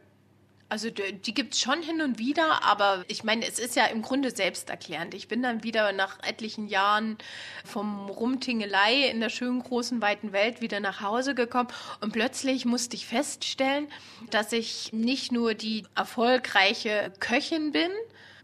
Also 0.72 0.92
die, 0.92 1.34
gibt 1.34 1.56
es 1.56 1.62
schon 1.62 1.82
hin 1.82 2.00
und 2.00 2.20
wieder, 2.20 2.64
aber 2.64 3.04
ich 3.08 3.24
meine, 3.24 3.44
es 3.48 3.58
ist 3.58 3.76
ja 3.76 3.88
im 3.88 4.04
Grunde 4.04 4.30
selbsterklärend. 4.30 5.16
Ich 5.16 5.28
bin 5.28 5.42
dann 5.42 5.64
wieder 5.64 5.94
nach 5.94 6.20
etlichen 6.22 6.68
Jahren 6.68 7.18
vom 7.66 8.08
Rumtingelei 8.08 9.10
in 9.10 9.20
der 9.20 9.30
schönen 9.30 9.64
großen 9.64 10.00
weiten 10.00 10.32
Welt 10.32 10.62
wieder 10.62 10.80
nach 10.80 11.02
Hause 11.02 11.34
gekommen 11.34 11.70
und 12.02 12.14
plötzlich 12.14 12.66
musste 12.66 12.96
ich 12.96 13.08
feststellen, 13.08 13.88
dass 14.30 14.54
ich 14.54 14.94
nicht 14.94 15.32
nur 15.32 15.56
die 15.56 15.88
erfolgreiche 15.96 17.12
Köchin 17.20 17.72
bin, 17.72 17.90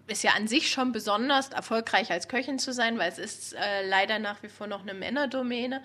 ist 0.08 0.24
ja 0.24 0.32
an 0.32 0.47
sich 0.47 0.70
schon 0.70 0.91
besonders 0.91 1.49
erfolgreich 1.49 2.12
als 2.12 2.28
Köchin 2.28 2.60
zu 2.60 2.74
sein, 2.74 2.97
weil 2.97 3.12
es 3.12 3.18
ist 3.18 3.53
äh, 3.53 3.88
leider 3.88 4.20
nach 4.20 4.43
wie 4.43 4.49
vor 4.49 4.68
noch 4.68 4.82
eine 4.82 4.93
Männerdomäne. 4.93 5.82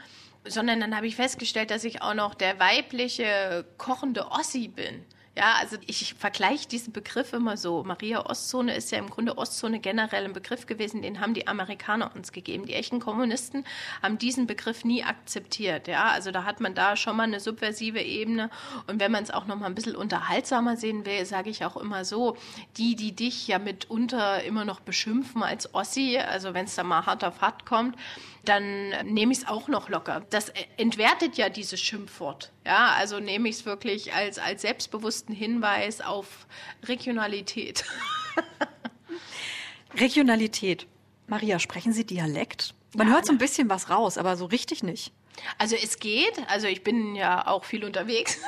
Sondern 0.47 0.81
dann 0.81 0.97
habe 0.97 1.07
ich 1.07 1.17
festgestellt, 1.17 1.71
dass 1.71 1.85
ich 1.85 2.01
auch 2.01 2.15
noch 2.15 2.35
der 2.35 2.59
weibliche 2.59 3.67
kochende 3.77 4.31
Ossi 4.31 4.69
bin. 4.69 5.05
Ja, 5.37 5.55
also 5.61 5.77
ich 5.87 6.15
vergleiche 6.15 6.67
diesen 6.67 6.93
Begriff 6.93 7.33
immer 7.33 7.57
so. 7.57 7.85
Maria 7.85 8.27
Ostzone 8.27 8.75
ist 8.75 8.91
ja 8.91 8.99
im 8.99 9.09
Grunde 9.09 9.39
Ostzone 9.39 9.79
generell 9.79 10.25
ein 10.25 10.33
Begriff 10.33 10.67
gewesen, 10.67 11.03
den 11.03 11.21
haben 11.21 11.35
die 11.35 11.47
Amerikaner 11.47 12.11
uns 12.17 12.33
gegeben. 12.33 12.67
Die 12.67 12.75
echten 12.75 12.99
Kommunisten 12.99 13.65
haben 14.03 14.19
diesen 14.19 14.49
Begriff 14.49 14.85
nie 14.85 15.05
akzeptiert. 15.05 15.87
Ja, 15.87 16.09
also 16.09 16.33
da 16.33 16.43
hat 16.43 16.61
man 16.61 16.75
da 16.75 16.97
schon 16.97 17.17
mal 17.17 17.23
eine 17.23 17.39
subversive 17.39 18.01
Ebene. 18.01 18.51
Und 18.89 18.99
wenn 18.99 19.13
man 19.13 19.23
es 19.23 19.31
auch 19.31 19.47
noch 19.47 19.57
mal 19.57 19.67
ein 19.67 19.77
bisschen 19.77 19.95
unterhaltsamer 19.95 20.77
sehen 20.77 21.07
will, 21.07 21.25
sage 21.25 21.49
ich 21.49 21.65
auch 21.65 21.77
immer 21.77 22.05
so, 22.05 22.37
die, 22.77 22.97
die 22.97 23.15
dich 23.15 23.47
ja 23.47 23.61
mitunter 23.61 24.43
immer 24.43 24.65
noch 24.65 24.81
beschimpfen 24.81 25.45
als 25.45 25.73
Ossi, 25.75 26.19
also 26.19 26.55
wenn 26.55 26.65
es 26.65 26.75
da 26.75 26.83
mal 26.83 27.07
hart 27.07 27.23
auf 27.23 27.41
hart 27.41 27.67
kommt, 27.67 27.97
dann 28.45 28.91
nehme 29.05 29.33
ich 29.33 29.39
es 29.41 29.47
auch 29.47 29.69
noch 29.69 29.89
locker. 29.89 30.23
Das 30.31 30.51
entwertet 30.77 31.37
ja 31.37 31.49
dieses 31.49 31.81
Schimpfwort. 31.81 32.51
Ja, 32.65 32.95
also 32.97 33.21
nehme 33.21 33.49
ich 33.49 33.57
es 33.57 33.67
wirklich 33.67 34.15
als, 34.15 34.39
als 34.39 34.65
selbstbewussten 35.21 35.35
Hinweis 35.35 36.01
auf 36.01 36.47
Regionalität. 36.85 37.85
Regionalität. 39.95 40.87
Maria, 41.27 41.59
sprechen 41.59 41.93
Sie 41.93 42.05
Dialekt? 42.05 42.75
Man 42.97 43.09
ja, 43.09 43.15
hört 43.15 43.27
so 43.27 43.33
ein 43.33 43.39
bisschen 43.39 43.69
was 43.69 43.91
raus, 43.91 44.19
aber 44.19 44.37
so 44.37 44.47
richtig 44.47 44.83
nicht. 44.83 45.13
Also 45.59 45.77
es 45.77 45.99
geht. 45.99 46.43
Also 46.49 46.67
ich 46.67 46.83
bin 46.83 47.15
ja 47.15 47.47
auch 47.47 47.65
viel 47.65 47.85
unterwegs. 47.85 48.39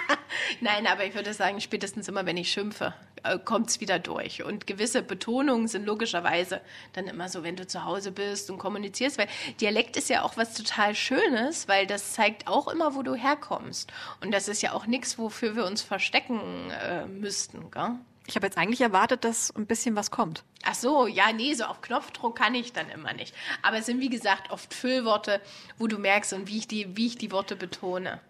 Nein, 0.60 0.86
aber 0.86 1.04
ich 1.04 1.14
würde 1.14 1.34
sagen, 1.34 1.60
spätestens 1.60 2.08
immer, 2.08 2.26
wenn 2.26 2.36
ich 2.36 2.50
schimpfe, 2.50 2.94
äh, 3.22 3.38
kommt 3.38 3.70
es 3.70 3.80
wieder 3.80 3.98
durch. 3.98 4.42
Und 4.42 4.66
gewisse 4.66 5.02
Betonungen 5.02 5.68
sind 5.68 5.86
logischerweise 5.86 6.60
dann 6.92 7.06
immer 7.06 7.28
so, 7.28 7.42
wenn 7.42 7.56
du 7.56 7.66
zu 7.66 7.84
Hause 7.84 8.12
bist 8.12 8.50
und 8.50 8.58
kommunizierst, 8.58 9.18
weil 9.18 9.28
Dialekt 9.60 9.96
ist 9.96 10.08
ja 10.08 10.22
auch 10.22 10.36
was 10.36 10.54
total 10.54 10.94
Schönes, 10.94 11.68
weil 11.68 11.86
das 11.86 12.12
zeigt 12.12 12.46
auch 12.46 12.68
immer, 12.68 12.94
wo 12.94 13.02
du 13.02 13.14
herkommst. 13.14 13.92
Und 14.20 14.32
das 14.32 14.48
ist 14.48 14.62
ja 14.62 14.72
auch 14.72 14.86
nichts, 14.86 15.18
wofür 15.18 15.56
wir 15.56 15.64
uns 15.64 15.82
verstecken 15.82 16.70
äh, 16.70 17.06
müssten. 17.06 17.70
Gell? 17.70 17.96
Ich 18.26 18.36
habe 18.36 18.46
jetzt 18.46 18.58
eigentlich 18.58 18.80
erwartet, 18.80 19.24
dass 19.24 19.54
ein 19.56 19.66
bisschen 19.66 19.96
was 19.96 20.10
kommt. 20.10 20.44
Ach 20.62 20.74
so, 20.74 21.06
ja, 21.06 21.32
nee, 21.32 21.52
so 21.54 21.64
auf 21.64 21.80
Knopfdruck 21.80 22.36
kann 22.36 22.54
ich 22.54 22.72
dann 22.72 22.88
immer 22.88 23.12
nicht. 23.12 23.34
Aber 23.62 23.78
es 23.78 23.86
sind, 23.86 24.00
wie 24.00 24.08
gesagt, 24.08 24.52
oft 24.52 24.72
Füllworte, 24.72 25.40
wo 25.78 25.86
du 25.88 25.98
merkst 25.98 26.32
und 26.32 26.46
wie 26.46 26.58
ich 26.58 26.68
die, 26.68 26.96
wie 26.96 27.08
ich 27.08 27.18
die 27.18 27.32
Worte 27.32 27.56
betone. 27.56 28.20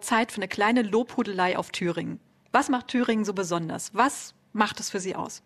Zeit 0.00 0.30
für 0.32 0.38
eine 0.38 0.48
kleine 0.48 0.82
Lobhudelei 0.82 1.56
auf 1.56 1.70
Thüringen. 1.70 2.20
Was 2.52 2.68
macht 2.68 2.88
Thüringen 2.88 3.24
so 3.24 3.32
besonders? 3.32 3.94
Was 3.94 4.34
macht 4.56 4.80
es 4.80 4.90
für 4.90 5.00
Sie 5.00 5.14
aus? 5.14 5.42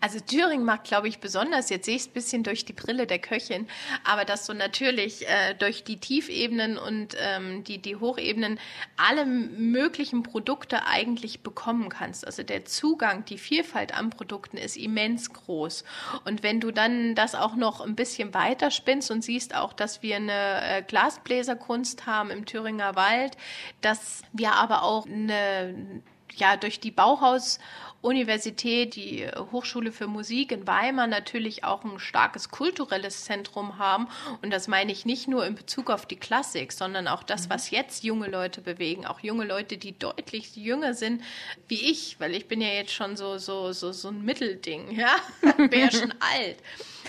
Also 0.00 0.18
Thüringen 0.20 0.64
macht, 0.64 0.84
glaube 0.84 1.08
ich, 1.08 1.18
besonders, 1.18 1.68
jetzt 1.70 1.86
sehe 1.86 1.96
ich 1.96 2.02
es 2.02 2.08
ein 2.08 2.12
bisschen 2.12 2.42
durch 2.42 2.64
die 2.64 2.72
Brille 2.72 3.06
der 3.06 3.18
Köchin, 3.18 3.68
aber 4.04 4.24
dass 4.24 4.46
du 4.46 4.54
natürlich 4.54 5.28
äh, 5.28 5.54
durch 5.54 5.84
die 5.84 5.98
Tiefebenen 5.98 6.78
und 6.78 7.16
ähm, 7.18 7.64
die, 7.64 7.78
die 7.78 7.96
Hochebenen 7.96 8.58
alle 8.96 9.26
möglichen 9.26 10.22
Produkte 10.22 10.86
eigentlich 10.86 11.42
bekommen 11.42 11.88
kannst. 11.88 12.26
Also 12.26 12.42
der 12.42 12.64
Zugang, 12.64 13.24
die 13.24 13.38
Vielfalt 13.38 13.94
an 13.94 14.10
Produkten 14.10 14.56
ist 14.56 14.76
immens 14.76 15.32
groß. 15.32 15.84
Und 16.24 16.42
wenn 16.42 16.60
du 16.60 16.70
dann 16.70 17.14
das 17.14 17.34
auch 17.34 17.56
noch 17.56 17.80
ein 17.80 17.94
bisschen 17.94 18.34
weiter 18.34 18.70
spinnst 18.70 19.10
und 19.10 19.22
siehst 19.22 19.54
auch, 19.54 19.72
dass 19.72 20.02
wir 20.02 20.16
eine 20.16 20.62
äh, 20.62 20.82
Glasbläserkunst 20.82 22.06
haben 22.06 22.30
im 22.30 22.46
Thüringer 22.46 22.96
Wald, 22.96 23.36
dass 23.80 24.22
wir 24.32 24.52
aber 24.54 24.82
auch 24.82 25.06
eine 25.06 26.02
ja, 26.36 26.56
durch 26.56 26.80
die 26.80 26.90
Bauhaus 26.90 27.58
Universität, 28.04 28.96
die 28.96 29.26
Hochschule 29.50 29.90
für 29.90 30.06
Musik 30.06 30.52
in 30.52 30.66
Weimar 30.66 31.06
natürlich 31.06 31.64
auch 31.64 31.84
ein 31.84 31.98
starkes 31.98 32.50
kulturelles 32.50 33.24
Zentrum 33.24 33.78
haben. 33.78 34.08
Und 34.42 34.52
das 34.52 34.68
meine 34.68 34.92
ich 34.92 35.06
nicht 35.06 35.26
nur 35.26 35.46
in 35.46 35.54
Bezug 35.54 35.90
auf 35.90 36.04
die 36.04 36.16
Klassik, 36.16 36.72
sondern 36.72 37.08
auch 37.08 37.22
das, 37.22 37.48
was 37.48 37.70
jetzt 37.70 38.04
junge 38.04 38.28
Leute 38.28 38.60
bewegen, 38.60 39.06
auch 39.06 39.20
junge 39.20 39.46
Leute, 39.46 39.78
die 39.78 39.98
deutlich 39.98 40.54
jünger 40.54 40.92
sind 40.92 41.22
wie 41.68 41.90
ich, 41.90 42.20
weil 42.20 42.34
ich 42.34 42.46
bin 42.46 42.60
ja 42.60 42.68
jetzt 42.68 42.92
schon 42.92 43.16
so, 43.16 43.38
so, 43.38 43.72
so, 43.72 43.92
so 43.92 44.08
ein 44.08 44.22
Mittelding, 44.22 44.90
ja, 44.96 45.16
wäre 45.56 45.90
schon 45.90 46.12
alt. 46.20 46.58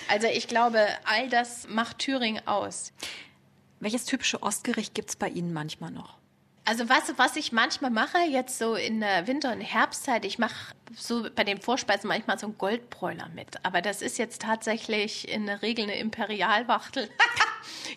Also 0.08 0.28
ich 0.28 0.48
glaube, 0.48 0.80
all 1.04 1.30
das 1.30 1.68
macht 1.68 2.00
Thüringen 2.00 2.48
aus. 2.48 2.94
Welches 3.82 4.06
typische 4.06 4.42
Ostgericht 4.42 4.94
gibt 4.94 5.10
es 5.10 5.16
bei 5.16 5.28
Ihnen 5.28 5.52
manchmal 5.52 5.92
noch? 5.92 6.18
Also 6.68 6.90
was, 6.90 7.14
was 7.18 7.36
ich 7.36 7.52
manchmal 7.52 7.92
mache, 7.92 8.18
jetzt 8.28 8.58
so 8.58 8.74
in 8.74 9.00
der 9.00 9.28
Winter- 9.28 9.52
und 9.52 9.62
Herbstzeit, 9.62 10.26
ich 10.26 10.40
mache 10.40 10.74
so 10.98 11.28
bei 11.36 11.44
den 11.44 11.62
Vorspeisen 11.62 12.08
manchmal 12.08 12.40
so 12.40 12.48
einen 12.48 12.58
Goldbräuler 12.58 13.30
mit. 13.36 13.64
Aber 13.64 13.84
das 13.84 14.02
ist 14.02 14.18
jetzt 14.18 14.42
tatsächlich 14.42 15.30
in 15.30 15.46
der 15.46 15.62
Regel 15.62 15.84
eine 15.84 15.98
Imperialwachtel. 16.00 17.08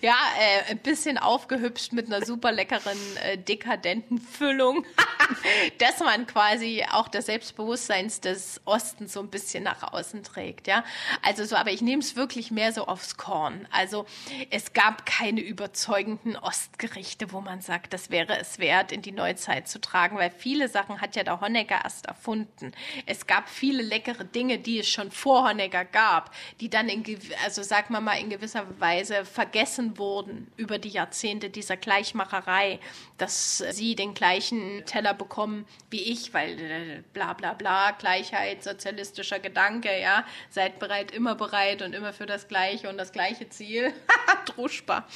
ja, 0.00 0.16
äh, 0.38 0.70
ein 0.70 0.78
bisschen 0.78 1.18
aufgehübscht 1.18 1.92
mit 1.92 2.06
einer 2.06 2.24
super 2.24 2.52
leckeren, 2.52 2.98
äh, 3.22 3.38
dekadenten 3.38 4.18
Füllung, 4.18 4.84
dass 5.78 6.00
man 6.00 6.26
quasi 6.26 6.84
auch 6.90 7.08
das 7.08 7.26
Selbstbewusstsein 7.26 8.10
des 8.22 8.60
Ostens 8.64 9.12
so 9.12 9.20
ein 9.20 9.28
bisschen 9.28 9.64
nach 9.64 9.92
außen 9.92 10.22
trägt, 10.22 10.66
ja. 10.66 10.84
Also 11.22 11.44
so, 11.44 11.56
aber 11.56 11.70
ich 11.70 11.82
nehme 11.82 12.02
es 12.02 12.16
wirklich 12.16 12.50
mehr 12.50 12.72
so 12.72 12.86
aufs 12.86 13.16
Korn. 13.16 13.66
Also 13.70 14.06
es 14.50 14.72
gab 14.72 15.06
keine 15.06 15.40
überzeugenden 15.40 16.36
Ostgerichte, 16.36 17.32
wo 17.32 17.40
man 17.40 17.60
sagt, 17.60 17.92
das 17.92 18.10
wäre 18.10 18.38
es 18.38 18.58
wert, 18.58 18.92
in 18.92 19.02
die 19.02 19.12
Neuzeit 19.12 19.68
zu 19.68 19.80
tragen, 19.80 20.16
weil 20.16 20.30
viele 20.30 20.68
Sachen 20.68 21.00
hat 21.00 21.16
ja 21.16 21.24
der 21.24 21.40
Honecker 21.40 21.80
erst 21.82 22.06
erfunden. 22.06 22.72
Es 23.06 23.26
gab 23.26 23.48
viele 23.48 23.82
leckere 23.82 24.24
Dinge, 24.24 24.58
die 24.58 24.78
es 24.78 24.88
schon 24.88 25.10
vor 25.10 25.48
Honecker 25.48 25.84
gab, 25.84 26.34
die 26.60 26.70
dann 26.70 26.88
in, 26.88 27.04
also 27.44 27.62
sag 27.62 27.90
mal 27.90 28.00
mal 28.00 28.14
in 28.14 28.30
gewisser 28.30 28.64
Weise 28.78 29.24
vergessen 29.24 29.57
wurden 29.98 30.50
über 30.56 30.78
die 30.78 30.88
Jahrzehnte 30.88 31.50
dieser 31.50 31.76
Gleichmacherei, 31.76 32.80
dass 33.16 33.58
sie 33.58 33.94
den 33.94 34.14
gleichen 34.14 34.84
Teller 34.86 35.14
bekommen 35.14 35.66
wie 35.90 36.02
ich, 36.02 36.34
weil 36.34 36.60
äh, 36.60 37.02
bla 37.12 37.32
bla 37.32 37.54
bla, 37.54 37.92
Gleichheit, 37.92 38.62
sozialistischer 38.62 39.38
Gedanke, 39.38 40.00
ja, 40.00 40.24
seid 40.50 40.78
bereit, 40.78 41.10
immer 41.10 41.34
bereit 41.34 41.82
und 41.82 41.94
immer 41.94 42.12
für 42.12 42.26
das 42.26 42.48
Gleiche 42.48 42.88
und 42.88 42.98
das 42.98 43.12
gleiche 43.12 43.48
Ziel. 43.48 43.92
Druschbar. 44.46 45.06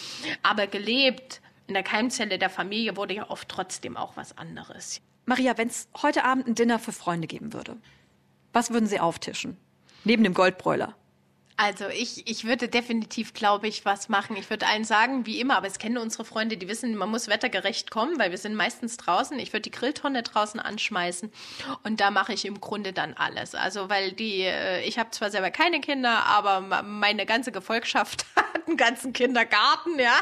Aber 0.43 0.67
gelebt 0.67 1.41
in 1.67 1.75
der 1.75 1.83
Keimzelle 1.83 2.39
der 2.39 2.51
Familie 2.51 2.97
wurde 2.97 3.15
ja 3.15 3.31
oft 3.31 3.49
trotzdem 3.49 3.97
auch 3.97 4.17
was 4.17 4.37
anderes. 4.37 5.01
Maria, 5.25 5.57
wenn 5.57 5.69
es 5.69 5.89
heute 6.03 6.25
Abend 6.25 6.49
ein 6.49 6.55
Dinner 6.55 6.79
für 6.79 6.93
Freunde 6.93 7.29
geben 7.29 7.53
würde, 7.53 7.77
was 8.53 8.71
würden 8.71 8.87
Sie 8.87 9.01
auftischen? 9.01 9.57
Neben 10.05 10.25
dem 10.25 10.35
Goldbräuler. 10.35 10.95
Also 11.57 11.89
ich, 11.89 12.29
ich 12.29 12.45
würde 12.45 12.69
definitiv, 12.69 13.35
glaube 13.35 13.69
ich, 13.69 13.85
was 13.85 14.09
machen. 14.09 14.37
Ich 14.37 14.49
würde 14.49 14.67
allen 14.67 14.85
sagen, 14.85 15.27
wie 15.27 15.41
immer, 15.41 15.57
aber 15.57 15.67
es 15.67 15.79
kennen 15.79 15.99
unsere 15.99 16.25
Freunde, 16.25 16.57
die 16.57 16.69
wissen, 16.69 16.97
man 16.97 17.11
muss 17.11 17.29
wettergerecht 17.29 17.91
kommen, 17.91 18.19
weil 18.19 18.31
wir 18.31 18.39
sind 18.39 18.55
meistens 18.55 18.97
draußen. 18.97 19.39
Ich 19.39 19.53
würde 19.53 19.63
die 19.63 19.71
Grilltonne 19.71 20.23
draußen 20.23 20.59
anschmeißen 20.61 21.31
und 21.85 22.01
da 22.01 22.11
mache 22.11 22.33
ich 22.33 22.47
im 22.47 22.61
Grunde 22.61 22.93
dann 22.93 23.15
alles. 23.15 23.55
Also 23.55 23.89
weil 23.89 24.13
die, 24.13 24.41
äh, 24.41 24.83
ich 24.83 24.99
habe 24.99 25.11
zwar 25.11 25.31
selber 25.31 25.51
keine 25.51 25.81
Kinder, 25.81 26.25
aber 26.27 26.83
meine 26.83 27.27
ganze 27.27 27.53
Gefolgschaft 27.53 28.25
hat 28.37 28.67
einen 28.67 28.77
ganzen 28.77 29.13
Kindergarten, 29.13 29.99
ja. 29.99 30.21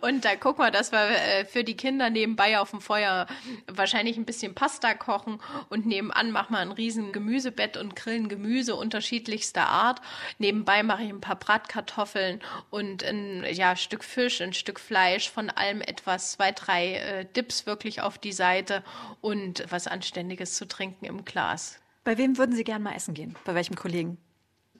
Und 0.00 0.24
da 0.24 0.36
gucken 0.36 0.64
wir, 0.64 0.70
dass 0.70 0.92
wir 0.92 1.10
äh, 1.10 1.44
für 1.44 1.64
die 1.64 1.76
Kinder 1.76 2.10
nebenbei 2.10 2.58
auf 2.58 2.70
dem 2.70 2.80
Feuer 2.80 3.26
wahrscheinlich 3.66 4.16
ein 4.16 4.24
bisschen 4.24 4.54
Pasta 4.54 4.94
kochen 4.94 5.40
und 5.68 5.86
nebenan 5.86 6.30
machen 6.30 6.54
wir 6.54 6.60
ein 6.60 6.72
riesen 6.72 7.12
Gemüsebett 7.12 7.76
und 7.76 7.96
grillen 7.96 8.28
Gemüse 8.28 8.74
unterschiedlichster 8.74 9.68
Art. 9.68 10.00
Nebenbei 10.38 10.82
mache 10.82 11.04
ich 11.04 11.10
ein 11.10 11.20
paar 11.20 11.38
Bratkartoffeln 11.38 12.40
und 12.70 13.04
ein 13.04 13.44
ja, 13.52 13.76
Stück 13.76 14.04
Fisch, 14.04 14.40
ein 14.40 14.52
Stück 14.52 14.80
Fleisch, 14.80 15.30
von 15.30 15.50
allem 15.50 15.80
etwas, 15.80 16.32
zwei, 16.32 16.52
drei 16.52 16.94
äh, 16.94 17.26
Dips 17.36 17.66
wirklich 17.66 18.00
auf 18.00 18.18
die 18.18 18.32
Seite 18.32 18.82
und 19.20 19.64
was 19.70 19.86
Anständiges 19.86 20.56
zu 20.56 20.66
trinken 20.66 21.04
im 21.04 21.24
Glas. 21.24 21.80
Bei 22.04 22.18
wem 22.18 22.36
würden 22.36 22.54
Sie 22.54 22.64
gerne 22.64 22.84
mal 22.84 22.94
essen 22.94 23.14
gehen? 23.14 23.34
Bei 23.44 23.54
welchem 23.54 23.76
Kollegen? 23.76 24.18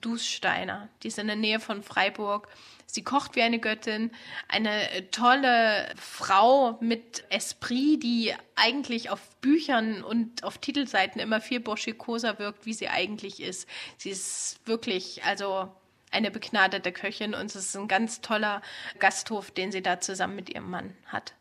Dussteiner. 0.05 0.87
Die 1.01 1.07
ist 1.07 1.17
in 1.17 1.27
der 1.27 1.35
Nähe 1.35 1.59
von 1.59 1.81
Freiburg. 1.81 2.47
Sie 2.85 3.03
kocht 3.03 3.35
wie 3.35 3.41
eine 3.41 3.59
Göttin. 3.59 4.11
Eine 4.47 4.91
äh, 4.91 5.01
tolle 5.09 5.91
Frau 5.97 6.77
mit 6.79 7.23
Esprit, 7.29 8.03
die 8.03 8.33
eigentlich 8.55 9.09
auf 9.09 9.19
Büchern 9.41 10.03
und 10.03 10.43
auf 10.43 10.59
Titelseiten 10.59 11.19
immer 11.19 11.41
viel 11.41 11.59
burschikoser 11.59 12.37
wirkt, 12.37 12.65
wie 12.67 12.73
sie 12.73 12.87
eigentlich 12.87 13.41
ist. 13.41 13.67
Sie 13.97 14.11
ist 14.11 14.59
wirklich, 14.65 15.23
also 15.23 15.71
eine 16.11 16.29
begnadete 16.29 16.91
Köchin 16.91 17.33
und 17.33 17.47
es 17.47 17.55
ist 17.55 17.75
ein 17.75 17.87
ganz 17.87 18.21
toller 18.21 18.61
Gasthof, 18.99 19.51
den 19.51 19.71
sie 19.71 19.81
da 19.81 19.99
zusammen 19.99 20.35
mit 20.35 20.49
ihrem 20.49 20.69
Mann 20.69 20.93
hat. 21.07 21.33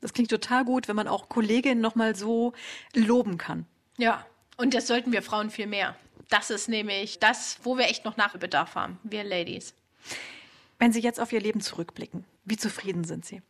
Das 0.00 0.12
klingt 0.12 0.30
total 0.30 0.64
gut, 0.64 0.88
wenn 0.88 0.96
man 0.96 1.06
auch 1.06 1.28
Kolleginnen 1.28 1.80
nochmal 1.80 2.16
so 2.16 2.52
loben 2.94 3.38
kann. 3.38 3.64
Ja, 3.96 4.26
und 4.56 4.74
das 4.74 4.88
sollten 4.88 5.12
wir 5.12 5.22
Frauen 5.22 5.50
viel 5.50 5.68
mehr. 5.68 5.96
Das 6.28 6.50
ist 6.50 6.68
nämlich 6.68 7.18
das, 7.18 7.58
wo 7.62 7.76
wir 7.76 7.86
echt 7.86 8.04
noch 8.04 8.16
Nachbedarf 8.16 8.74
haben, 8.74 8.98
wir 9.02 9.24
Ladies. 9.24 9.74
Wenn 10.78 10.92
Sie 10.92 11.00
jetzt 11.00 11.20
auf 11.20 11.32
Ihr 11.32 11.40
Leben 11.40 11.60
zurückblicken, 11.60 12.24
wie 12.44 12.56
zufrieden 12.56 13.04
sind 13.04 13.24
Sie? 13.24 13.42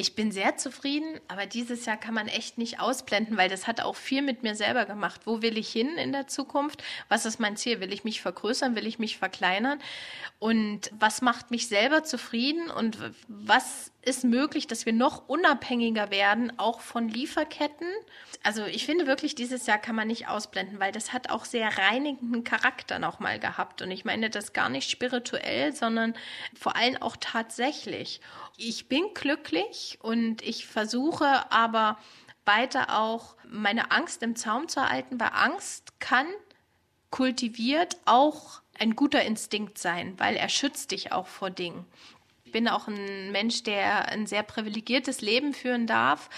Ich 0.00 0.14
bin 0.14 0.30
sehr 0.30 0.56
zufrieden, 0.56 1.18
aber 1.26 1.44
dieses 1.46 1.84
Jahr 1.84 1.96
kann 1.96 2.14
man 2.14 2.28
echt 2.28 2.56
nicht 2.56 2.78
ausblenden, 2.78 3.36
weil 3.36 3.48
das 3.48 3.66
hat 3.66 3.80
auch 3.80 3.96
viel 3.96 4.22
mit 4.22 4.44
mir 4.44 4.54
selber 4.54 4.84
gemacht. 4.84 5.22
Wo 5.24 5.42
will 5.42 5.58
ich 5.58 5.72
hin 5.72 5.98
in 5.98 6.12
der 6.12 6.28
Zukunft? 6.28 6.84
Was 7.08 7.26
ist 7.26 7.40
mein 7.40 7.56
Ziel? 7.56 7.80
Will 7.80 7.92
ich 7.92 8.04
mich 8.04 8.22
vergrößern? 8.22 8.76
Will 8.76 8.86
ich 8.86 9.00
mich 9.00 9.18
verkleinern? 9.18 9.80
Und 10.40 10.92
was 10.92 11.20
macht 11.20 11.50
mich 11.50 11.66
selber 11.66 12.04
zufrieden? 12.04 12.70
Und 12.70 12.98
was 13.26 13.90
ist 14.02 14.22
möglich, 14.22 14.68
dass 14.68 14.86
wir 14.86 14.92
noch 14.92 15.28
unabhängiger 15.28 16.12
werden, 16.12 16.56
auch 16.58 16.80
von 16.80 17.08
Lieferketten? 17.08 17.88
Also 18.44 18.64
ich 18.64 18.86
finde 18.86 19.08
wirklich, 19.08 19.34
dieses 19.34 19.66
Jahr 19.66 19.78
kann 19.78 19.96
man 19.96 20.06
nicht 20.06 20.28
ausblenden, 20.28 20.78
weil 20.78 20.92
das 20.92 21.12
hat 21.12 21.30
auch 21.30 21.44
sehr 21.44 21.76
reinigenden 21.76 22.44
Charakter 22.44 23.00
nochmal 23.00 23.40
gehabt. 23.40 23.82
Und 23.82 23.90
ich 23.90 24.04
meine 24.04 24.30
das 24.30 24.52
gar 24.52 24.68
nicht 24.68 24.88
spirituell, 24.88 25.74
sondern 25.74 26.14
vor 26.56 26.76
allem 26.76 26.96
auch 26.98 27.16
tatsächlich 27.18 28.20
ich 28.58 28.88
bin 28.88 29.14
glücklich 29.14 29.98
und 30.02 30.42
ich 30.42 30.66
versuche 30.66 31.50
aber 31.52 31.96
weiter 32.44 32.98
auch 32.98 33.36
meine 33.48 33.92
Angst 33.92 34.22
im 34.22 34.34
Zaum 34.34 34.68
zu 34.68 34.88
halten, 34.88 35.20
weil 35.20 35.30
Angst 35.32 36.00
kann 36.00 36.26
kultiviert 37.10 37.96
auch 38.04 38.60
ein 38.78 38.96
guter 38.96 39.22
Instinkt 39.22 39.78
sein, 39.78 40.14
weil 40.18 40.36
er 40.36 40.48
schützt 40.48 40.90
dich 40.92 41.12
auch 41.12 41.26
vor 41.26 41.50
Dingen. 41.50 41.84
Ich 42.44 42.52
bin 42.52 42.68
auch 42.68 42.88
ein 42.88 43.30
Mensch, 43.32 43.62
der 43.62 44.08
ein 44.08 44.26
sehr 44.26 44.42
privilegiertes 44.42 45.20
Leben 45.20 45.52
führen 45.52 45.86
darf. 45.86 46.30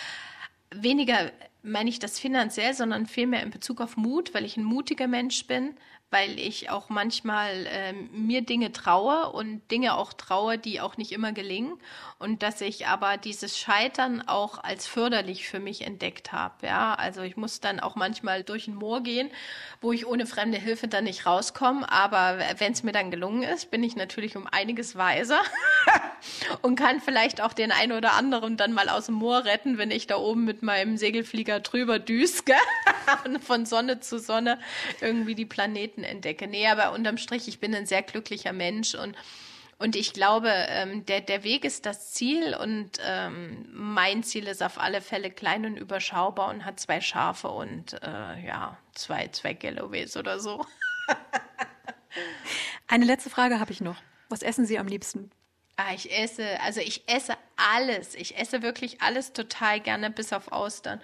Weniger 0.70 1.30
meine 1.62 1.90
ich 1.90 1.98
das 1.98 2.18
finanziell, 2.18 2.74
sondern 2.74 3.06
vielmehr 3.06 3.42
in 3.42 3.50
Bezug 3.50 3.80
auf 3.80 3.96
Mut, 3.96 4.34
weil 4.34 4.44
ich 4.44 4.56
ein 4.56 4.64
mutiger 4.64 5.06
Mensch 5.06 5.46
bin, 5.46 5.76
weil 6.10 6.38
ich 6.40 6.70
auch 6.70 6.88
manchmal 6.88 7.66
äh, 7.66 7.92
mir 7.92 8.42
Dinge 8.42 8.72
traue 8.72 9.30
und 9.30 9.62
Dinge 9.70 9.96
auch 9.96 10.12
traue, 10.12 10.58
die 10.58 10.80
auch 10.80 10.96
nicht 10.96 11.12
immer 11.12 11.32
gelingen. 11.32 11.78
Und 12.18 12.42
dass 12.42 12.60
ich 12.60 12.86
aber 12.86 13.16
dieses 13.16 13.56
Scheitern 13.56 14.20
auch 14.26 14.58
als 14.62 14.86
förderlich 14.86 15.48
für 15.48 15.60
mich 15.60 15.82
entdeckt 15.82 16.32
habe. 16.32 16.66
Ja, 16.66 16.94
also 16.94 17.22
ich 17.22 17.36
muss 17.36 17.60
dann 17.60 17.80
auch 17.80 17.96
manchmal 17.96 18.42
durch 18.42 18.68
ein 18.68 18.74
Moor 18.74 19.02
gehen, 19.02 19.30
wo 19.80 19.92
ich 19.92 20.06
ohne 20.06 20.26
fremde 20.26 20.58
Hilfe 20.58 20.88
dann 20.88 21.04
nicht 21.04 21.24
rauskomme, 21.24 21.90
aber 21.90 22.38
wenn 22.58 22.72
es 22.72 22.82
mir 22.82 22.92
dann 22.92 23.10
gelungen 23.10 23.42
ist, 23.42 23.70
bin 23.70 23.82
ich 23.82 23.96
natürlich 23.96 24.36
um 24.36 24.46
einiges 24.46 24.96
weiser 24.96 25.40
und 26.62 26.76
kann 26.76 27.00
vielleicht 27.00 27.40
auch 27.40 27.54
den 27.54 27.72
einen 27.72 27.92
oder 27.92 28.12
anderen 28.12 28.56
dann 28.56 28.72
mal 28.72 28.88
aus 28.88 29.06
dem 29.06 29.14
Moor 29.14 29.44
retten, 29.44 29.78
wenn 29.78 29.90
ich 29.90 30.06
da 30.06 30.16
oben 30.16 30.44
mit 30.44 30.62
meinem 30.62 30.96
Segelflieger 30.96 31.60
drüber 31.60 31.98
düske 31.98 32.54
und 33.24 33.42
von 33.42 33.64
Sonne 33.64 34.00
zu 34.00 34.18
Sonne 34.18 34.58
irgendwie 35.00 35.34
die 35.34 35.46
Planeten 35.46 35.99
Seiten 36.00 36.04
entdecke. 36.04 36.46
Nee, 36.46 36.66
aber 36.68 36.92
unterm 36.92 37.18
Strich, 37.18 37.48
ich 37.48 37.60
bin 37.60 37.74
ein 37.74 37.86
sehr 37.86 38.02
glücklicher 38.02 38.52
Mensch 38.52 38.94
und 38.94 39.16
und 39.78 39.96
ich 39.96 40.12
glaube, 40.12 40.50
ähm, 40.50 41.06
der, 41.06 41.22
der 41.22 41.42
Weg 41.42 41.64
ist 41.64 41.86
das 41.86 42.12
Ziel 42.12 42.54
und 42.54 42.98
ähm, 43.02 43.66
mein 43.72 44.22
Ziel 44.22 44.46
ist 44.46 44.62
auf 44.62 44.78
alle 44.78 45.00
Fälle 45.00 45.30
klein 45.30 45.64
und 45.64 45.78
überschaubar 45.78 46.50
und 46.50 46.66
hat 46.66 46.78
zwei 46.78 47.00
Schafe 47.00 47.48
und 47.48 47.94
äh, 48.02 48.46
ja, 48.46 48.76
zwei, 48.92 49.28
zwei 49.28 49.54
Galloways 49.54 50.18
oder 50.18 50.38
so. 50.38 50.66
Eine 52.88 53.06
letzte 53.06 53.30
Frage 53.30 53.58
habe 53.58 53.72
ich 53.72 53.80
noch. 53.80 53.96
Was 54.28 54.42
essen 54.42 54.66
Sie 54.66 54.78
am 54.78 54.86
liebsten? 54.86 55.30
Ah, 55.76 55.94
ich 55.94 56.14
esse, 56.14 56.60
also 56.60 56.80
ich 56.80 57.08
esse 57.08 57.32
alles. 57.56 58.14
Ich 58.14 58.36
esse 58.36 58.60
wirklich 58.60 59.00
alles 59.00 59.32
total 59.32 59.80
gerne, 59.80 60.10
bis 60.10 60.34
auf 60.34 60.52
Austern. 60.52 61.00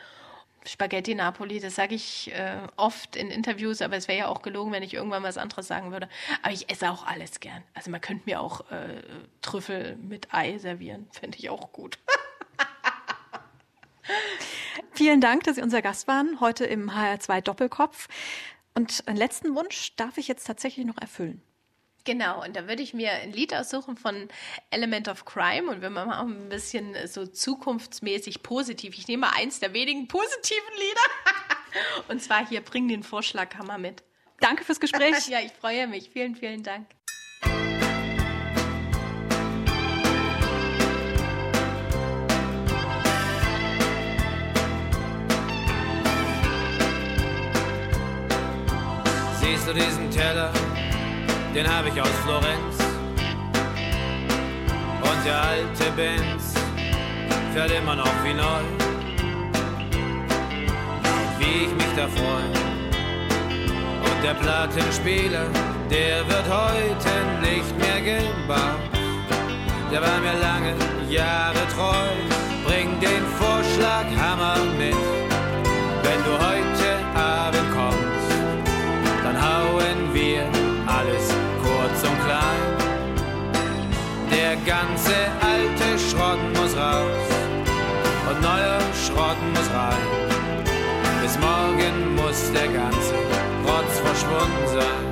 Spaghetti 0.66 1.14
Napoli, 1.14 1.60
das 1.60 1.76
sage 1.76 1.94
ich 1.94 2.32
äh, 2.32 2.58
oft 2.76 3.16
in 3.16 3.30
Interviews, 3.30 3.82
aber 3.82 3.96
es 3.96 4.08
wäre 4.08 4.18
ja 4.18 4.28
auch 4.28 4.42
gelogen, 4.42 4.72
wenn 4.72 4.82
ich 4.82 4.94
irgendwann 4.94 5.22
was 5.22 5.38
anderes 5.38 5.68
sagen 5.68 5.92
würde. 5.92 6.08
Aber 6.42 6.52
ich 6.52 6.70
esse 6.70 6.90
auch 6.90 7.06
alles 7.06 7.40
gern. 7.40 7.62
Also 7.74 7.90
man 7.90 8.00
könnte 8.00 8.24
mir 8.26 8.40
auch 8.40 8.70
äh, 8.70 9.02
Trüffel 9.42 9.96
mit 9.96 10.34
Ei 10.34 10.58
servieren, 10.58 11.08
fände 11.12 11.38
ich 11.38 11.50
auch 11.50 11.72
gut. 11.72 11.98
Vielen 14.92 15.20
Dank, 15.20 15.44
dass 15.44 15.56
Sie 15.56 15.62
unser 15.62 15.82
Gast 15.82 16.08
waren, 16.08 16.40
heute 16.40 16.64
im 16.64 16.90
HR2 16.90 17.42
Doppelkopf. 17.42 18.08
Und 18.74 19.04
einen 19.06 19.16
letzten 19.16 19.54
Wunsch 19.54 19.94
darf 19.96 20.18
ich 20.18 20.28
jetzt 20.28 20.46
tatsächlich 20.46 20.84
noch 20.84 20.98
erfüllen. 20.98 21.42
Genau, 22.07 22.44
und 22.44 22.54
da 22.54 22.68
würde 22.68 22.82
ich 22.84 22.94
mir 22.94 23.11
ein 23.11 23.32
Lied 23.32 23.52
aussuchen 23.52 23.96
von 23.96 24.28
Element 24.70 25.09
of 25.09 25.24
Crime 25.24 25.68
und 25.68 25.82
wir 25.82 25.90
machen 25.90 26.12
auch 26.12 26.22
ein 26.22 26.48
bisschen 26.48 26.94
so 27.09 27.26
zukunftsmäßig 27.26 28.44
positiv. 28.44 28.96
Ich 28.96 29.09
nehme 29.09 29.34
eins 29.34 29.59
der 29.59 29.74
wenigen 29.74 30.07
positiven 30.07 30.74
Lieder. 30.76 32.07
und 32.09 32.22
zwar 32.22 32.48
hier, 32.48 32.61
bring 32.61 32.86
den 32.86 33.02
Vorschlaghammer 33.02 33.76
mit. 33.76 34.04
Danke 34.38 34.62
fürs 34.62 34.78
Gespräch. 34.78 35.26
ja, 35.28 35.40
ich 35.40 35.50
freue 35.52 35.88
mich. 35.88 36.11
Vielen, 36.11 36.36
vielen 36.36 36.62
Dank. 36.62 36.86
Siehst 49.40 49.66
du 49.66 49.72
diesen 49.74 50.09
Teller? 50.12 50.52
Den 51.57 51.66
habe 51.66 51.88
ich 51.88 51.98
aus 51.98 52.16
Florenz. 52.22 52.76
Und 55.09 55.24
der 55.24 55.42
alte 55.42 55.90
Benz 55.96 56.52
fährt 57.54 57.70
immer 57.70 57.96
noch 57.96 58.12
wie 58.24 58.34
neu. 58.34 58.64
Wie 61.38 61.64
ich 61.64 61.72
mich 61.72 61.92
da 61.96 62.07
freue. 62.09 62.52
Und 64.07 64.18
der 64.22 64.34
Plattenspieler, 64.34 65.46
der 65.90 66.28
wird 66.28 66.46
heute 66.62 67.14
nicht 67.40 67.72
mehr 67.78 68.00
gebaut. 68.02 68.90
Der 69.90 70.02
war 70.02 70.18
mir 70.20 70.38
lange 70.48 70.74
Jahre 71.09 71.62
treu. 71.74 72.09
Bring 72.66 73.00
den 73.00 73.24
Vorschlaghammer 73.40 74.57
mit, 74.76 74.94
wenn 76.02 76.20
du 76.26 76.32
heute 76.46 76.75
ganze 84.66 85.14
alte 85.40 85.96
Schrott 85.96 86.40
muss 86.54 86.76
raus 86.76 87.28
und 88.28 88.42
neuer 88.42 88.80
Schrott 89.06 89.40
muss 89.54 89.70
rein. 89.70 90.06
Bis 91.22 91.38
morgen 91.38 92.16
muss 92.16 92.52
der 92.52 92.66
ganze 92.66 93.14
Rotz 93.64 94.00
verschwunden 94.00 94.66
sein. 94.66 95.06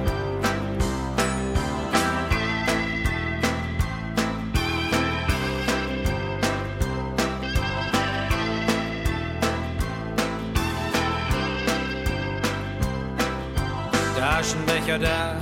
Aschenbecher 14.36 14.98
da 14.98 15.36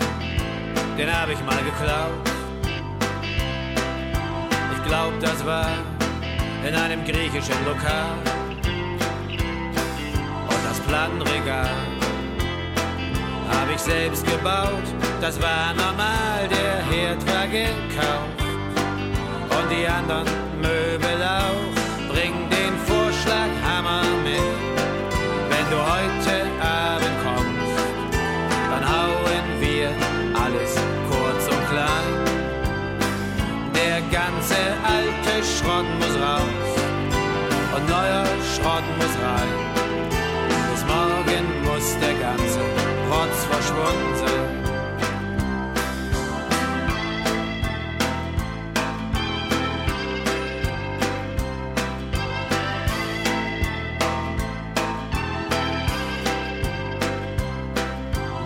den 0.98 1.08
hab 1.10 1.28
ich 1.30 1.40
mal 1.44 1.56
geklaut. 1.64 2.41
Glaub, 4.92 5.18
das 5.20 5.46
war 5.46 5.70
in 6.68 6.74
einem 6.74 7.02
griechischen 7.02 7.64
Lokal. 7.64 8.12
Und 10.50 10.62
das 10.68 10.78
Plattenregal 10.80 11.70
hab 13.48 13.74
ich 13.74 13.80
selbst 13.80 14.26
gebaut. 14.26 14.84
Das 15.22 15.40
war 15.40 15.72
normal, 15.72 16.46
der 16.50 16.84
Herd 16.90 17.26
war 17.26 17.46
gekauft. 17.46 18.42
Und 19.56 19.70
die 19.70 19.86
anderen 19.86 20.28
Möbel 20.60 21.22
auch. 21.24 22.12
Bring 22.12 22.34
den 22.50 22.76
Vorschlaghammer 22.86 24.02
mit. 24.22 24.58
Wenn 25.48 25.70
du 25.70 25.78
heute 25.78 26.34
Schrott 35.62 35.86
muss 36.00 36.20
raus 36.20 36.70
und 37.76 37.88
neuer 37.88 38.24
Schrott 38.52 38.82
muss 38.98 39.14
rein. 39.22 39.48
Bis 40.72 40.84
morgen 40.86 41.44
muss 41.64 41.96
der 42.00 42.14
ganze 42.14 42.60
Rotz 43.08 43.44
verschwunden 43.48 44.16
sein. 44.16 44.62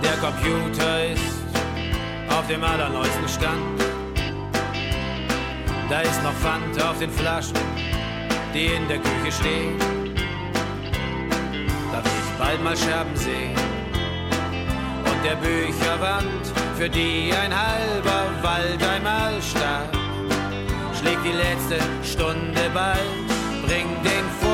Der 0.02 0.16
Computer 0.18 1.06
ist 1.12 1.36
auf 2.28 2.46
dem 2.46 2.62
allerneuesten 2.62 3.28
Stand. 3.28 3.75
Da 5.88 6.00
ist 6.00 6.20
noch 6.24 6.32
Pfand 6.32 6.82
auf 6.82 6.98
den 6.98 7.10
Flaschen, 7.10 7.54
die 8.52 8.66
in 8.66 8.88
der 8.88 8.98
Küche 8.98 9.30
stehen. 9.30 9.78
Da 11.92 12.04
will 12.04 12.10
ich 12.24 12.38
bald 12.38 12.64
mal 12.64 12.76
Scherben 12.76 13.14
sehen. 13.14 13.54
Und 15.04 15.24
der 15.24 15.36
Bücherwand, 15.36 16.52
für 16.76 16.90
die 16.90 17.32
ein 17.32 17.54
halber 17.54 18.24
Wald 18.42 18.82
einmal 18.82 19.40
starb, 19.40 19.96
schlägt 20.98 21.24
die 21.24 21.32
letzte 21.32 21.78
Stunde 22.02 22.68
bald. 22.74 23.00
Bring 23.64 23.86
den 24.02 24.24
Vorschlaghammer 24.40 24.45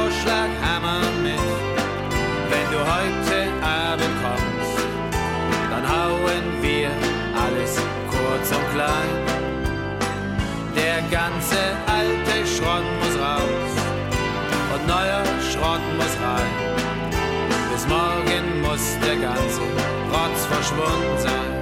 Rotz 20.83 21.23
verschwunden 21.23 21.62